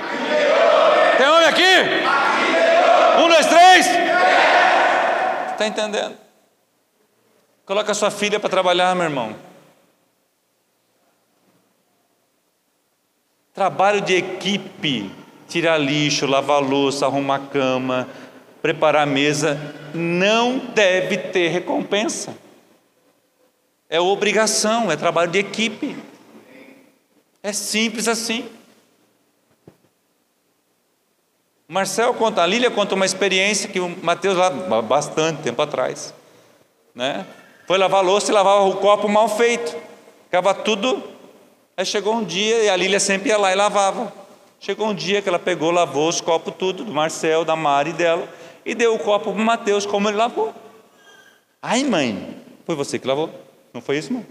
Tem 1.16 1.28
homem 1.28 1.48
aqui? 1.48 3.22
Um, 3.22 3.28
dois, 3.28 3.46
três. 3.46 3.86
Está 5.52 5.66
entendendo? 5.66 6.16
Coloca 7.64 7.92
a 7.92 7.94
sua 7.94 8.10
filha 8.10 8.40
para 8.40 8.48
trabalhar, 8.48 8.94
meu 8.94 9.04
irmão. 9.04 9.34
Trabalho 13.54 14.00
de 14.00 14.14
equipe 14.14 15.10
tirar 15.48 15.78
lixo, 15.78 16.26
lavar 16.26 16.60
louça, 16.60 17.06
arrumar 17.06 17.48
cama, 17.50 18.06
preparar 18.60 19.02
a 19.02 19.06
mesa, 19.06 19.58
não 19.94 20.58
deve 20.58 21.16
ter 21.16 21.48
recompensa. 21.48 22.36
É 23.88 24.00
obrigação, 24.00 24.90
é 24.90 24.96
trabalho 24.96 25.30
de 25.30 25.38
equipe. 25.38 25.96
É 27.42 27.52
simples 27.52 28.06
assim. 28.06 28.48
Marcel 31.66 32.14
conta, 32.14 32.42
a 32.42 32.46
Lília 32.46 32.70
conta 32.70 32.94
uma 32.94 33.06
experiência 33.06 33.68
que 33.68 33.78
o 33.78 33.88
Mateus 34.02 34.36
lá 34.36 34.50
bastante 34.80 35.42
tempo 35.42 35.60
atrás, 35.60 36.14
né? 36.94 37.26
Foi 37.66 37.76
lavar 37.76 38.02
louça 38.02 38.30
e 38.30 38.34
lavava 38.34 38.64
o 38.64 38.76
copo 38.76 39.06
mal 39.06 39.28
feito, 39.28 39.76
ficava 40.24 40.54
tudo. 40.54 41.02
Aí 41.76 41.84
chegou 41.84 42.14
um 42.14 42.24
dia 42.24 42.64
e 42.64 42.70
a 42.70 42.76
Lília 42.76 42.98
sempre 42.98 43.28
ia 43.28 43.36
lá 43.36 43.52
e 43.52 43.54
lavava. 43.54 44.10
Chegou 44.58 44.88
um 44.88 44.94
dia 44.94 45.22
que 45.22 45.28
ela 45.28 45.38
pegou, 45.38 45.70
lavou 45.70 46.08
os 46.08 46.20
copos 46.20 46.54
tudo, 46.58 46.84
do 46.84 46.92
Marcel, 46.92 47.44
da 47.44 47.54
Mari 47.54 47.92
dela, 47.92 48.26
e 48.64 48.74
deu 48.74 48.94
o 48.94 48.98
copo 48.98 49.30
para 49.30 49.40
o 49.40 49.44
Mateus, 49.44 49.84
como 49.86 50.08
ele 50.08 50.16
lavou. 50.16 50.54
Ai, 51.62 51.84
mãe, 51.84 52.36
foi 52.64 52.74
você 52.74 52.98
que 52.98 53.06
lavou? 53.06 53.30
Não 53.72 53.80
foi 53.80 53.98
isso, 53.98 54.12
não? 54.12 54.24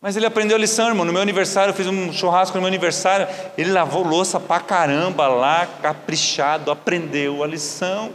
Mas 0.00 0.16
ele 0.16 0.24
aprendeu 0.24 0.56
a 0.56 0.60
lição, 0.60 0.88
irmão. 0.88 1.04
No 1.04 1.12
meu 1.12 1.20
aniversário, 1.20 1.72
eu 1.72 1.74
fiz 1.74 1.86
um 1.86 2.10
churrasco 2.12 2.56
no 2.56 2.62
meu 2.62 2.68
aniversário. 2.68 3.28
Ele 3.58 3.70
lavou 3.70 4.02
louça 4.02 4.40
pra 4.40 4.58
caramba 4.58 5.28
lá, 5.28 5.66
caprichado, 5.66 6.70
aprendeu 6.70 7.44
a 7.44 7.46
lição. 7.46 8.14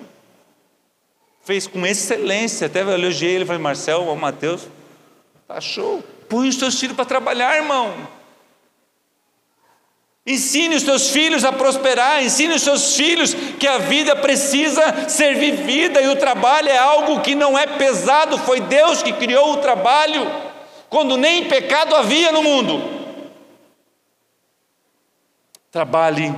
Fez 1.43 1.67
com 1.67 1.85
excelência. 1.85 2.65
Até 2.65 2.81
eu 2.81 2.89
elogiei 2.89 3.35
ele 3.35 3.45
falei, 3.45 3.61
Marcel, 3.61 4.01
o 4.01 4.15
Mateus, 4.15 4.67
tá 5.47 5.61
show. 5.61 6.03
Põe 6.27 6.49
os 6.49 6.55
seus 6.55 6.79
filhos 6.79 6.95
para 6.95 7.05
trabalhar, 7.05 7.55
irmão. 7.55 7.93
Ensine 10.27 10.75
os 10.75 10.81
seus 10.81 11.11
filhos 11.11 11.45
a 11.45 11.51
prosperar, 11.51 12.23
ensine 12.23 12.55
os 12.55 12.63
seus 12.63 12.95
filhos 12.95 13.35
que 13.59 13.67
a 13.67 13.77
vida 13.77 14.15
precisa 14.15 15.07
ser 15.07 15.35
vivida 15.35 16.01
e 16.01 16.07
o 16.07 16.15
trabalho 16.15 16.67
é 16.67 16.77
algo 16.77 17.19
que 17.21 17.35
não 17.35 17.55
é 17.55 17.67
pesado, 17.67 18.39
foi 18.39 18.59
Deus 18.59 19.03
que 19.03 19.13
criou 19.13 19.53
o 19.53 19.57
trabalho, 19.57 20.25
quando 20.89 21.15
nem 21.15 21.45
pecado 21.45 21.95
havia 21.95 22.31
no 22.31 22.41
mundo. 22.41 22.81
Trabalhe 25.71 26.33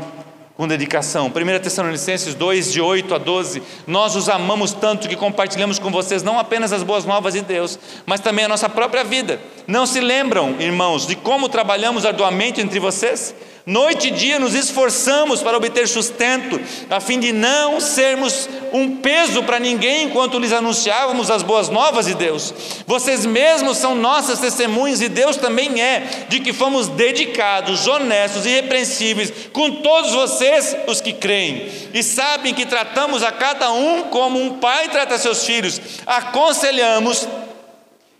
com 0.58 0.68
dedicação. 0.68 1.28
1 1.28 1.60
Tessalonicenses 1.62 2.34
2, 2.34 2.74
de 2.74 2.82
8 2.82 3.16
a 3.16 3.18
12. 3.20 3.64
Nós 3.86 4.18
os 4.18 4.28
amamos 4.28 4.74
tanto 4.74 5.08
que 5.08 5.16
compartilhamos 5.16 5.80
com 5.80 5.92
vocês 5.92 6.24
não 6.24 6.38
apenas 6.38 6.74
as 6.74 6.84
boas 6.84 7.06
novas 7.06 7.36
de 7.36 7.42
Deus, 7.42 7.80
mas 8.06 8.20
também 8.20 8.44
a 8.44 8.50
nossa 8.50 8.68
própria 8.68 9.04
vida. 9.06 9.40
Não 9.66 9.86
se 9.86 10.02
lembram, 10.02 10.60
irmãos, 10.60 11.08
de 11.08 11.16
como 11.16 11.48
trabalhamos 11.48 12.06
arduamente 12.06 12.60
entre 12.60 12.80
vocês? 12.80 13.34
Noite 13.68 14.08
e 14.08 14.12
dia 14.12 14.40
nos 14.40 14.56
esforçamos 14.56 15.44
para 15.44 15.58
obter 15.58 15.90
sustento, 15.90 16.58
a 16.90 17.02
fim 17.02 17.20
de 17.20 17.34
não 17.34 17.82
sermos 17.82 18.48
um 18.72 18.96
peso 18.96 19.44
para 19.44 19.60
ninguém 19.60 20.06
enquanto 20.06 20.40
lhes 20.40 20.54
anunciávamos 20.54 21.30
as 21.30 21.44
boas 21.44 21.68
novas 21.68 22.06
de 22.06 22.14
Deus. 22.14 22.54
Vocês 22.88 23.26
mesmos 23.26 23.76
são 23.76 23.94
nossas 23.94 24.40
testemunhas 24.40 25.02
e 25.02 25.10
Deus 25.10 25.36
também 25.36 25.82
é, 25.82 26.28
de 26.30 26.40
que 26.40 26.54
fomos 26.54 26.88
dedicados, 26.88 27.86
honestos 27.88 28.46
e 28.46 28.52
irrepreensíveis 28.52 29.34
com 29.52 29.82
todos 29.82 30.14
vocês, 30.14 30.74
os 30.88 31.02
que 31.02 31.12
creem, 31.12 31.70
e 31.94 32.02
sabem 32.02 32.54
que 32.54 32.66
tratamos 32.66 33.22
a 33.22 33.34
cada 33.34 33.70
um 33.74 34.04
como 34.04 34.42
um 34.42 34.60
pai 34.60 34.88
trata 34.88 35.18
seus 35.18 35.44
filhos, 35.44 35.82
aconselhamos 36.06 37.28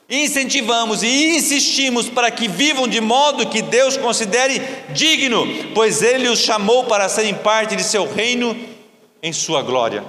incentivamos 0.10 1.04
e 1.04 1.36
insistimos 1.36 2.08
para 2.08 2.32
que 2.32 2.48
vivam 2.48 2.88
de 2.88 3.02
modo 3.02 3.50
que 3.50 3.62
Deus 3.62 3.98
considere 3.98 4.60
digno, 4.90 5.46
pois 5.74 6.02
Ele 6.02 6.30
os 6.30 6.40
chamou 6.40 6.86
para 6.86 7.10
serem 7.10 7.36
parte 7.36 7.76
de 7.76 7.84
seu 7.84 8.12
reino 8.12 8.56
em 9.22 9.34
sua 9.34 9.62
glória. 9.62 10.04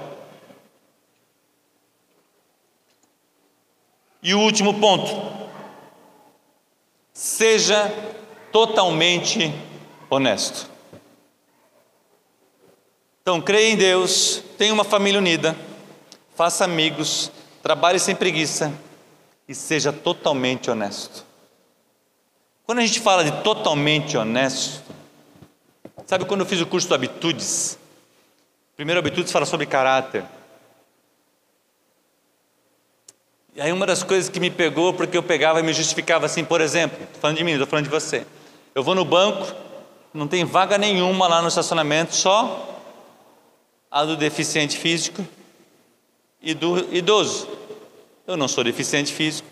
E 4.23 4.33
o 4.33 4.39
último 4.39 4.79
ponto, 4.79 5.09
seja 7.13 7.93
totalmente 8.51 9.53
honesto. 10.09 10.69
Então, 13.21 13.41
creia 13.41 13.71
em 13.71 13.75
Deus, 13.75 14.41
tenha 14.57 14.73
uma 14.73 14.83
família 14.83 15.19
unida, 15.19 15.55
faça 16.35 16.63
amigos, 16.63 17.31
trabalhe 17.61 17.99
sem 17.99 18.15
preguiça 18.15 18.73
e 19.49 19.55
seja 19.55 19.91
totalmente 19.91 20.69
honesto. 20.69 21.25
Quando 22.67 22.77
a 22.77 22.85
gente 22.85 22.99
fala 22.99 23.23
de 23.23 23.31
totalmente 23.41 24.15
honesto, 24.15 24.83
sabe 26.05 26.23
quando 26.25 26.41
eu 26.41 26.45
fiz 26.45 26.61
o 26.61 26.67
curso 26.67 26.87
do 26.87 26.93
Habitudes? 26.93 27.79
Primeiro 28.75 28.99
Habitudes 28.99 29.31
fala 29.31 29.47
sobre 29.47 29.65
caráter. 29.65 30.23
E 33.55 33.59
aí 33.59 33.73
uma 33.73 33.87
das 33.87 34.03
coisas 34.03 34.29
que 34.29 34.39
me 34.39 34.51
pegou, 34.51 34.93
porque 34.93 35.17
eu 35.17 35.23
pegava 35.23 35.59
e 35.59 35.63
me 35.63 35.73
justificava 35.73 36.27
assim, 36.27 36.45
por 36.45 36.61
exemplo, 36.61 37.01
estou 37.01 37.19
falando 37.19 37.37
de 37.37 37.43
mim, 37.43 37.53
estou 37.53 37.65
falando 37.65 37.85
de 37.85 37.91
você. 37.91 38.27
Eu 38.75 38.83
vou 38.83 38.93
no 38.93 39.03
banco, 39.03 39.51
não 40.13 40.27
tem 40.27 40.45
vaga 40.45 40.77
nenhuma 40.77 41.27
lá 41.27 41.41
no 41.41 41.47
estacionamento, 41.47 42.15
só 42.15 42.79
a 43.89 44.05
do 44.05 44.15
deficiente 44.15 44.77
físico 44.77 45.27
e 46.39 46.53
do 46.53 46.95
idoso. 46.95 47.59
Eu 48.29 48.37
não 48.37 48.47
sou 48.47 48.63
deficiente 48.63 49.11
físico 49.11 49.49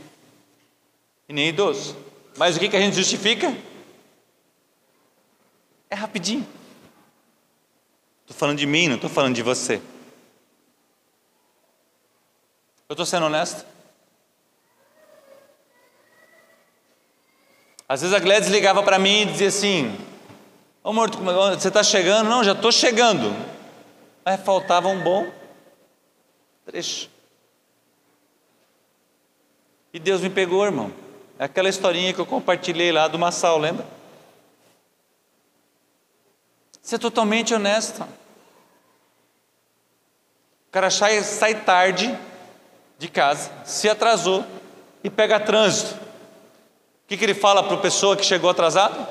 e 1.28 1.34
nem 1.34 1.49
idoso. 1.49 1.97
Mas 2.38 2.55
o 2.55 2.59
que, 2.59 2.69
que 2.69 2.75
a 2.75 2.80
gente 2.80 2.95
justifica? 2.95 3.51
É 5.89 5.95
rapidinho. 5.95 6.47
Estou 8.21 8.38
falando 8.38 8.59
de 8.59 8.67
mim, 8.67 8.88
não 8.88 8.93
estou 8.93 9.09
falando 9.09 9.34
de 9.34 9.41
você. 9.41 9.82
Eu 12.88 12.93
estou 12.93 13.03
sendo 13.03 13.25
honesto? 13.25 13.65
Às 17.89 18.01
vezes 18.01 18.15
a 18.15 18.19
Gladys 18.19 18.51
ligava 18.51 18.84
para 18.84 18.99
mim 18.99 19.23
e 19.23 19.25
dizia 19.25 19.47
assim: 19.47 19.97
Ô 20.84 20.91
amor, 20.91 21.09
você 21.09 21.69
está 21.69 21.82
chegando? 21.82 22.30
Não, 22.30 22.43
já 22.43 22.51
estou 22.51 22.71
chegando. 22.71 23.36
Mas 24.23 24.39
faltava 24.41 24.88
um 24.88 25.01
bom 25.01 25.34
trecho. 26.63 27.16
E 29.97 29.99
Deus 29.99 30.21
me 30.21 30.29
pegou, 30.29 30.63
irmão. 30.63 30.93
É 31.39 31.45
aquela 31.45 31.67
historinha 31.67 32.13
que 32.13 32.19
eu 32.19 32.25
compartilhei 32.27 32.91
lá 32.91 33.07
do 33.07 33.17
Massal, 33.17 33.57
lembra? 33.57 33.83
Ser 36.83 36.99
totalmente 36.99 37.51
honesto. 37.51 38.03
O 38.03 38.07
cara 40.71 40.91
sai, 40.91 41.23
sai 41.23 41.63
tarde 41.63 42.15
de 42.99 43.07
casa, 43.07 43.51
se 43.65 43.89
atrasou 43.89 44.45
e 45.03 45.09
pega 45.09 45.39
trânsito. 45.39 45.95
O 45.95 47.07
que, 47.07 47.17
que 47.17 47.25
ele 47.25 47.33
fala 47.33 47.63
para 47.63 47.73
a 47.73 47.81
pessoa 47.81 48.15
que 48.15 48.23
chegou 48.23 48.51
atrasado? 48.51 49.01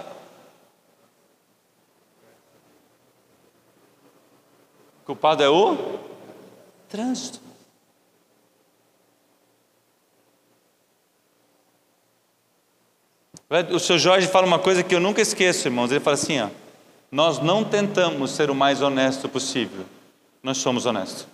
O 5.02 5.06
culpado 5.06 5.42
é 5.42 5.48
o 5.48 5.98
trânsito. 6.88 7.45
O 13.70 13.78
seu 13.78 13.96
Jorge 13.96 14.26
fala 14.26 14.46
uma 14.46 14.58
coisa 14.58 14.82
que 14.82 14.94
eu 14.94 15.00
nunca 15.00 15.22
esqueço, 15.22 15.68
irmãos. 15.68 15.90
Ele 15.90 16.00
fala 16.00 16.14
assim: 16.14 16.40
ó, 16.40 16.48
nós 17.10 17.38
não 17.38 17.62
tentamos 17.62 18.32
ser 18.32 18.50
o 18.50 18.54
mais 18.54 18.82
honesto 18.82 19.28
possível, 19.28 19.84
nós 20.42 20.58
somos 20.58 20.84
honestos. 20.84 21.26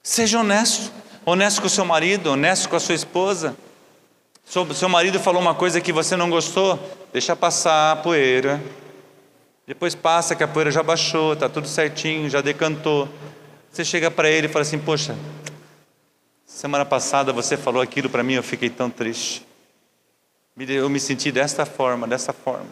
Seja 0.00 0.38
honesto, 0.38 0.92
honesto 1.24 1.60
com 1.60 1.66
o 1.66 1.70
seu 1.70 1.84
marido, 1.84 2.30
honesto 2.30 2.68
com 2.68 2.76
a 2.76 2.80
sua 2.80 2.94
esposa. 2.94 3.56
Seu, 4.44 4.72
seu 4.74 4.88
marido 4.88 5.18
falou 5.18 5.40
uma 5.40 5.54
coisa 5.54 5.80
que 5.80 5.92
você 5.92 6.14
não 6.14 6.28
gostou, 6.28 6.78
deixa 7.12 7.34
passar 7.34 7.92
a 7.92 7.96
poeira. 7.96 8.62
Depois 9.66 9.94
passa 9.94 10.36
que 10.36 10.44
a 10.44 10.48
poeira 10.48 10.70
já 10.70 10.82
baixou, 10.82 11.32
está 11.32 11.48
tudo 11.48 11.66
certinho, 11.66 12.28
já 12.28 12.42
decantou. 12.42 13.08
Você 13.72 13.84
chega 13.84 14.10
para 14.10 14.28
ele 14.28 14.46
e 14.46 14.50
fala 14.50 14.62
assim: 14.62 14.78
Poxa, 14.78 15.16
Semana 16.54 16.84
passada 16.84 17.32
você 17.32 17.56
falou 17.56 17.82
aquilo 17.82 18.08
para 18.08 18.22
mim, 18.22 18.34
eu 18.34 18.42
fiquei 18.42 18.70
tão 18.70 18.88
triste. 18.88 19.44
Eu 20.56 20.88
me 20.88 21.00
senti 21.00 21.32
desta 21.32 21.66
forma, 21.66 22.06
dessa 22.06 22.32
forma. 22.32 22.70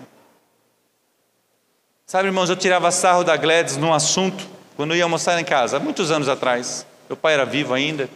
Sabe, 2.07 2.28
irmãos, 2.28 2.49
eu 2.49 2.55
tirava 2.55 2.93
sarro 2.93 3.24
da 3.24 3.37
Gladys 3.37 3.76
num 3.76 3.93
assunto, 3.93 4.47
quando 4.76 4.93
eu 4.93 4.99
ia 4.99 5.03
almoçar 5.03 5.37
em 5.41 5.45
casa, 5.45 5.78
há 5.78 5.80
muitos 5.80 6.12
anos 6.12 6.28
atrás. 6.28 6.87
Meu 7.09 7.16
pai 7.16 7.35
era 7.35 7.45
vivo 7.45 7.74
ainda. 7.74 8.09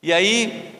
E 0.00 0.12
aí, 0.12 0.72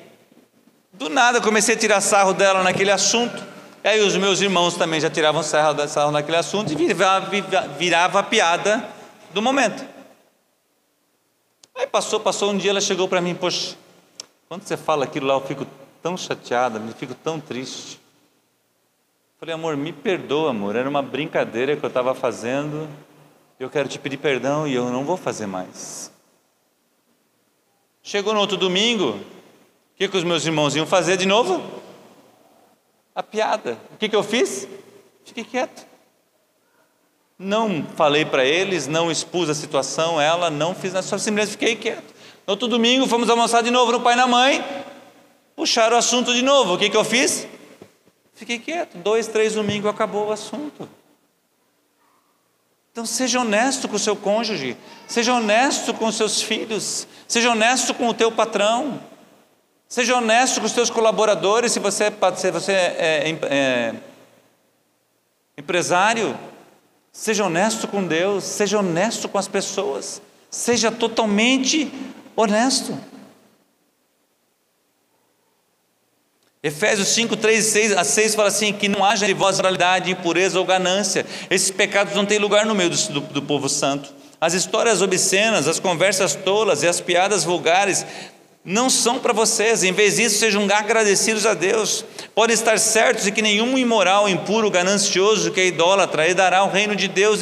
do 0.92 1.08
nada, 1.08 1.40
comecei 1.40 1.74
a 1.74 1.78
tirar 1.78 2.00
sarro 2.00 2.32
dela 2.32 2.62
naquele 2.62 2.92
assunto. 2.92 3.44
E 3.82 3.88
aí 3.88 4.00
os 4.02 4.16
meus 4.16 4.40
irmãos 4.40 4.76
também 4.76 5.00
já 5.00 5.10
tiravam 5.10 5.42
sarro, 5.42 5.88
sarro 5.88 6.12
naquele 6.12 6.36
assunto 6.36 6.72
e 6.72 6.76
virava, 6.76 7.28
virava 7.76 8.20
a 8.20 8.22
piada 8.22 8.88
do 9.34 9.42
momento. 9.42 9.91
Aí 11.74 11.86
passou, 11.86 12.20
passou 12.20 12.50
um 12.50 12.56
dia, 12.56 12.70
ela 12.70 12.80
chegou 12.80 13.08
para 13.08 13.20
mim, 13.20 13.34
poxa, 13.34 13.76
quando 14.48 14.62
você 14.62 14.76
fala 14.76 15.04
aquilo 15.04 15.26
lá, 15.26 15.34
eu 15.34 15.40
fico 15.40 15.66
tão 16.02 16.16
chateada, 16.16 16.78
me 16.78 16.92
fico 16.92 17.14
tão 17.14 17.40
triste. 17.40 18.00
Falei, 19.38 19.54
amor, 19.54 19.76
me 19.76 19.92
perdoa, 19.92 20.50
amor, 20.50 20.76
era 20.76 20.88
uma 20.88 21.02
brincadeira 21.02 21.76
que 21.76 21.84
eu 21.84 21.88
estava 21.88 22.14
fazendo, 22.14 22.88
eu 23.58 23.70
quero 23.70 23.88
te 23.88 23.98
pedir 23.98 24.18
perdão 24.18 24.66
e 24.66 24.74
eu 24.74 24.90
não 24.90 25.04
vou 25.04 25.16
fazer 25.16 25.46
mais. 25.46 26.12
Chegou 28.02 28.34
no 28.34 28.40
outro 28.40 28.56
domingo, 28.56 29.10
o 29.10 29.96
que, 29.96 30.08
que 30.08 30.16
os 30.16 30.24
meus 30.24 30.44
irmãos 30.44 30.74
iam 30.74 30.86
fazer 30.86 31.16
de 31.16 31.26
novo? 31.26 31.62
A 33.14 33.22
piada. 33.22 33.78
O 33.92 33.96
que, 33.96 34.08
que 34.08 34.16
eu 34.16 34.22
fiz? 34.22 34.66
Fiquei 35.24 35.44
quieto. 35.44 35.86
Não 37.42 37.84
falei 37.96 38.24
para 38.24 38.44
eles, 38.44 38.86
não 38.86 39.10
expus 39.10 39.50
a 39.50 39.54
situação, 39.54 40.20
ela 40.20 40.48
não 40.48 40.76
fiz 40.76 40.92
nada, 40.92 41.04
só 41.04 41.18
simplesmente 41.18 41.52
fiquei 41.52 41.74
quieto. 41.74 42.14
No 42.46 42.52
outro 42.52 42.68
domingo 42.68 43.04
fomos 43.08 43.28
almoçar 43.28 43.64
de 43.64 43.70
novo 43.70 43.90
no 43.90 44.00
pai 44.00 44.12
e 44.12 44.16
na 44.16 44.28
mãe, 44.28 44.64
puxaram 45.56 45.96
o 45.96 45.98
assunto 45.98 46.32
de 46.32 46.40
novo. 46.40 46.74
O 46.74 46.78
que, 46.78 46.88
que 46.88 46.96
eu 46.96 47.04
fiz? 47.04 47.48
Fiquei 48.32 48.60
quieto. 48.60 48.96
Dois, 48.98 49.26
três 49.26 49.54
domingos 49.54 49.90
acabou 49.90 50.28
o 50.28 50.32
assunto. 50.32 50.88
Então 52.92 53.04
seja 53.04 53.40
honesto 53.40 53.88
com 53.88 53.96
o 53.96 53.98
seu 53.98 54.14
cônjuge, 54.14 54.76
seja 55.08 55.34
honesto 55.34 55.92
com 55.94 56.06
os 56.06 56.14
seus 56.14 56.42
filhos, 56.42 57.08
seja 57.26 57.50
honesto 57.50 57.92
com 57.92 58.06
o 58.06 58.14
teu 58.14 58.30
patrão, 58.30 59.00
seja 59.88 60.16
honesto 60.16 60.60
com 60.60 60.66
os 60.66 60.72
teus 60.72 60.90
colaboradores, 60.90 61.72
se 61.72 61.80
você, 61.80 62.04
é 62.04 62.36
se 62.36 62.50
você 62.52 62.72
é, 62.72 63.30
é, 63.30 63.38
é 63.50 63.94
empresário, 65.58 66.38
Seja 67.12 67.44
honesto 67.44 67.86
com 67.86 68.06
Deus, 68.06 68.42
seja 68.42 68.78
honesto 68.78 69.28
com 69.28 69.36
as 69.36 69.46
pessoas, 69.46 70.22
seja 70.50 70.90
totalmente 70.90 71.92
honesto. 72.34 72.98
Efésios 76.62 77.08
5, 77.08 77.36
3 77.36 77.64
6 77.64 77.92
a 77.92 78.04
6 78.04 78.34
fala 78.34 78.48
assim: 78.48 78.72
que 78.72 78.88
não 78.88 79.04
haja 79.04 79.30
em 79.30 79.34
vós 79.34 79.56
moralidade, 79.56 80.10
impureza 80.10 80.58
ou 80.58 80.64
ganância. 80.64 81.26
Esses 81.50 81.70
pecados 81.70 82.14
não 82.14 82.24
têm 82.24 82.38
lugar 82.38 82.64
no 82.64 82.74
meio 82.74 82.88
do, 82.88 83.12
do, 83.12 83.20
do 83.20 83.42
povo 83.42 83.68
santo. 83.68 84.14
As 84.40 84.54
histórias 84.54 85.02
obscenas, 85.02 85.68
as 85.68 85.78
conversas 85.78 86.34
tolas 86.34 86.82
e 86.82 86.88
as 86.88 87.00
piadas 87.00 87.44
vulgares 87.44 88.04
não 88.64 88.88
são 88.88 89.18
para 89.18 89.32
vocês, 89.32 89.82
em 89.82 89.92
vez 89.92 90.16
disso, 90.16 90.38
sejam 90.38 90.68
agradecidos 90.72 91.46
a 91.46 91.52
Deus. 91.52 92.04
Podem 92.32 92.54
estar 92.54 92.78
certos 92.78 93.24
de 93.24 93.32
que 93.32 93.42
nenhum 93.42 93.76
imoral, 93.76 94.28
impuro, 94.28 94.70
ganancioso, 94.70 95.50
que 95.50 95.60
é 95.60 95.66
idólatra, 95.66 96.28
herdará 96.28 96.62
o 96.62 96.70
reino 96.70 96.94
de 96.94 97.08
Deus, 97.08 97.40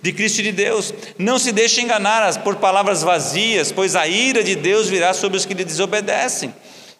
de 0.00 0.12
Cristo 0.14 0.38
e 0.38 0.44
de 0.44 0.52
Deus. 0.52 0.94
Não 1.18 1.38
se 1.38 1.52
deixe 1.52 1.82
enganar 1.82 2.42
por 2.42 2.56
palavras 2.56 3.02
vazias, 3.02 3.70
pois 3.70 3.94
a 3.94 4.06
ira 4.08 4.42
de 4.42 4.54
Deus 4.54 4.88
virá 4.88 5.12
sobre 5.12 5.36
os 5.36 5.44
que 5.44 5.52
lhe 5.52 5.62
desobedecem. 5.62 6.54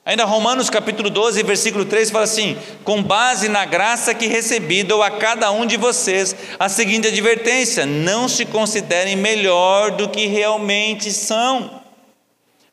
Ainda 0.04 0.24
Romanos 0.24 0.68
capítulo 0.68 1.08
12, 1.08 1.42
versículo 1.42 1.86
3 1.86 2.10
fala 2.10 2.24
assim: 2.24 2.58
Com 2.84 3.02
base 3.02 3.48
na 3.48 3.64
graça 3.64 4.14
que 4.14 4.26
recebi, 4.26 4.82
dou 4.82 5.02
a 5.02 5.10
cada 5.10 5.50
um 5.50 5.64
de 5.64 5.78
vocês 5.78 6.36
a 6.60 6.68
seguinte 6.68 7.08
advertência: 7.08 7.86
não 7.86 8.28
se 8.28 8.44
considerem 8.44 9.16
melhor 9.16 9.92
do 9.92 10.10
que 10.10 10.26
realmente 10.26 11.10
são. 11.10 11.85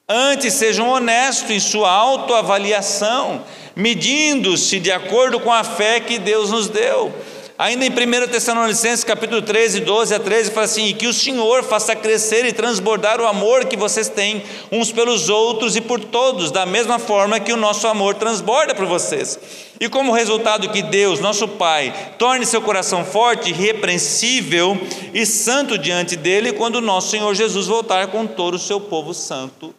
Antes 0.08 0.56
sejam 0.56 0.90
honestos 0.90 1.50
em 1.50 1.62
sua 1.62 1.90
autoavaliação, 1.90 3.42
medindo-se 3.74 4.78
de 4.78 4.92
acordo 4.92 5.40
com 5.40 5.52
a 5.52 5.64
fé 5.64 6.02
que 6.02 6.20
Deus 6.20 6.50
nos 6.52 6.68
deu. 6.68 7.10
Ainda 7.58 7.86
em 7.86 7.90
1 7.90 8.28
Tessalonicenses 8.28 9.06
capítulo 9.06 9.42
13, 9.42 9.80
12 9.80 10.14
a 10.14 10.20
13, 10.20 10.52
fala 10.52 10.66
assim: 10.66 10.88
e 10.88 10.94
que 10.94 11.08
o 11.08 11.14
Senhor 11.14 11.64
faça 11.64 11.96
crescer 11.96 12.46
e 12.46 12.52
transbordar 12.52 13.22
o 13.22 13.26
amor 13.26 13.64
que 13.64 13.78
vocês 13.78 14.10
têm 14.10 14.44
uns 14.70 14.92
pelos 14.92 15.30
outros 15.30 15.78
e 15.78 15.80
por 15.80 16.02
todos, 16.02 16.52
da 16.52 16.66
mesma 16.66 17.00
forma 17.00 17.40
que 17.40 17.54
o 17.54 17.58
nosso 17.58 17.88
amor 17.88 18.16
transborda 18.16 18.76
por 18.76 18.86
vocês. 18.86 19.40
E 19.80 19.88
como 19.88 20.12
resultado 20.12 20.70
que 20.70 20.82
Deus, 20.82 21.22
nosso 21.22 21.48
Pai, 21.48 22.12
torne 22.20 22.46
seu 22.46 22.62
coração 22.62 23.06
forte, 23.06 23.52
irrepreensível 23.52 24.78
e 25.14 25.26
santo 25.26 25.78
diante 25.78 26.18
dele, 26.18 26.52
quando 26.52 26.76
o 26.76 26.82
nosso 26.82 27.12
Senhor 27.12 27.34
Jesus 27.34 27.68
voltar 27.68 28.08
com 28.08 28.28
todo 28.28 28.56
o 28.56 28.60
seu 28.60 28.82
povo 28.82 29.14
santo. 29.14 29.74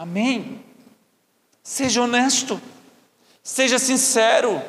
Amém. 0.00 0.64
Seja 1.62 2.00
honesto, 2.00 2.58
seja 3.42 3.78
sincero. 3.78 4.62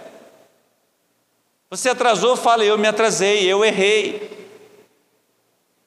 Você 1.69 1.87
atrasou, 1.87 2.35
fala, 2.35 2.65
eu 2.65 2.77
me 2.77 2.85
atrasei, 2.85 3.49
eu 3.49 3.63
errei. 3.63 4.29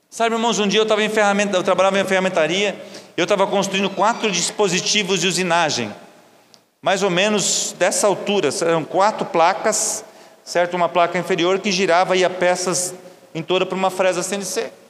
Sabe, 0.09 0.35
irmãos, 0.35 0.59
um 0.59 0.67
dia 0.67 0.81
eu 0.81 0.99
em 0.99 1.11
ferramenta, 1.11 1.59
eu 1.59 1.63
trabalhava 1.63 2.01
em 2.01 2.07
ferramentaria, 2.07 2.83
eu 3.19 3.25
estava 3.25 3.47
construindo 3.47 3.91
quatro 3.91 4.31
dispositivos 4.31 5.21
de 5.21 5.27
usinagem, 5.27 5.95
mais 6.81 7.03
ou 7.03 7.11
menos 7.11 7.75
dessa 7.79 8.07
altura, 8.07 8.49
eram 8.63 8.83
quatro 8.83 9.27
placas, 9.27 10.07
certo? 10.43 10.73
Uma 10.73 10.89
placa 10.89 11.19
inferior 11.19 11.59
que 11.59 11.71
girava 11.71 12.17
e 12.17 12.21
ia 12.21 12.31
peças 12.31 12.95
em 13.35 13.43
toda 13.43 13.67
para 13.67 13.77
uma 13.77 13.91
fresa 13.91 14.23
CNC. 14.23 14.84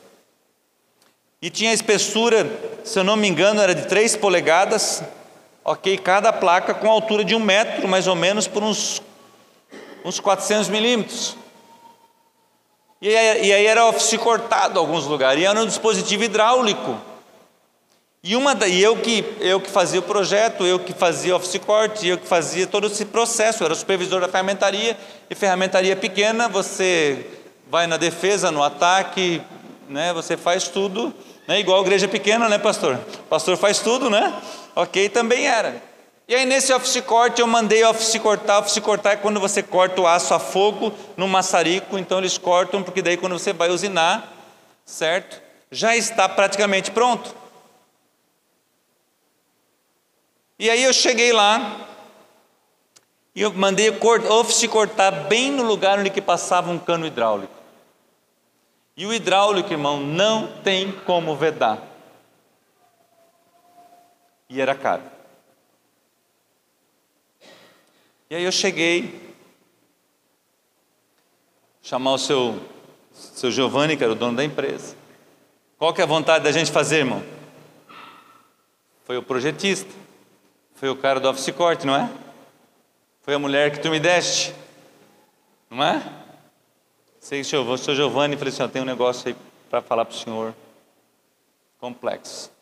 E 1.45 1.51
tinha 1.51 1.75
espessura, 1.75 2.51
se 2.85 2.99
eu 2.99 3.05
não 3.05 3.17
me 3.17 3.29
engano, 3.29 3.61
era 3.61 3.75
de 3.75 3.87
3 3.87 4.17
polegadas, 4.17 5.03
ok? 5.63 5.99
Cada 5.99 6.33
placa 6.33 6.73
com 6.73 6.91
altura 6.91 7.23
de 7.23 7.35
um 7.35 7.39
metro, 7.39 7.87
mais 7.87 8.07
ou 8.07 8.15
menos, 8.15 8.49
por 8.49 8.63
uns 8.63 9.03
uns 10.03 10.19
400 10.19 10.71
milímetros. 10.71 11.37
E 12.99 13.15
aí, 13.15 13.49
e 13.49 13.53
aí 13.53 13.67
era 13.67 13.85
office 13.85 14.17
cortado 14.17 14.77
em 14.77 14.79
alguns 14.79 15.05
lugares, 15.05 15.43
e 15.43 15.45
era 15.45 15.61
um 15.61 15.67
dispositivo 15.67 16.25
hidráulico. 16.25 16.99
E, 18.23 18.35
uma, 18.37 18.57
e 18.67 18.83
eu, 18.83 18.97
que, 18.97 19.23
eu 19.39 19.61
que 19.61 19.69
fazia 19.69 20.01
o 20.01 20.03
projeto, 20.03 20.65
eu 20.65 20.79
que 20.79 20.95
fazia 20.95 21.37
office 21.37 21.59
corte, 21.59 22.09
eu 22.09 22.17
que 22.17 22.27
fazia 22.27 22.67
todo 22.67 22.87
esse 22.87 23.05
processo, 23.05 23.63
eu 23.63 23.67
era 23.67 23.75
supervisor 23.75 24.19
da 24.19 24.29
ferramentaria, 24.29 24.97
e 25.29 25.35
ferramentaria 25.35 25.95
pequena, 25.95 26.49
você 26.49 27.27
vai 27.71 27.87
na 27.87 27.99
defesa, 27.99 28.51
no 28.51 28.63
ataque, 28.63 29.43
né, 29.91 30.11
você 30.15 30.39
faz 30.39 30.69
tudo, 30.69 31.13
né, 31.47 31.61
igual 31.61 31.79
a 31.79 31.83
igreja 31.83 32.09
pequena, 32.09 32.49
né, 32.49 32.59
pastor? 32.59 32.95
O 32.95 33.23
pastor 33.25 33.57
faz 33.57 33.81
tudo, 33.81 34.09
né? 34.09 34.35
Ok, 34.75 35.09
também 35.09 35.47
era. 35.47 35.83
E 36.27 36.35
aí 36.35 36.47
nesse 36.47 36.73
office 36.73 37.03
corte 37.03 37.41
eu 37.41 37.47
mandei 37.47 37.85
office 37.85 38.19
cortar, 38.19 38.61
office 38.61 38.79
cortar 38.79 39.13
é 39.13 39.17
quando 39.17 39.39
você 39.39 39.63
corta 39.63 40.01
o 40.01 40.07
aço 40.07 40.33
a 40.33 40.39
fogo 40.39 40.93
no 41.19 41.29
maçarico, 41.29 41.99
então 41.99 42.19
eles 42.19 42.39
cortam 42.39 42.83
porque 42.83 43.03
daí 43.03 43.19
quando 43.19 43.39
você 43.39 43.53
vai 43.53 43.69
usinar, 43.69 44.33
certo? 44.87 45.41
Já 45.71 45.95
está 45.95 46.27
praticamente 46.27 46.91
pronto. 46.91 47.35
E 50.59 50.71
aí 50.71 50.83
eu 50.83 50.95
cheguei 50.95 51.31
lá 51.33 51.89
e 53.35 53.43
eu 53.43 53.53
mandei 53.53 53.91
office 54.31 54.67
cortar 54.69 55.11
bem 55.11 55.51
no 55.51 55.63
lugar 55.63 55.99
onde 55.99 56.09
que 56.09 56.23
passava 56.23 56.71
um 56.71 56.79
cano 56.79 57.07
hidráulico. 57.07 57.64
E 58.97 59.07
o 59.07 59.13
hidráulico, 59.13 59.73
irmão, 59.73 59.99
não 60.01 60.61
tem 60.63 60.93
como 60.93 61.37
vedar. 61.37 61.83
E 64.49 64.61
era 64.61 64.75
caro. 64.75 65.03
E 68.31 68.37
aí 68.37 68.45
eu 68.45 68.53
cheguei, 68.53 69.35
chamar 71.83 72.13
o 72.13 72.19
seu, 72.19 72.61
seu 73.13 73.51
Giovanni, 73.51 73.97
que 73.97 74.05
era 74.05 74.13
o 74.13 74.17
dono 74.17 74.37
da 74.37 74.45
empresa. 74.45 74.97
Qual 75.77 75.93
que 75.93 76.01
é 76.01 76.05
a 76.05 76.07
vontade 76.07 76.45
da 76.45 76.53
gente 76.53 76.71
fazer, 76.71 76.99
irmão? 76.99 77.23
Foi 79.05 79.19
o 79.19 79.23
projetista, 79.23 79.93
foi 80.75 80.89
o 80.89 80.97
cara 80.97 81.21
do 81.21 81.29
office 81.29 81.55
não 81.85 81.95
é? 81.95 82.11
Foi 83.23 83.35
a 83.35 83.39
mulher 83.39 83.71
que 83.71 83.81
tu 83.81 83.91
me 83.91 84.01
deste, 84.01 84.55
não 85.69 85.85
é? 85.85 86.24
Sei 87.25 87.43
que 87.43 87.57
o 87.57 87.77
seu 87.79 87.95
Giovanni 87.95 88.37
falei 88.37 88.53
assim: 88.53 88.63
ó, 88.63 88.69
tem 88.69 88.83
um 88.83 88.85
negócio 88.85 89.29
aí 89.29 89.37
para 89.71 89.81
falar 89.81 90.05
para 90.05 90.15
o 90.15 90.19
senhor, 90.19 90.55
complexo. 91.81 92.53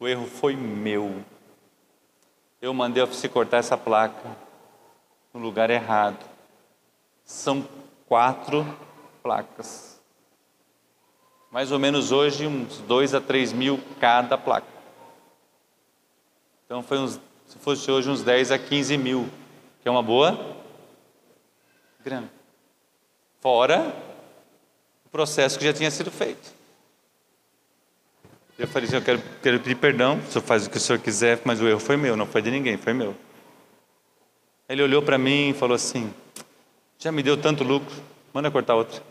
O 0.00 0.08
erro 0.08 0.26
foi 0.26 0.56
meu. 0.56 1.22
Eu 2.58 2.72
mandei 2.72 3.02
office 3.02 3.28
cortar 3.30 3.58
essa 3.58 3.76
placa 3.76 4.34
no 5.34 5.40
lugar 5.40 5.68
errado. 5.68 6.24
São 7.26 7.68
quatro 8.08 8.66
placas. 9.22 10.00
Mais 11.50 11.70
ou 11.70 11.78
menos 11.78 12.10
hoje, 12.10 12.46
uns 12.46 12.78
dois 12.78 13.14
a 13.14 13.20
três 13.20 13.52
mil 13.52 13.78
cada 14.00 14.38
placa. 14.38 14.66
Então, 16.64 16.82
foi 16.82 16.98
uns, 16.98 17.20
se 17.46 17.58
fosse 17.58 17.90
hoje, 17.90 18.08
uns 18.08 18.22
10 18.22 18.50
a 18.50 18.58
15 18.58 18.96
mil, 18.96 19.28
que 19.82 19.88
é 19.88 19.90
uma 19.90 20.02
boa 20.02 20.56
grana. 22.02 22.30
Fora 23.42 24.05
processo 25.16 25.58
que 25.58 25.64
já 25.64 25.72
tinha 25.72 25.90
sido 25.90 26.10
feito. 26.10 26.54
Eu 28.58 28.68
falei 28.68 28.86
assim: 28.86 28.96
eu 28.96 29.02
quero, 29.02 29.22
quero 29.42 29.60
pedir 29.60 29.76
perdão, 29.76 30.18
o 30.18 30.30
senhor 30.30 30.44
faz 30.44 30.66
o 30.66 30.70
que 30.70 30.76
o 30.76 30.80
senhor 30.80 30.98
quiser, 30.98 31.40
mas 31.42 31.58
o 31.58 31.66
erro 31.66 31.80
foi 31.80 31.96
meu, 31.96 32.14
não 32.16 32.26
foi 32.26 32.42
de 32.42 32.50
ninguém, 32.50 32.76
foi 32.76 32.92
meu. 32.92 33.16
Ele 34.68 34.82
olhou 34.82 35.00
para 35.00 35.16
mim 35.16 35.50
e 35.50 35.54
falou 35.54 35.74
assim: 35.74 36.12
Já 36.98 37.10
me 37.10 37.22
deu 37.22 37.34
tanto 37.34 37.64
lucro, 37.64 37.96
manda 38.30 38.50
cortar 38.50 38.74
outra. 38.74 39.02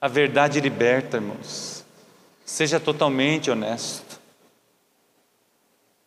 A 0.00 0.08
verdade 0.08 0.60
liberta, 0.60 1.18
irmãos. 1.18 1.84
Seja 2.42 2.80
totalmente 2.80 3.50
honesto. 3.50 4.18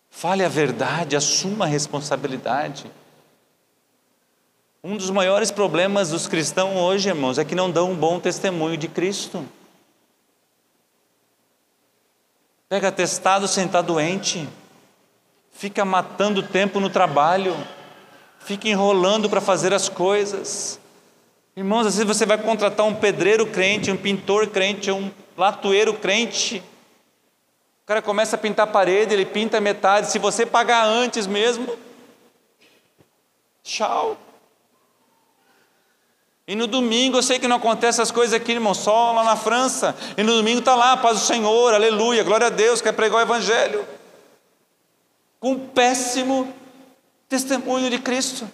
Fale 0.09 0.43
a 0.43 0.49
verdade, 0.49 1.15
assuma 1.15 1.65
a 1.65 1.67
responsabilidade. 1.67 2.91
Um 4.83 4.95
dos 4.95 5.09
maiores 5.09 5.51
problemas 5.51 6.11
dos 6.11 6.27
cristãos 6.27 6.75
hoje, 6.75 7.09
irmãos, 7.09 7.37
é 7.37 7.45
que 7.45 7.55
não 7.55 7.69
dão 7.69 7.91
um 7.91 7.95
bom 7.95 8.19
testemunho 8.19 8.77
de 8.77 8.87
Cristo. 8.87 9.45
Pega 12.69 12.91
testado 12.91 13.47
sem 13.47 13.65
estar 13.65 13.81
doente 13.81 14.47
fica 15.57 15.83
matando 15.83 16.43
tempo 16.43 16.79
no 16.79 16.87
trabalho, 16.87 17.55
fica 18.39 18.67
enrolando 18.67 19.27
para 19.27 19.41
fazer 19.41 19.73
as 19.73 19.89
coisas. 19.89 20.79
Irmãos, 21.55 21.87
às 21.87 21.95
vezes 21.97 22.07
você 22.07 22.27
vai 22.27 22.37
contratar 22.37 22.85
um 22.85 22.93
pedreiro 22.93 23.47
crente, 23.47 23.89
um 23.89 23.97
pintor 23.97 24.47
crente, 24.47 24.91
um 24.91 25.11
latoeiro 25.35 25.95
crente. 25.95 26.61
O 27.83 27.87
cara 27.87 28.03
começa 28.03 28.35
a 28.35 28.39
pintar 28.39 28.67
a 28.67 28.71
parede, 28.71 29.15
ele 29.15 29.25
pinta 29.25 29.59
metade. 29.59 30.11
Se 30.11 30.19
você 30.19 30.45
pagar 30.45 30.85
antes 30.85 31.25
mesmo, 31.25 31.75
tchau. 33.63 34.15
E 36.47 36.55
no 36.55 36.65
domingo, 36.65 37.17
eu 37.17 37.23
sei 37.23 37.39
que 37.39 37.47
não 37.47 37.57
acontece 37.57 37.99
essas 37.99 38.09
coisas 38.09 38.33
aqui, 38.33 38.53
irmão, 38.53 38.73
só 38.73 39.11
lá 39.11 39.23
na 39.23 39.35
França. 39.35 39.93
E 40.15 40.23
no 40.23 40.33
domingo 40.37 40.59
está 40.59 40.75
lá, 40.75 40.95
paz 40.95 41.19
do 41.19 41.25
Senhor, 41.25 41.73
aleluia, 41.73 42.23
glória 42.23 42.47
a 42.47 42.49
Deus, 42.49 42.81
quer 42.81 42.93
pregar 42.93 43.17
o 43.17 43.21
Evangelho 43.21 43.85
com 45.39 45.51
um 45.51 45.67
péssimo 45.67 46.53
testemunho 47.27 47.89
de 47.89 47.99
Cristo. 47.99 48.49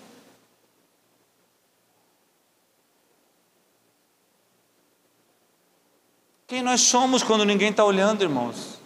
Quem 6.48 6.62
nós 6.62 6.82
somos 6.82 7.24
quando 7.24 7.46
ninguém 7.46 7.70
está 7.70 7.86
olhando, 7.86 8.24
irmãos? 8.24 8.80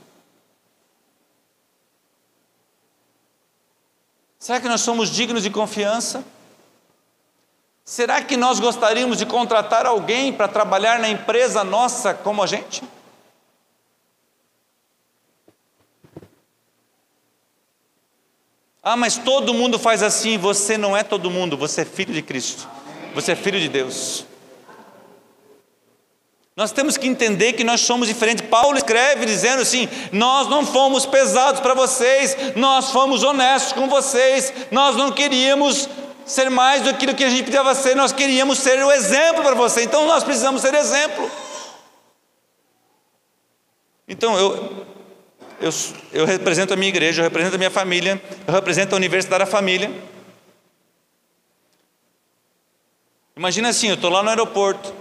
Será 4.38 4.62
que 4.62 4.68
nós 4.68 4.82
somos 4.82 5.10
dignos 5.10 5.44
de 5.44 5.50
confiança? 5.50 6.24
Será 7.88 8.22
que 8.22 8.36
nós 8.36 8.60
gostaríamos 8.60 9.18
de 9.18 9.26
contratar 9.26 9.86
alguém 9.86 10.34
para 10.34 10.50
trabalhar 10.50 11.00
na 11.00 11.08
empresa 11.08 11.64
nossa 11.64 12.14
como 12.14 12.44
a 12.44 12.46
gente? 12.46 12.84
Ah, 18.84 18.98
mas 18.98 19.18
todo 19.18 19.54
mundo 19.54 19.80
faz 19.80 20.04
assim. 20.04 20.38
Você 20.38 20.78
não 20.78 20.98
é 20.98 21.02
todo 21.02 21.32
mundo, 21.32 21.56
você 21.56 21.84
é 21.84 21.86
filho 21.86 22.14
de 22.14 22.22
Cristo. 22.22 22.68
Você 23.16 23.32
é 23.32 23.36
filho 23.38 23.58
de 23.58 23.70
Deus. 23.70 24.26
Nós 26.58 26.74
temos 26.74 26.98
que 26.98 27.08
entender 27.08 27.54
que 27.54 27.64
nós 27.64 27.80
somos 27.80 28.10
diferentes. 28.10 28.46
Paulo 28.50 28.76
escreve 28.76 29.26
dizendo 29.26 29.62
assim: 29.62 29.88
Nós 30.12 30.50
não 30.50 30.66
fomos 30.66 31.06
pesados 31.06 31.62
para 31.62 31.74
vocês, 31.74 32.36
nós 32.54 32.92
fomos 32.92 33.24
honestos 33.24 33.72
com 33.72 33.88
vocês, 33.88 34.52
nós 34.72 34.98
não 34.98 35.10
queríamos 35.10 35.88
ser 36.28 36.50
mais 36.50 36.82
do 36.82 36.94
que 36.94 37.24
a 37.24 37.30
gente 37.30 37.44
precisava 37.44 37.74
ser, 37.74 37.96
nós 37.96 38.12
queríamos 38.12 38.60
ser 38.60 38.84
o 38.84 38.92
exemplo 38.92 39.42
para 39.42 39.56
você, 39.56 39.84
então 39.84 40.06
nós 40.06 40.24
precisamos 40.24 40.62
ser 40.62 40.74
exemplo. 40.74 41.32
Então 44.08 44.38
eu, 44.38 44.86
eu, 45.60 45.70
eu 46.12 46.26
represento 46.26 46.74
a 46.74 46.78
minha 46.78 46.90
igreja, 46.90 47.22
eu 47.22 47.24
represento 47.24 47.56
a 47.56 47.58
minha 47.58 47.72
família, 47.72 48.22
eu 48.46 48.54
represento 48.54 48.94
a 48.94 48.98
Universidade 48.98 49.46
da 49.46 49.50
Família. 49.50 49.90
Imagina 53.36 53.70
assim: 53.70 53.88
eu 53.88 53.96
estou 53.96 54.10
lá 54.10 54.22
no 54.22 54.30
aeroporto 54.30 54.94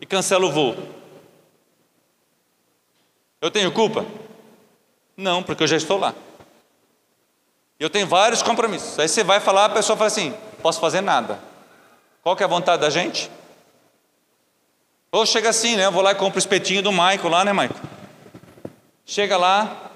e 0.00 0.06
cancela 0.06 0.46
o 0.46 0.52
voo. 0.52 0.76
Eu 3.40 3.50
tenho 3.50 3.72
culpa? 3.72 4.04
Não, 5.16 5.42
porque 5.42 5.62
eu 5.62 5.66
já 5.66 5.76
estou 5.76 5.98
lá. 5.98 6.14
Eu 7.80 7.88
tenho 7.90 8.06
vários 8.06 8.42
compromissos. 8.42 8.98
Aí 8.98 9.08
você 9.08 9.24
vai 9.24 9.40
falar, 9.40 9.64
a 9.64 9.70
pessoa 9.70 9.96
fala 9.96 10.08
assim: 10.08 10.34
posso 10.62 10.78
fazer 10.78 11.00
nada. 11.00 11.40
Qual 12.22 12.36
que 12.36 12.42
é 12.42 12.46
a 12.46 12.48
vontade 12.48 12.82
da 12.82 12.90
gente? 12.90 13.30
Ou 15.10 15.24
chega 15.24 15.48
assim, 15.48 15.74
né? 15.74 15.86
Eu 15.86 15.92
vou 15.92 16.02
lá 16.02 16.12
e 16.12 16.14
compro 16.14 16.36
o 16.36 16.38
espetinho 16.38 16.82
do 16.82 16.92
Maico 16.92 17.28
lá, 17.28 17.44
né, 17.44 17.52
Maico? 17.52 17.80
Chega 19.04 19.36
lá, 19.36 19.90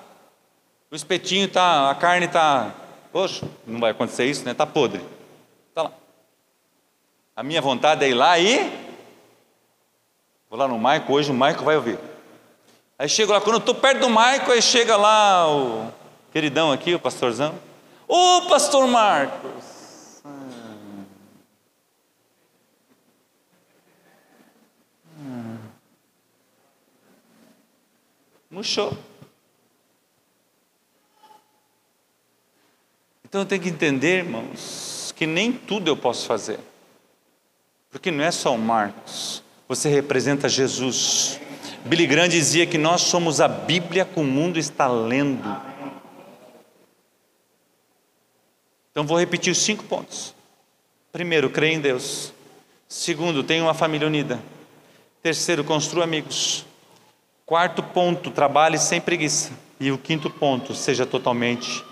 o 0.91 0.97
espetinho 0.97 1.47
tá, 1.47 1.91
a 1.91 1.95
carne 1.95 2.27
tá, 2.27 2.73
poxa, 3.13 3.47
não 3.65 3.79
vai 3.79 3.93
acontecer 3.93 4.25
isso, 4.25 4.45
né? 4.45 4.55
Tá 4.55 4.67
podre. 4.67 5.01
Tá 5.73 5.83
lá. 5.83 5.93
A 7.37 7.43
minha 7.43 7.61
vontade 7.61 8.05
é 8.05 8.09
ir 8.09 8.15
lá 8.15 8.39
e 8.39 8.85
Vou 10.55 10.61
lá 10.61 10.69
no 10.69 10.79
Maico, 10.79 11.13
hoje 11.13 11.33
o 11.33 11.35
Maico 11.35 11.65
vai 11.65 11.75
ouvir. 11.75 11.99
Aí 12.97 13.09
chego 13.09 13.33
lá, 13.33 13.41
quando 13.41 13.55
eu 13.57 13.59
estou 13.59 13.75
perto 13.75 13.99
do 13.99 14.09
Maico, 14.09 14.53
aí 14.53 14.63
chega 14.63 14.97
lá 14.97 15.53
o 15.53 15.93
queridão 16.31 16.71
aqui, 16.71 16.95
o 16.95 17.01
pastorzão. 17.01 17.53
Ô 18.07 18.43
pastor 18.49 18.87
Marcos! 18.87 20.23
Murchou. 28.51 28.97
Então 33.25 33.41
eu 33.41 33.47
tenho 33.47 33.61
que 33.61 33.69
entender, 33.69 34.19
irmãos, 34.19 35.13
que 35.17 35.27
nem 35.27 35.51
tudo 35.53 35.89
eu 35.91 35.97
posso 35.97 36.25
fazer. 36.25 36.61
Porque 37.91 38.13
não 38.13 38.23
é 38.23 38.31
só 38.31 38.55
o 38.55 38.59
Marcos. 38.59 39.43
Você 39.67 39.89
representa 39.89 40.49
Jesus. 40.49 41.41
Billy 41.85 42.07
Graham 42.07 42.29
dizia 42.29 42.65
que 42.65 42.79
nós 42.79 43.01
somos 43.01 43.41
a 43.41 43.49
Bíblia 43.49 44.05
que 44.05 44.21
o 44.21 44.25
mundo 44.25 44.57
está 44.57 44.87
lendo. 44.87 45.74
Então 48.95 49.05
vou 49.05 49.19
repetir 49.19 49.51
os 49.51 49.59
cinco 49.59 49.83
pontos. 49.83 50.33
Primeiro, 51.11 51.51
creia 51.51 51.75
em 51.75 51.81
Deus. 51.81 52.33
Segundo, 52.89 53.43
tenha 53.43 53.65
uma 53.65 53.75
família 53.75 54.07
unida. 54.07 54.41
Terceiro, 55.21 55.65
construa 55.65 56.05
amigos. 56.05 56.65
Quarto 57.45 57.83
ponto, 57.83 58.31
trabalhe 58.31 58.79
sem 58.79 59.01
preguiça. 59.01 59.51
E 59.81 59.91
o 59.91 59.99
quinto 59.99 60.31
ponto, 60.31 60.77
seja 60.77 61.05
totalmente 61.05 61.85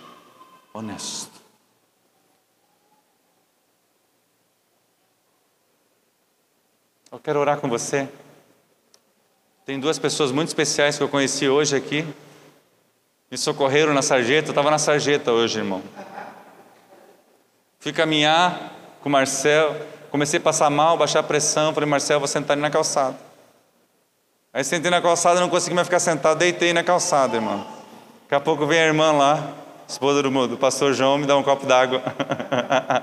honesto. 0.72 1.42
Eu 7.10 7.18
quero 7.18 7.40
orar 7.40 7.58
com 7.58 7.68
você. 7.68 8.08
Tem 9.66 9.80
duas 9.80 9.98
pessoas 9.98 10.30
muito 10.30 10.50
especiais 10.50 10.96
que 10.96 11.02
eu 11.02 11.08
conheci 11.08 11.48
hoje 11.48 11.74
aqui. 11.74 12.06
Me 13.28 13.36
socorreram 13.36 13.92
na 13.92 14.02
sarjeta. 14.02 14.50
Eu 14.50 14.52
estava 14.52 14.70
na 14.70 14.78
sarjeta 14.78 15.32
hoje, 15.32 15.58
irmão. 15.58 15.82
Fui 17.82 17.92
caminhar 17.92 18.70
com 19.00 19.08
o 19.08 19.12
Marcel. 19.12 19.74
Comecei 20.08 20.38
a 20.38 20.40
passar 20.40 20.70
mal, 20.70 20.96
baixar 20.96 21.18
a 21.18 21.22
pressão. 21.24 21.74
Falei, 21.74 21.88
Marcel, 21.88 22.20
vou 22.20 22.28
sentar 22.28 22.54
ali 22.54 22.62
na 22.62 22.70
calçada. 22.70 23.16
Aí 24.52 24.62
sentei 24.62 24.88
na 24.88 25.02
calçada, 25.02 25.40
não 25.40 25.48
consegui 25.48 25.74
mais 25.74 25.88
ficar 25.88 25.98
sentado. 25.98 26.38
Deitei 26.38 26.72
na 26.72 26.84
calçada, 26.84 27.34
irmão. 27.34 27.66
Daqui 28.22 28.36
a 28.36 28.40
pouco 28.40 28.66
vem 28.66 28.78
a 28.78 28.86
irmã 28.86 29.10
lá, 29.10 29.52
esposa 29.88 30.22
do, 30.22 30.46
do 30.46 30.56
pastor 30.56 30.94
João, 30.94 31.18
me 31.18 31.26
dá 31.26 31.36
um 31.36 31.42
copo 31.42 31.66
d'água. 31.66 32.00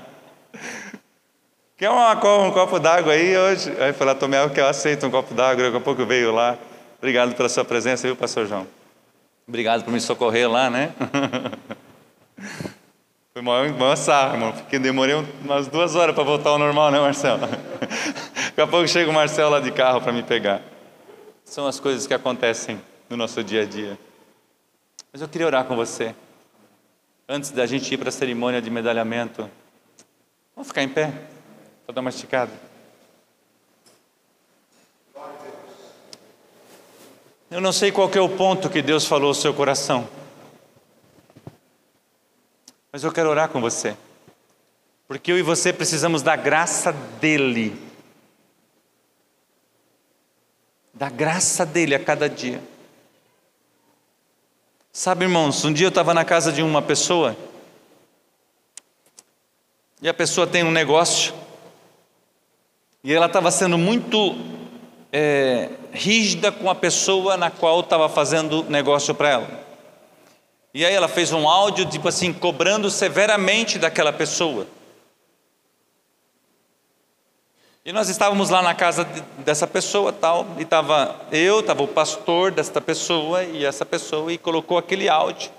Quer 1.76 1.90
uma, 1.90 2.12
um 2.38 2.50
copo 2.50 2.78
d'água 2.78 3.12
aí 3.12 3.36
hoje? 3.36 3.70
Aí 3.78 3.92
falei, 3.92 4.14
tomei 4.14 4.40
água 4.40 4.54
que 4.54 4.60
eu 4.60 4.66
aceito 4.66 5.06
um 5.06 5.10
copo 5.10 5.34
d'água. 5.34 5.64
Daqui 5.64 5.76
a 5.76 5.80
pouco 5.80 6.06
veio 6.06 6.32
lá. 6.32 6.56
Obrigado 6.96 7.34
pela 7.34 7.50
sua 7.50 7.66
presença, 7.66 8.06
viu, 8.06 8.16
pastor 8.16 8.46
João? 8.46 8.66
Obrigado 9.46 9.84
por 9.84 9.92
me 9.92 10.00
socorrer 10.00 10.50
lá, 10.50 10.70
né? 10.70 10.94
Foi 13.42 13.72
maior 13.72 13.96
sarro, 13.96 14.34
irmão, 14.34 14.52
porque 14.52 14.78
demorei 14.78 15.14
umas 15.42 15.66
duas 15.66 15.94
horas 15.94 16.14
para 16.14 16.22
voltar 16.22 16.50
ao 16.50 16.58
normal, 16.58 16.90
né, 16.90 17.00
Marcelo? 17.00 17.40
Daqui 18.44 18.60
a 18.60 18.66
pouco 18.66 18.86
chega 18.86 19.10
o 19.10 19.14
Marcelo 19.14 19.52
lá 19.52 19.60
de 19.60 19.72
carro 19.72 19.98
para 19.98 20.12
me 20.12 20.22
pegar. 20.22 20.60
São 21.42 21.66
as 21.66 21.80
coisas 21.80 22.06
que 22.06 22.12
acontecem 22.12 22.78
no 23.08 23.16
nosso 23.16 23.42
dia 23.42 23.62
a 23.62 23.64
dia. 23.64 23.98
Mas 25.10 25.22
eu 25.22 25.28
queria 25.28 25.46
orar 25.46 25.64
com 25.64 25.74
você. 25.74 26.14
Antes 27.26 27.50
da 27.50 27.64
gente 27.64 27.94
ir 27.94 27.96
para 27.96 28.10
a 28.10 28.12
cerimônia 28.12 28.60
de 28.60 28.68
medalhamento, 28.68 29.48
vamos 30.54 30.68
ficar 30.68 30.82
em 30.82 30.88
pé? 30.90 31.10
Vou 31.86 31.94
dar 31.94 32.02
uma 32.02 32.10
esticada. 32.10 32.52
Eu 37.50 37.62
não 37.62 37.72
sei 37.72 37.90
qual 37.90 38.10
é 38.14 38.20
o 38.20 38.28
ponto 38.28 38.68
que 38.68 38.82
Deus 38.82 39.06
falou 39.06 39.28
ao 39.28 39.34
seu 39.34 39.54
coração. 39.54 40.19
Mas 42.92 43.04
eu 43.04 43.12
quero 43.12 43.30
orar 43.30 43.48
com 43.48 43.60
você. 43.60 43.96
Porque 45.06 45.30
eu 45.30 45.38
e 45.38 45.42
você 45.42 45.72
precisamos 45.72 46.22
da 46.22 46.36
graça 46.36 46.92
dele. 46.92 47.80
Da 50.92 51.08
graça 51.08 51.64
dele 51.64 51.94
a 51.94 52.04
cada 52.04 52.28
dia. 52.28 52.60
Sabe, 54.92 55.24
irmãos, 55.24 55.64
um 55.64 55.72
dia 55.72 55.86
eu 55.86 55.90
estava 55.90 56.12
na 56.12 56.24
casa 56.24 56.52
de 56.52 56.62
uma 56.62 56.82
pessoa. 56.82 57.36
E 60.02 60.08
a 60.08 60.14
pessoa 60.14 60.46
tem 60.46 60.64
um 60.64 60.70
negócio. 60.70 61.32
E 63.04 63.12
ela 63.12 63.26
estava 63.26 63.50
sendo 63.50 63.78
muito 63.78 64.36
é, 65.12 65.70
rígida 65.92 66.50
com 66.50 66.68
a 66.68 66.74
pessoa 66.74 67.36
na 67.36 67.50
qual 67.50 67.80
estava 67.80 68.08
fazendo 68.08 68.64
negócio 68.64 69.14
para 69.14 69.28
ela. 69.28 69.69
E 70.72 70.84
aí 70.84 70.94
ela 70.94 71.08
fez 71.08 71.32
um 71.32 71.48
áudio, 71.48 71.84
tipo 71.86 72.08
assim, 72.08 72.32
cobrando 72.32 72.90
severamente 72.90 73.78
daquela 73.78 74.12
pessoa. 74.12 74.66
E 77.84 77.92
nós 77.92 78.08
estávamos 78.08 78.50
lá 78.50 78.62
na 78.62 78.74
casa 78.74 79.04
dessa 79.38 79.66
pessoa 79.66 80.12
tal, 80.12 80.46
e 80.58 80.62
estava 80.62 81.26
eu, 81.32 81.60
estava 81.60 81.82
o 81.82 81.88
pastor 81.88 82.52
desta 82.52 82.80
pessoa 82.80 83.42
e 83.42 83.64
essa 83.64 83.84
pessoa, 83.84 84.32
e 84.32 84.38
colocou 84.38 84.78
aquele 84.78 85.08
áudio, 85.08 85.50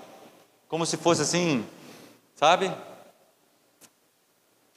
como 0.68 0.86
se 0.86 0.96
fosse 0.96 1.22
assim, 1.22 1.66
sabe? 2.34 2.72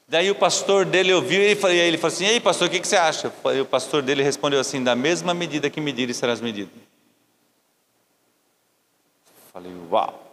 Daí 0.08 0.30
o 0.30 0.36
pastor 0.36 0.86
dele 0.86 1.14
ouviu 1.14 1.42
e 1.42 1.46
ele, 1.46 1.78
ele 1.80 1.98
falou 1.98 2.14
assim: 2.14 2.26
Ei, 2.26 2.40
pastor, 2.40 2.68
o 2.68 2.72
que, 2.72 2.80
que 2.80 2.88
você 2.88 2.98
acha? 2.98 3.32
E 3.56 3.62
o 3.62 3.66
pastor 3.66 4.02
dele 4.02 4.22
respondeu 4.22 4.60
assim: 4.60 4.84
Da 4.84 4.96
mesma 4.96 5.34
medida 5.34 5.70
que 5.70 5.80
medirem 5.80 6.14
serás 6.14 6.42
medido. 6.42 6.72
Falei: 9.54 9.72
Uau! 9.90 10.25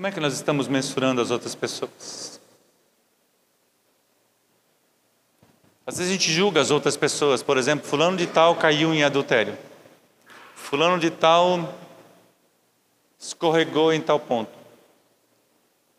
Como 0.00 0.06
é 0.06 0.10
que 0.10 0.18
nós 0.18 0.32
estamos 0.32 0.66
mensurando 0.66 1.20
as 1.20 1.30
outras 1.30 1.54
pessoas? 1.54 2.40
Às 5.86 5.98
vezes 5.98 6.10
a 6.10 6.14
gente 6.14 6.32
julga 6.32 6.58
as 6.58 6.70
outras 6.70 6.96
pessoas, 6.96 7.42
por 7.42 7.58
exemplo, 7.58 7.86
fulano 7.86 8.16
de 8.16 8.26
tal 8.26 8.56
caiu 8.56 8.94
em 8.94 9.04
adultério. 9.04 9.58
Fulano 10.54 10.98
de 10.98 11.10
tal 11.10 11.74
escorregou 13.18 13.92
em 13.92 14.00
tal 14.00 14.18
ponto. 14.18 14.50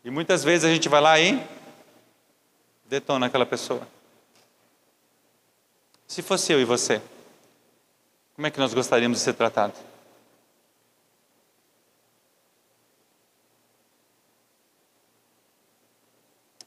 E 0.04 0.10
muitas 0.10 0.42
vezes 0.42 0.64
a 0.64 0.74
gente 0.74 0.88
vai 0.88 1.00
lá 1.00 1.20
e 1.20 1.40
detona 2.86 3.26
aquela 3.26 3.46
pessoa. 3.46 3.86
Se 6.08 6.22
fosse 6.22 6.52
eu 6.52 6.60
e 6.60 6.64
você, 6.64 7.00
como 8.34 8.48
é 8.48 8.50
que 8.50 8.58
nós 8.58 8.74
gostaríamos 8.74 9.18
de 9.18 9.22
ser 9.22 9.34
tratados? 9.34 9.91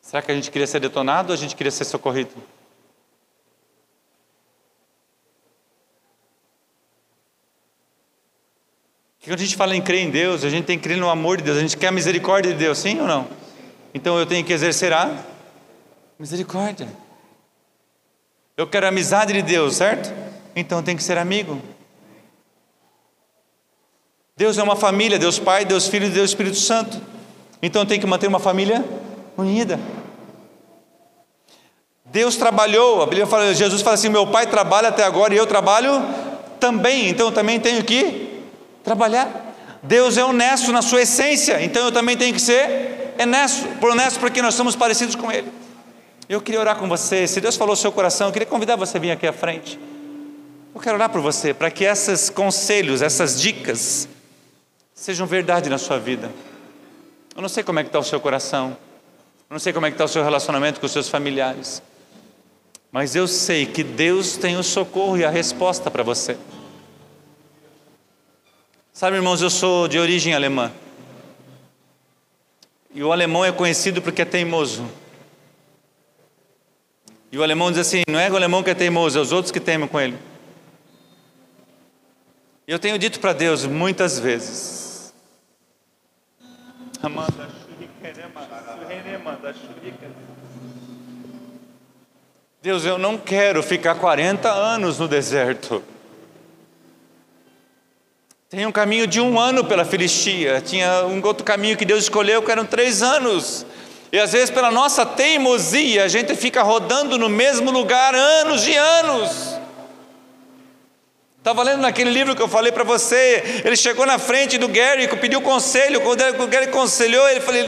Será 0.06 0.22
que 0.22 0.32
a 0.32 0.36
gente 0.36 0.52
queria 0.52 0.68
ser 0.68 0.80
detonado 0.80 1.30
ou 1.30 1.34
a 1.34 1.38
gente 1.38 1.56
queria 1.56 1.72
ser 1.72 1.84
socorrido? 1.84 2.30
Quando 9.24 9.34
a 9.34 9.44
gente 9.44 9.56
fala 9.56 9.76
em 9.76 9.82
crer 9.82 10.04
em 10.04 10.12
Deus, 10.12 10.44
a 10.44 10.50
gente 10.52 10.66
tem 10.66 10.78
que 10.78 10.84
crer 10.84 10.98
no 11.00 11.10
amor 11.10 11.38
de 11.38 11.44
Deus, 11.44 11.58
a 11.58 11.62
gente 11.62 11.76
quer 11.76 11.88
a 11.88 11.92
misericórdia 11.92 12.54
de 12.54 12.60
Deus, 12.60 12.78
sim 12.78 13.02
ou 13.02 13.08
não? 13.08 13.28
Então 13.96 14.20
eu 14.20 14.28
tenho 14.28 14.46
que 14.46 14.54
exercer 14.54 14.94
a 14.94 15.12
misericórdia. 16.20 16.88
Eu 18.56 18.68
quero 18.68 18.86
a 18.86 18.90
amizade 18.90 19.34
de 19.34 19.42
Deus, 19.42 19.76
certo? 19.76 20.14
Então 20.56 20.78
eu 20.78 20.84
tenho 20.84 20.98
que 21.00 21.04
ser 21.04 21.18
amigo. 21.18 21.60
Deus 24.38 24.60
é 24.60 24.62
uma 24.62 24.76
família, 24.76 25.18
Deus 25.18 25.40
Pai, 25.40 25.66
Deus 25.66 25.88
Filho 25.88 26.06
e 26.06 26.12
Deus 26.12 26.30
Espírito 26.30 26.58
Santo. 26.58 27.02
Então 27.60 27.82
eu 27.82 27.88
tenho 27.88 28.00
que 28.00 28.06
manter 28.06 28.28
uma 28.28 28.40
família 28.40 28.86
unida. 29.38 29.80
Deus 32.06 32.36
trabalhou, 32.36 33.02
a 33.02 33.06
Bíblia 33.06 33.28
fala, 33.28 33.54
Jesus 33.54 33.82
fala 33.82 33.96
assim: 33.96 34.10
meu 34.10 34.28
pai 34.28 34.48
trabalha 34.48 34.90
até 34.90 35.04
agora 35.04 35.34
e 35.34 35.38
eu 35.38 35.46
trabalho 35.46 35.92
também, 36.60 37.10
então 37.10 37.28
eu 37.28 37.32
também 37.32 37.60
tenho 37.60 37.84
que 37.84 38.42
trabalhar. 38.84 39.54
Deus 39.84 40.18
é 40.18 40.24
honesto 40.24 40.72
na 40.72 40.82
sua 40.82 41.02
essência, 41.02 41.62
então 41.62 41.84
eu 41.84 41.92
também 41.92 42.16
tenho 42.16 42.34
que 42.34 42.42
ser 42.42 43.14
honesto, 43.20 43.68
honesto 43.86 44.20
porque 44.20 44.42
nós 44.42 44.56
somos 44.56 44.76
parecidos 44.76 45.16
com 45.16 45.32
Ele. 45.32 45.52
Eu 46.28 46.42
queria 46.42 46.60
orar 46.60 46.78
com 46.78 46.88
você, 46.88 47.28
se 47.28 47.40
Deus 47.40 47.56
falou 47.56 47.74
no 47.74 47.82
seu 47.82 47.92
coração, 47.92 48.28
eu 48.28 48.34
queria 48.34 48.48
convidar 48.48 48.76
você 48.76 48.98
a 48.98 49.00
vir 49.00 49.12
aqui 49.12 49.28
à 49.28 49.34
frente. 49.34 49.80
Eu 50.74 50.82
quero 50.82 50.96
orar 50.96 51.10
por 51.10 51.22
você, 51.22 51.54
para 51.54 51.70
que 51.70 51.84
esses 51.84 52.30
conselhos, 52.30 53.02
essas 53.02 53.40
dicas, 53.40 54.08
sejam 54.94 55.28
verdade 55.28 55.70
na 55.70 55.78
sua 55.78 56.00
vida. 56.00 56.32
Eu 57.36 57.42
não 57.42 57.50
sei 57.50 57.64
como 57.64 57.80
é 57.80 57.84
que 57.84 57.90
está 57.90 58.00
o 58.00 58.04
seu 58.04 58.20
coração, 58.20 58.76
não 59.50 59.60
sei 59.60 59.72
como 59.72 59.86
é 59.86 59.90
que 59.90 59.96
está 59.96 60.06
o 60.06 60.08
seu 60.08 60.24
relacionamento 60.24 60.80
com 60.80 60.86
os 60.86 60.92
seus 60.92 61.10
familiares, 61.10 61.82
mas 62.92 63.16
eu 63.16 63.28
sei 63.28 63.66
que 63.66 63.84
Deus 63.84 64.38
tem 64.38 64.58
o 64.58 64.64
socorro 64.64 65.18
e 65.18 65.26
a 65.26 65.30
resposta 65.30 65.92
para 65.92 66.04
você. 66.04 66.38
Sabe, 68.94 69.18
irmãos, 69.18 69.42
eu 69.42 69.50
sou 69.50 69.88
de 69.88 70.00
origem 70.00 70.34
alemã. 70.34 70.72
E 72.94 73.04
o 73.04 73.12
alemão 73.12 73.44
é 73.44 73.52
conhecido 73.52 74.02
porque 74.02 74.22
é 74.22 74.26
teimoso. 74.26 74.90
E 77.30 77.38
o 77.38 77.44
alemão 77.44 77.70
diz 77.70 77.82
assim: 77.82 78.04
não 78.08 78.18
é 78.18 78.32
o 78.32 78.36
alemão 78.38 78.64
que 78.64 78.70
é 78.70 78.74
teimoso, 78.74 79.20
é 79.20 79.22
os 79.22 79.34
outros 79.34 79.52
que 79.52 79.60
temem 79.60 79.86
com 79.86 80.00
ele. 80.00 80.18
Eu 82.66 82.80
tenho 82.80 82.98
dito 82.98 83.20
para 83.20 83.34
Deus 83.34 83.66
muitas 83.66 84.18
vezes: 84.18 85.14
Deus, 92.62 92.84
eu 92.84 92.98
não 92.98 93.18
quero 93.18 93.62
ficar 93.62 93.94
40 93.96 94.50
anos 94.50 94.98
no 94.98 95.08
deserto. 95.08 95.84
Tem 98.50 98.66
um 98.66 98.72
caminho 98.72 99.06
de 99.06 99.22
um 99.22 99.40
ano 99.40 99.64
pela 99.66 99.86
Filistia, 99.86 100.62
tinha 100.62 101.06
um 101.06 101.24
outro 101.24 101.44
caminho 101.44 101.78
que 101.78 101.86
Deus 101.86 102.04
escolheu 102.04 102.42
que 102.42 102.52
eram 102.52 102.66
três 102.66 103.04
anos. 103.04 103.66
E 104.12 104.18
às 104.18 104.32
vezes, 104.32 104.50
pela 104.50 104.72
nossa 104.72 105.06
teimosia, 105.06 106.06
a 106.06 106.08
gente 106.08 106.36
fica 106.36 106.64
rodando 106.64 107.18
no 107.18 107.28
mesmo 107.28 107.70
lugar 107.70 108.16
anos 108.16 108.66
e 108.66 108.76
anos. 108.76 109.55
Estava 111.46 111.62
lendo 111.62 111.82
naquele 111.82 112.10
livro 112.10 112.36
que 112.36 112.42
eu 112.42 112.48
falei 112.48 112.72
para 112.72 112.84
você. 112.84 113.62
Ele 113.64 113.76
chegou 113.76 114.04
na 114.04 114.18
frente 114.18 114.58
do 114.58 114.68
Gary, 114.68 115.08
pediu 115.18 115.40
conselho. 115.44 116.02
Quando 116.02 116.42
o 116.42 116.48
Gary 116.48 116.66
aconselhou, 116.66 117.30
ele 117.30 117.40
falou: 117.40 117.62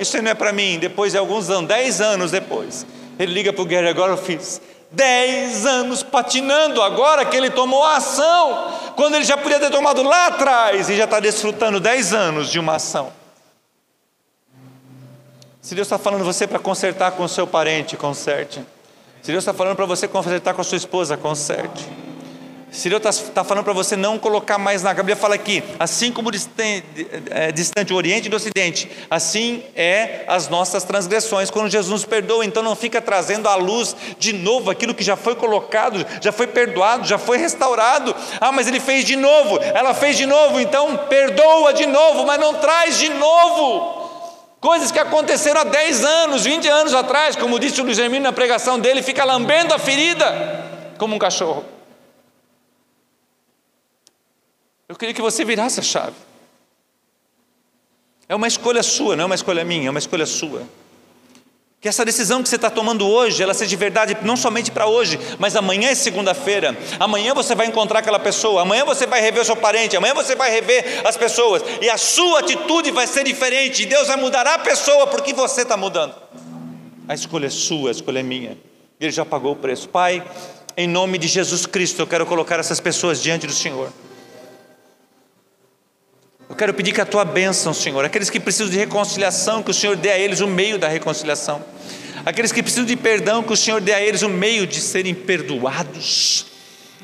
Isso 0.00 0.20
não 0.20 0.32
é 0.32 0.34
para 0.34 0.52
mim. 0.52 0.80
Depois 0.80 1.12
de 1.12 1.18
alguns 1.18 1.48
anos, 1.48 1.68
dez 1.68 2.00
anos 2.00 2.32
depois, 2.32 2.84
ele 3.20 3.32
liga 3.32 3.52
para 3.52 3.62
o 3.62 3.64
Gary: 3.64 3.86
Agora 3.86 4.14
eu 4.14 4.16
fiz. 4.16 4.60
Dez 4.90 5.64
anos 5.64 6.02
patinando, 6.02 6.82
agora 6.82 7.24
que 7.24 7.36
ele 7.36 7.50
tomou 7.50 7.84
a 7.84 7.98
ação, 7.98 8.72
quando 8.96 9.14
ele 9.14 9.22
já 9.22 9.36
podia 9.36 9.60
ter 9.60 9.70
tomado 9.70 10.02
lá 10.02 10.26
atrás 10.26 10.90
e 10.90 10.96
já 10.96 11.04
está 11.04 11.20
desfrutando 11.20 11.78
dez 11.78 12.12
anos 12.12 12.50
de 12.50 12.58
uma 12.58 12.74
ação. 12.74 13.12
Se 15.62 15.72
Deus 15.76 15.86
está 15.86 15.98
falando 15.98 16.24
você 16.24 16.48
para 16.48 16.58
consertar 16.58 17.12
com 17.12 17.28
seu 17.28 17.46
parente, 17.46 17.96
conserte. 17.96 18.60
Se 19.22 19.30
Deus 19.30 19.44
está 19.44 19.54
falando 19.54 19.76
para 19.76 19.86
você 19.86 20.08
consertar 20.08 20.52
com 20.52 20.62
a 20.62 20.64
sua 20.64 20.78
esposa, 20.78 21.16
conserte. 21.16 22.09
Deus 22.70 23.04
está 23.04 23.32
tá 23.32 23.44
falando 23.44 23.64
para 23.64 23.72
você 23.72 23.96
não 23.96 24.18
colocar 24.18 24.56
mais 24.56 24.82
na. 24.82 24.90
A 24.90 24.94
Bíblia 24.94 25.16
fala 25.16 25.34
aqui, 25.34 25.62
assim 25.78 26.12
como 26.12 26.30
distante, 26.30 26.84
é, 27.30 27.50
distante 27.50 27.92
o 27.92 27.96
Oriente 27.96 28.28
do 28.28 28.36
Ocidente, 28.36 28.90
assim 29.10 29.62
é 29.74 30.24
as 30.28 30.48
nossas 30.48 30.84
transgressões. 30.84 31.50
Quando 31.50 31.68
Jesus 31.68 31.90
nos 31.90 32.04
perdoa, 32.04 32.44
então 32.44 32.62
não 32.62 32.76
fica 32.76 33.00
trazendo 33.00 33.48
à 33.48 33.56
luz 33.56 33.96
de 34.18 34.32
novo 34.32 34.70
aquilo 34.70 34.94
que 34.94 35.02
já 35.02 35.16
foi 35.16 35.34
colocado, 35.34 36.06
já 36.20 36.30
foi 36.30 36.46
perdoado, 36.46 37.06
já 37.06 37.18
foi 37.18 37.38
restaurado. 37.38 38.14
Ah, 38.40 38.52
mas 38.52 38.68
ele 38.68 38.78
fez 38.78 39.04
de 39.04 39.16
novo, 39.16 39.58
ela 39.58 39.92
fez 39.92 40.16
de 40.16 40.26
novo, 40.26 40.60
então 40.60 40.96
perdoa 41.08 41.72
de 41.72 41.86
novo, 41.86 42.24
mas 42.24 42.38
não 42.38 42.54
traz 42.54 42.98
de 42.98 43.08
novo. 43.08 43.98
Coisas 44.60 44.92
que 44.92 44.98
aconteceram 44.98 45.62
há 45.62 45.64
10 45.64 46.04
anos, 46.04 46.44
20 46.44 46.68
anos 46.68 46.94
atrás, 46.94 47.34
como 47.34 47.58
disse 47.58 47.80
o 47.80 47.84
Luiz 47.84 47.98
Hermínio 47.98 48.24
na 48.24 48.32
pregação 48.32 48.78
dele, 48.78 49.02
fica 49.02 49.24
lambendo 49.24 49.74
a 49.74 49.78
ferida 49.78 50.60
como 50.98 51.16
um 51.16 51.18
cachorro. 51.18 51.79
Eu 54.90 54.96
queria 54.96 55.14
que 55.14 55.22
você 55.22 55.44
virasse 55.44 55.78
a 55.78 55.84
chave. 55.84 56.16
É 58.28 58.34
uma 58.34 58.48
escolha 58.48 58.82
sua, 58.82 59.14
não 59.14 59.22
é 59.22 59.26
uma 59.26 59.36
escolha 59.36 59.64
minha, 59.64 59.86
é 59.86 59.90
uma 59.90 60.00
escolha 60.00 60.26
sua. 60.26 60.64
Que 61.80 61.88
essa 61.88 62.04
decisão 62.04 62.42
que 62.42 62.48
você 62.48 62.56
está 62.56 62.68
tomando 62.68 63.06
hoje, 63.06 63.40
ela 63.40 63.54
seja 63.54 63.68
de 63.68 63.76
verdade, 63.76 64.16
não 64.22 64.36
somente 64.36 64.72
para 64.72 64.88
hoje, 64.88 65.16
mas 65.38 65.54
amanhã 65.54 65.90
é 65.90 65.94
segunda-feira. 65.94 66.76
Amanhã 66.98 67.32
você 67.34 67.54
vai 67.54 67.68
encontrar 67.68 68.00
aquela 68.00 68.18
pessoa, 68.18 68.62
amanhã 68.62 68.84
você 68.84 69.06
vai 69.06 69.20
rever 69.20 69.42
o 69.42 69.44
seu 69.44 69.54
parente, 69.54 69.96
amanhã 69.96 70.12
você 70.12 70.34
vai 70.34 70.50
rever 70.50 71.06
as 71.06 71.16
pessoas, 71.16 71.62
e 71.80 71.88
a 71.88 71.96
sua 71.96 72.40
atitude 72.40 72.90
vai 72.90 73.06
ser 73.06 73.22
diferente, 73.22 73.84
e 73.84 73.86
Deus 73.86 74.08
vai 74.08 74.16
mudar 74.16 74.44
a 74.44 74.58
pessoa 74.58 75.06
porque 75.06 75.32
você 75.32 75.62
está 75.62 75.76
mudando. 75.76 76.16
A 77.06 77.14
escolha 77.14 77.46
é 77.46 77.50
sua, 77.50 77.90
a 77.90 77.92
escolha 77.92 78.18
é 78.18 78.24
minha. 78.24 78.58
Ele 78.98 79.12
já 79.12 79.24
pagou 79.24 79.52
o 79.52 79.56
preço. 79.56 79.88
Pai, 79.88 80.28
em 80.76 80.88
nome 80.88 81.16
de 81.16 81.28
Jesus 81.28 81.64
Cristo, 81.64 82.02
eu 82.02 82.08
quero 82.08 82.26
colocar 82.26 82.58
essas 82.58 82.80
pessoas 82.80 83.22
diante 83.22 83.46
do 83.46 83.52
Senhor. 83.52 83.92
Eu 86.50 86.56
quero 86.56 86.74
pedir 86.74 86.90
que 86.90 87.00
a 87.00 87.06
tua 87.06 87.24
bênção, 87.24 87.72
Senhor, 87.72 88.04
aqueles 88.04 88.28
que 88.28 88.40
precisam 88.40 88.68
de 88.68 88.76
reconciliação, 88.76 89.62
que 89.62 89.70
o 89.70 89.74
Senhor 89.74 89.94
dê 89.94 90.10
a 90.10 90.18
eles 90.18 90.40
o 90.40 90.48
meio 90.48 90.80
da 90.80 90.88
reconciliação. 90.88 91.64
Aqueles 92.26 92.50
que 92.50 92.60
precisam 92.60 92.84
de 92.84 92.96
perdão, 92.96 93.40
que 93.40 93.52
o 93.52 93.56
Senhor 93.56 93.80
dê 93.80 93.94
a 93.94 94.02
eles 94.02 94.22
o 94.22 94.28
meio 94.28 94.66
de 94.66 94.80
serem 94.80 95.14
perdoados 95.14 96.49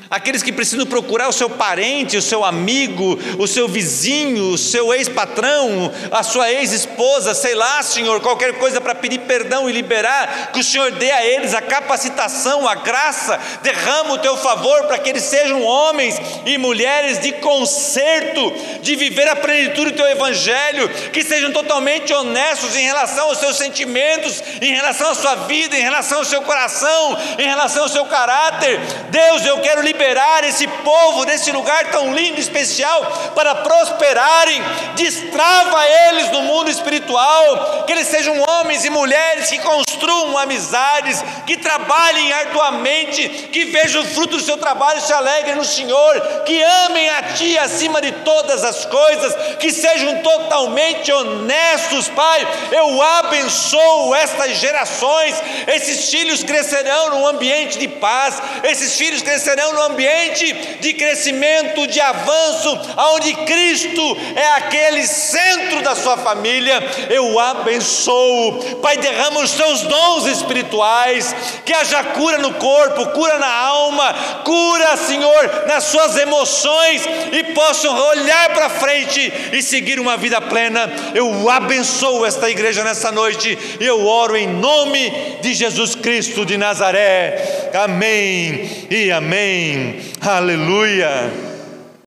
aqueles 0.09 0.41
que 0.41 0.51
precisam 0.51 0.85
procurar 0.85 1.27
o 1.27 1.33
seu 1.33 1.49
parente, 1.49 2.17
o 2.17 2.21
seu 2.21 2.45
amigo, 2.45 3.19
o 3.37 3.47
seu 3.47 3.67
vizinho, 3.67 4.51
o 4.51 4.57
seu 4.57 4.93
ex-patrão, 4.93 5.91
a 6.11 6.23
sua 6.23 6.51
ex-esposa, 6.51 7.33
sei 7.33 7.55
lá, 7.55 7.81
Senhor, 7.83 8.21
qualquer 8.21 8.53
coisa 8.53 8.79
para 8.79 8.95
pedir 8.95 9.19
perdão 9.19 9.69
e 9.69 9.73
liberar, 9.73 10.51
que 10.53 10.59
o 10.59 10.63
Senhor 10.63 10.91
dê 10.91 11.11
a 11.11 11.25
eles 11.25 11.53
a 11.53 11.61
capacitação, 11.61 12.67
a 12.67 12.75
graça, 12.75 13.39
derrama 13.61 14.13
o 14.13 14.19
teu 14.19 14.37
favor 14.37 14.83
para 14.83 14.97
que 14.97 15.09
eles 15.09 15.23
sejam 15.23 15.61
homens 15.63 16.15
e 16.45 16.57
mulheres 16.57 17.19
de 17.19 17.33
conserto, 17.33 18.53
de 18.81 18.95
viver 18.95 19.27
a 19.27 19.35
plenitude 19.35 19.91
do 19.91 19.97
teu 19.97 20.07
evangelho, 20.07 20.89
que 21.11 21.23
sejam 21.23 21.51
totalmente 21.51 22.13
honestos 22.13 22.75
em 22.75 22.85
relação 22.85 23.27
aos 23.27 23.39
seus 23.39 23.57
sentimentos, 23.57 24.41
em 24.61 24.73
relação 24.73 25.11
à 25.11 25.15
sua 25.15 25.35
vida, 25.35 25.77
em 25.77 25.81
relação 25.81 26.19
ao 26.19 26.25
seu 26.25 26.41
coração, 26.41 27.17
em 27.37 27.47
relação 27.47 27.83
ao 27.83 27.89
seu 27.89 28.05
caráter. 28.05 28.79
Deus, 29.09 29.45
eu 29.45 29.59
quero 29.59 29.81
liberar 29.87 30.43
esse 30.43 30.67
povo 30.67 31.25
desse 31.25 31.51
lugar 31.51 31.91
tão 31.91 32.13
lindo 32.13 32.37
e 32.37 32.41
especial 32.41 33.31
para 33.33 33.55
prosperarem. 33.55 34.61
Destrava 34.95 35.87
eles 36.09 36.31
no 36.31 36.41
mundo 36.41 36.69
espiritual, 36.69 37.83
que 37.85 37.93
eles 37.93 38.07
sejam 38.07 38.35
homens 38.41 38.83
e 38.83 38.89
mulheres 38.89 39.49
que 39.49 39.59
construam 39.59 40.37
amizades, 40.37 41.23
que 41.45 41.57
trabalhem 41.57 42.33
arduamente, 42.33 43.27
que 43.51 43.65
vejam 43.65 44.01
o 44.01 44.05
fruto 44.05 44.37
do 44.37 44.43
seu 44.43 44.57
trabalho 44.57 44.99
e 44.99 45.01
se 45.01 45.13
alegrem 45.13 45.55
no 45.55 45.65
Senhor, 45.65 46.43
que 46.45 46.61
amem 46.85 47.09
a 47.09 47.23
Ti 47.37 47.57
acima 47.57 48.01
de 48.01 48.11
todas 48.11 48.63
as 48.63 48.85
coisas, 48.85 49.35
que 49.57 49.71
sejam 49.71 50.21
totalmente 50.21 51.11
honestos, 51.11 52.07
Pai. 52.09 52.47
Eu 52.71 53.01
abençoo 53.01 54.15
estas 54.15 54.57
gerações, 54.57 55.35
esses 55.67 56.09
filhos 56.09 56.43
crescerão 56.43 57.11
num 57.11 57.27
ambiente 57.27 57.77
de 57.77 57.87
paz, 57.87 58.41
esses 58.63 58.95
filhos 58.95 59.21
crescerão 59.21 59.73
num 59.77 59.83
ambiente 59.83 60.53
de 60.81 60.93
crescimento, 60.93 61.87
de 61.87 62.01
avanço, 62.01 62.79
onde 63.13 63.33
Cristo 63.45 64.17
é 64.35 64.47
aquele 64.53 65.05
centro 65.05 65.81
da 65.83 65.95
sua 65.95 66.17
família, 66.17 66.83
eu 67.09 67.39
abençoo. 67.39 68.77
Pai, 68.81 68.97
derrama 68.97 69.41
os 69.41 69.51
teus 69.51 69.81
dons 69.81 70.25
espirituais, 70.25 71.35
que 71.63 71.73
haja 71.73 72.03
cura 72.03 72.39
no 72.39 72.55
corpo, 72.55 73.07
cura 73.07 73.37
na 73.37 73.53
alma, 73.53 74.13
cura, 74.43 74.97
Senhor, 74.97 75.65
nas 75.67 75.83
suas 75.85 76.17
emoções 76.17 77.03
e 77.31 77.43
possam 77.53 77.95
olhar 78.09 78.49
para 78.53 78.69
frente 78.69 79.31
e 79.53 79.61
seguir 79.61 79.99
uma 79.99 80.17
vida 80.17 80.41
plena. 80.41 80.91
Eu 81.13 81.49
abençoo 81.49 82.25
esta 82.25 82.49
igreja 82.49 82.83
nessa 82.83 83.11
noite 83.11 83.57
e 83.79 83.85
eu 83.85 84.05
oro 84.05 84.35
em 84.35 84.47
nome 84.47 85.11
de 85.41 85.53
Jesus 85.53 85.93
Cristo 85.93 86.45
de 86.45 86.57
Nazaré. 86.57 87.69
Amém 87.73 88.87
e 88.89 89.11
Aleluia. 90.21 91.56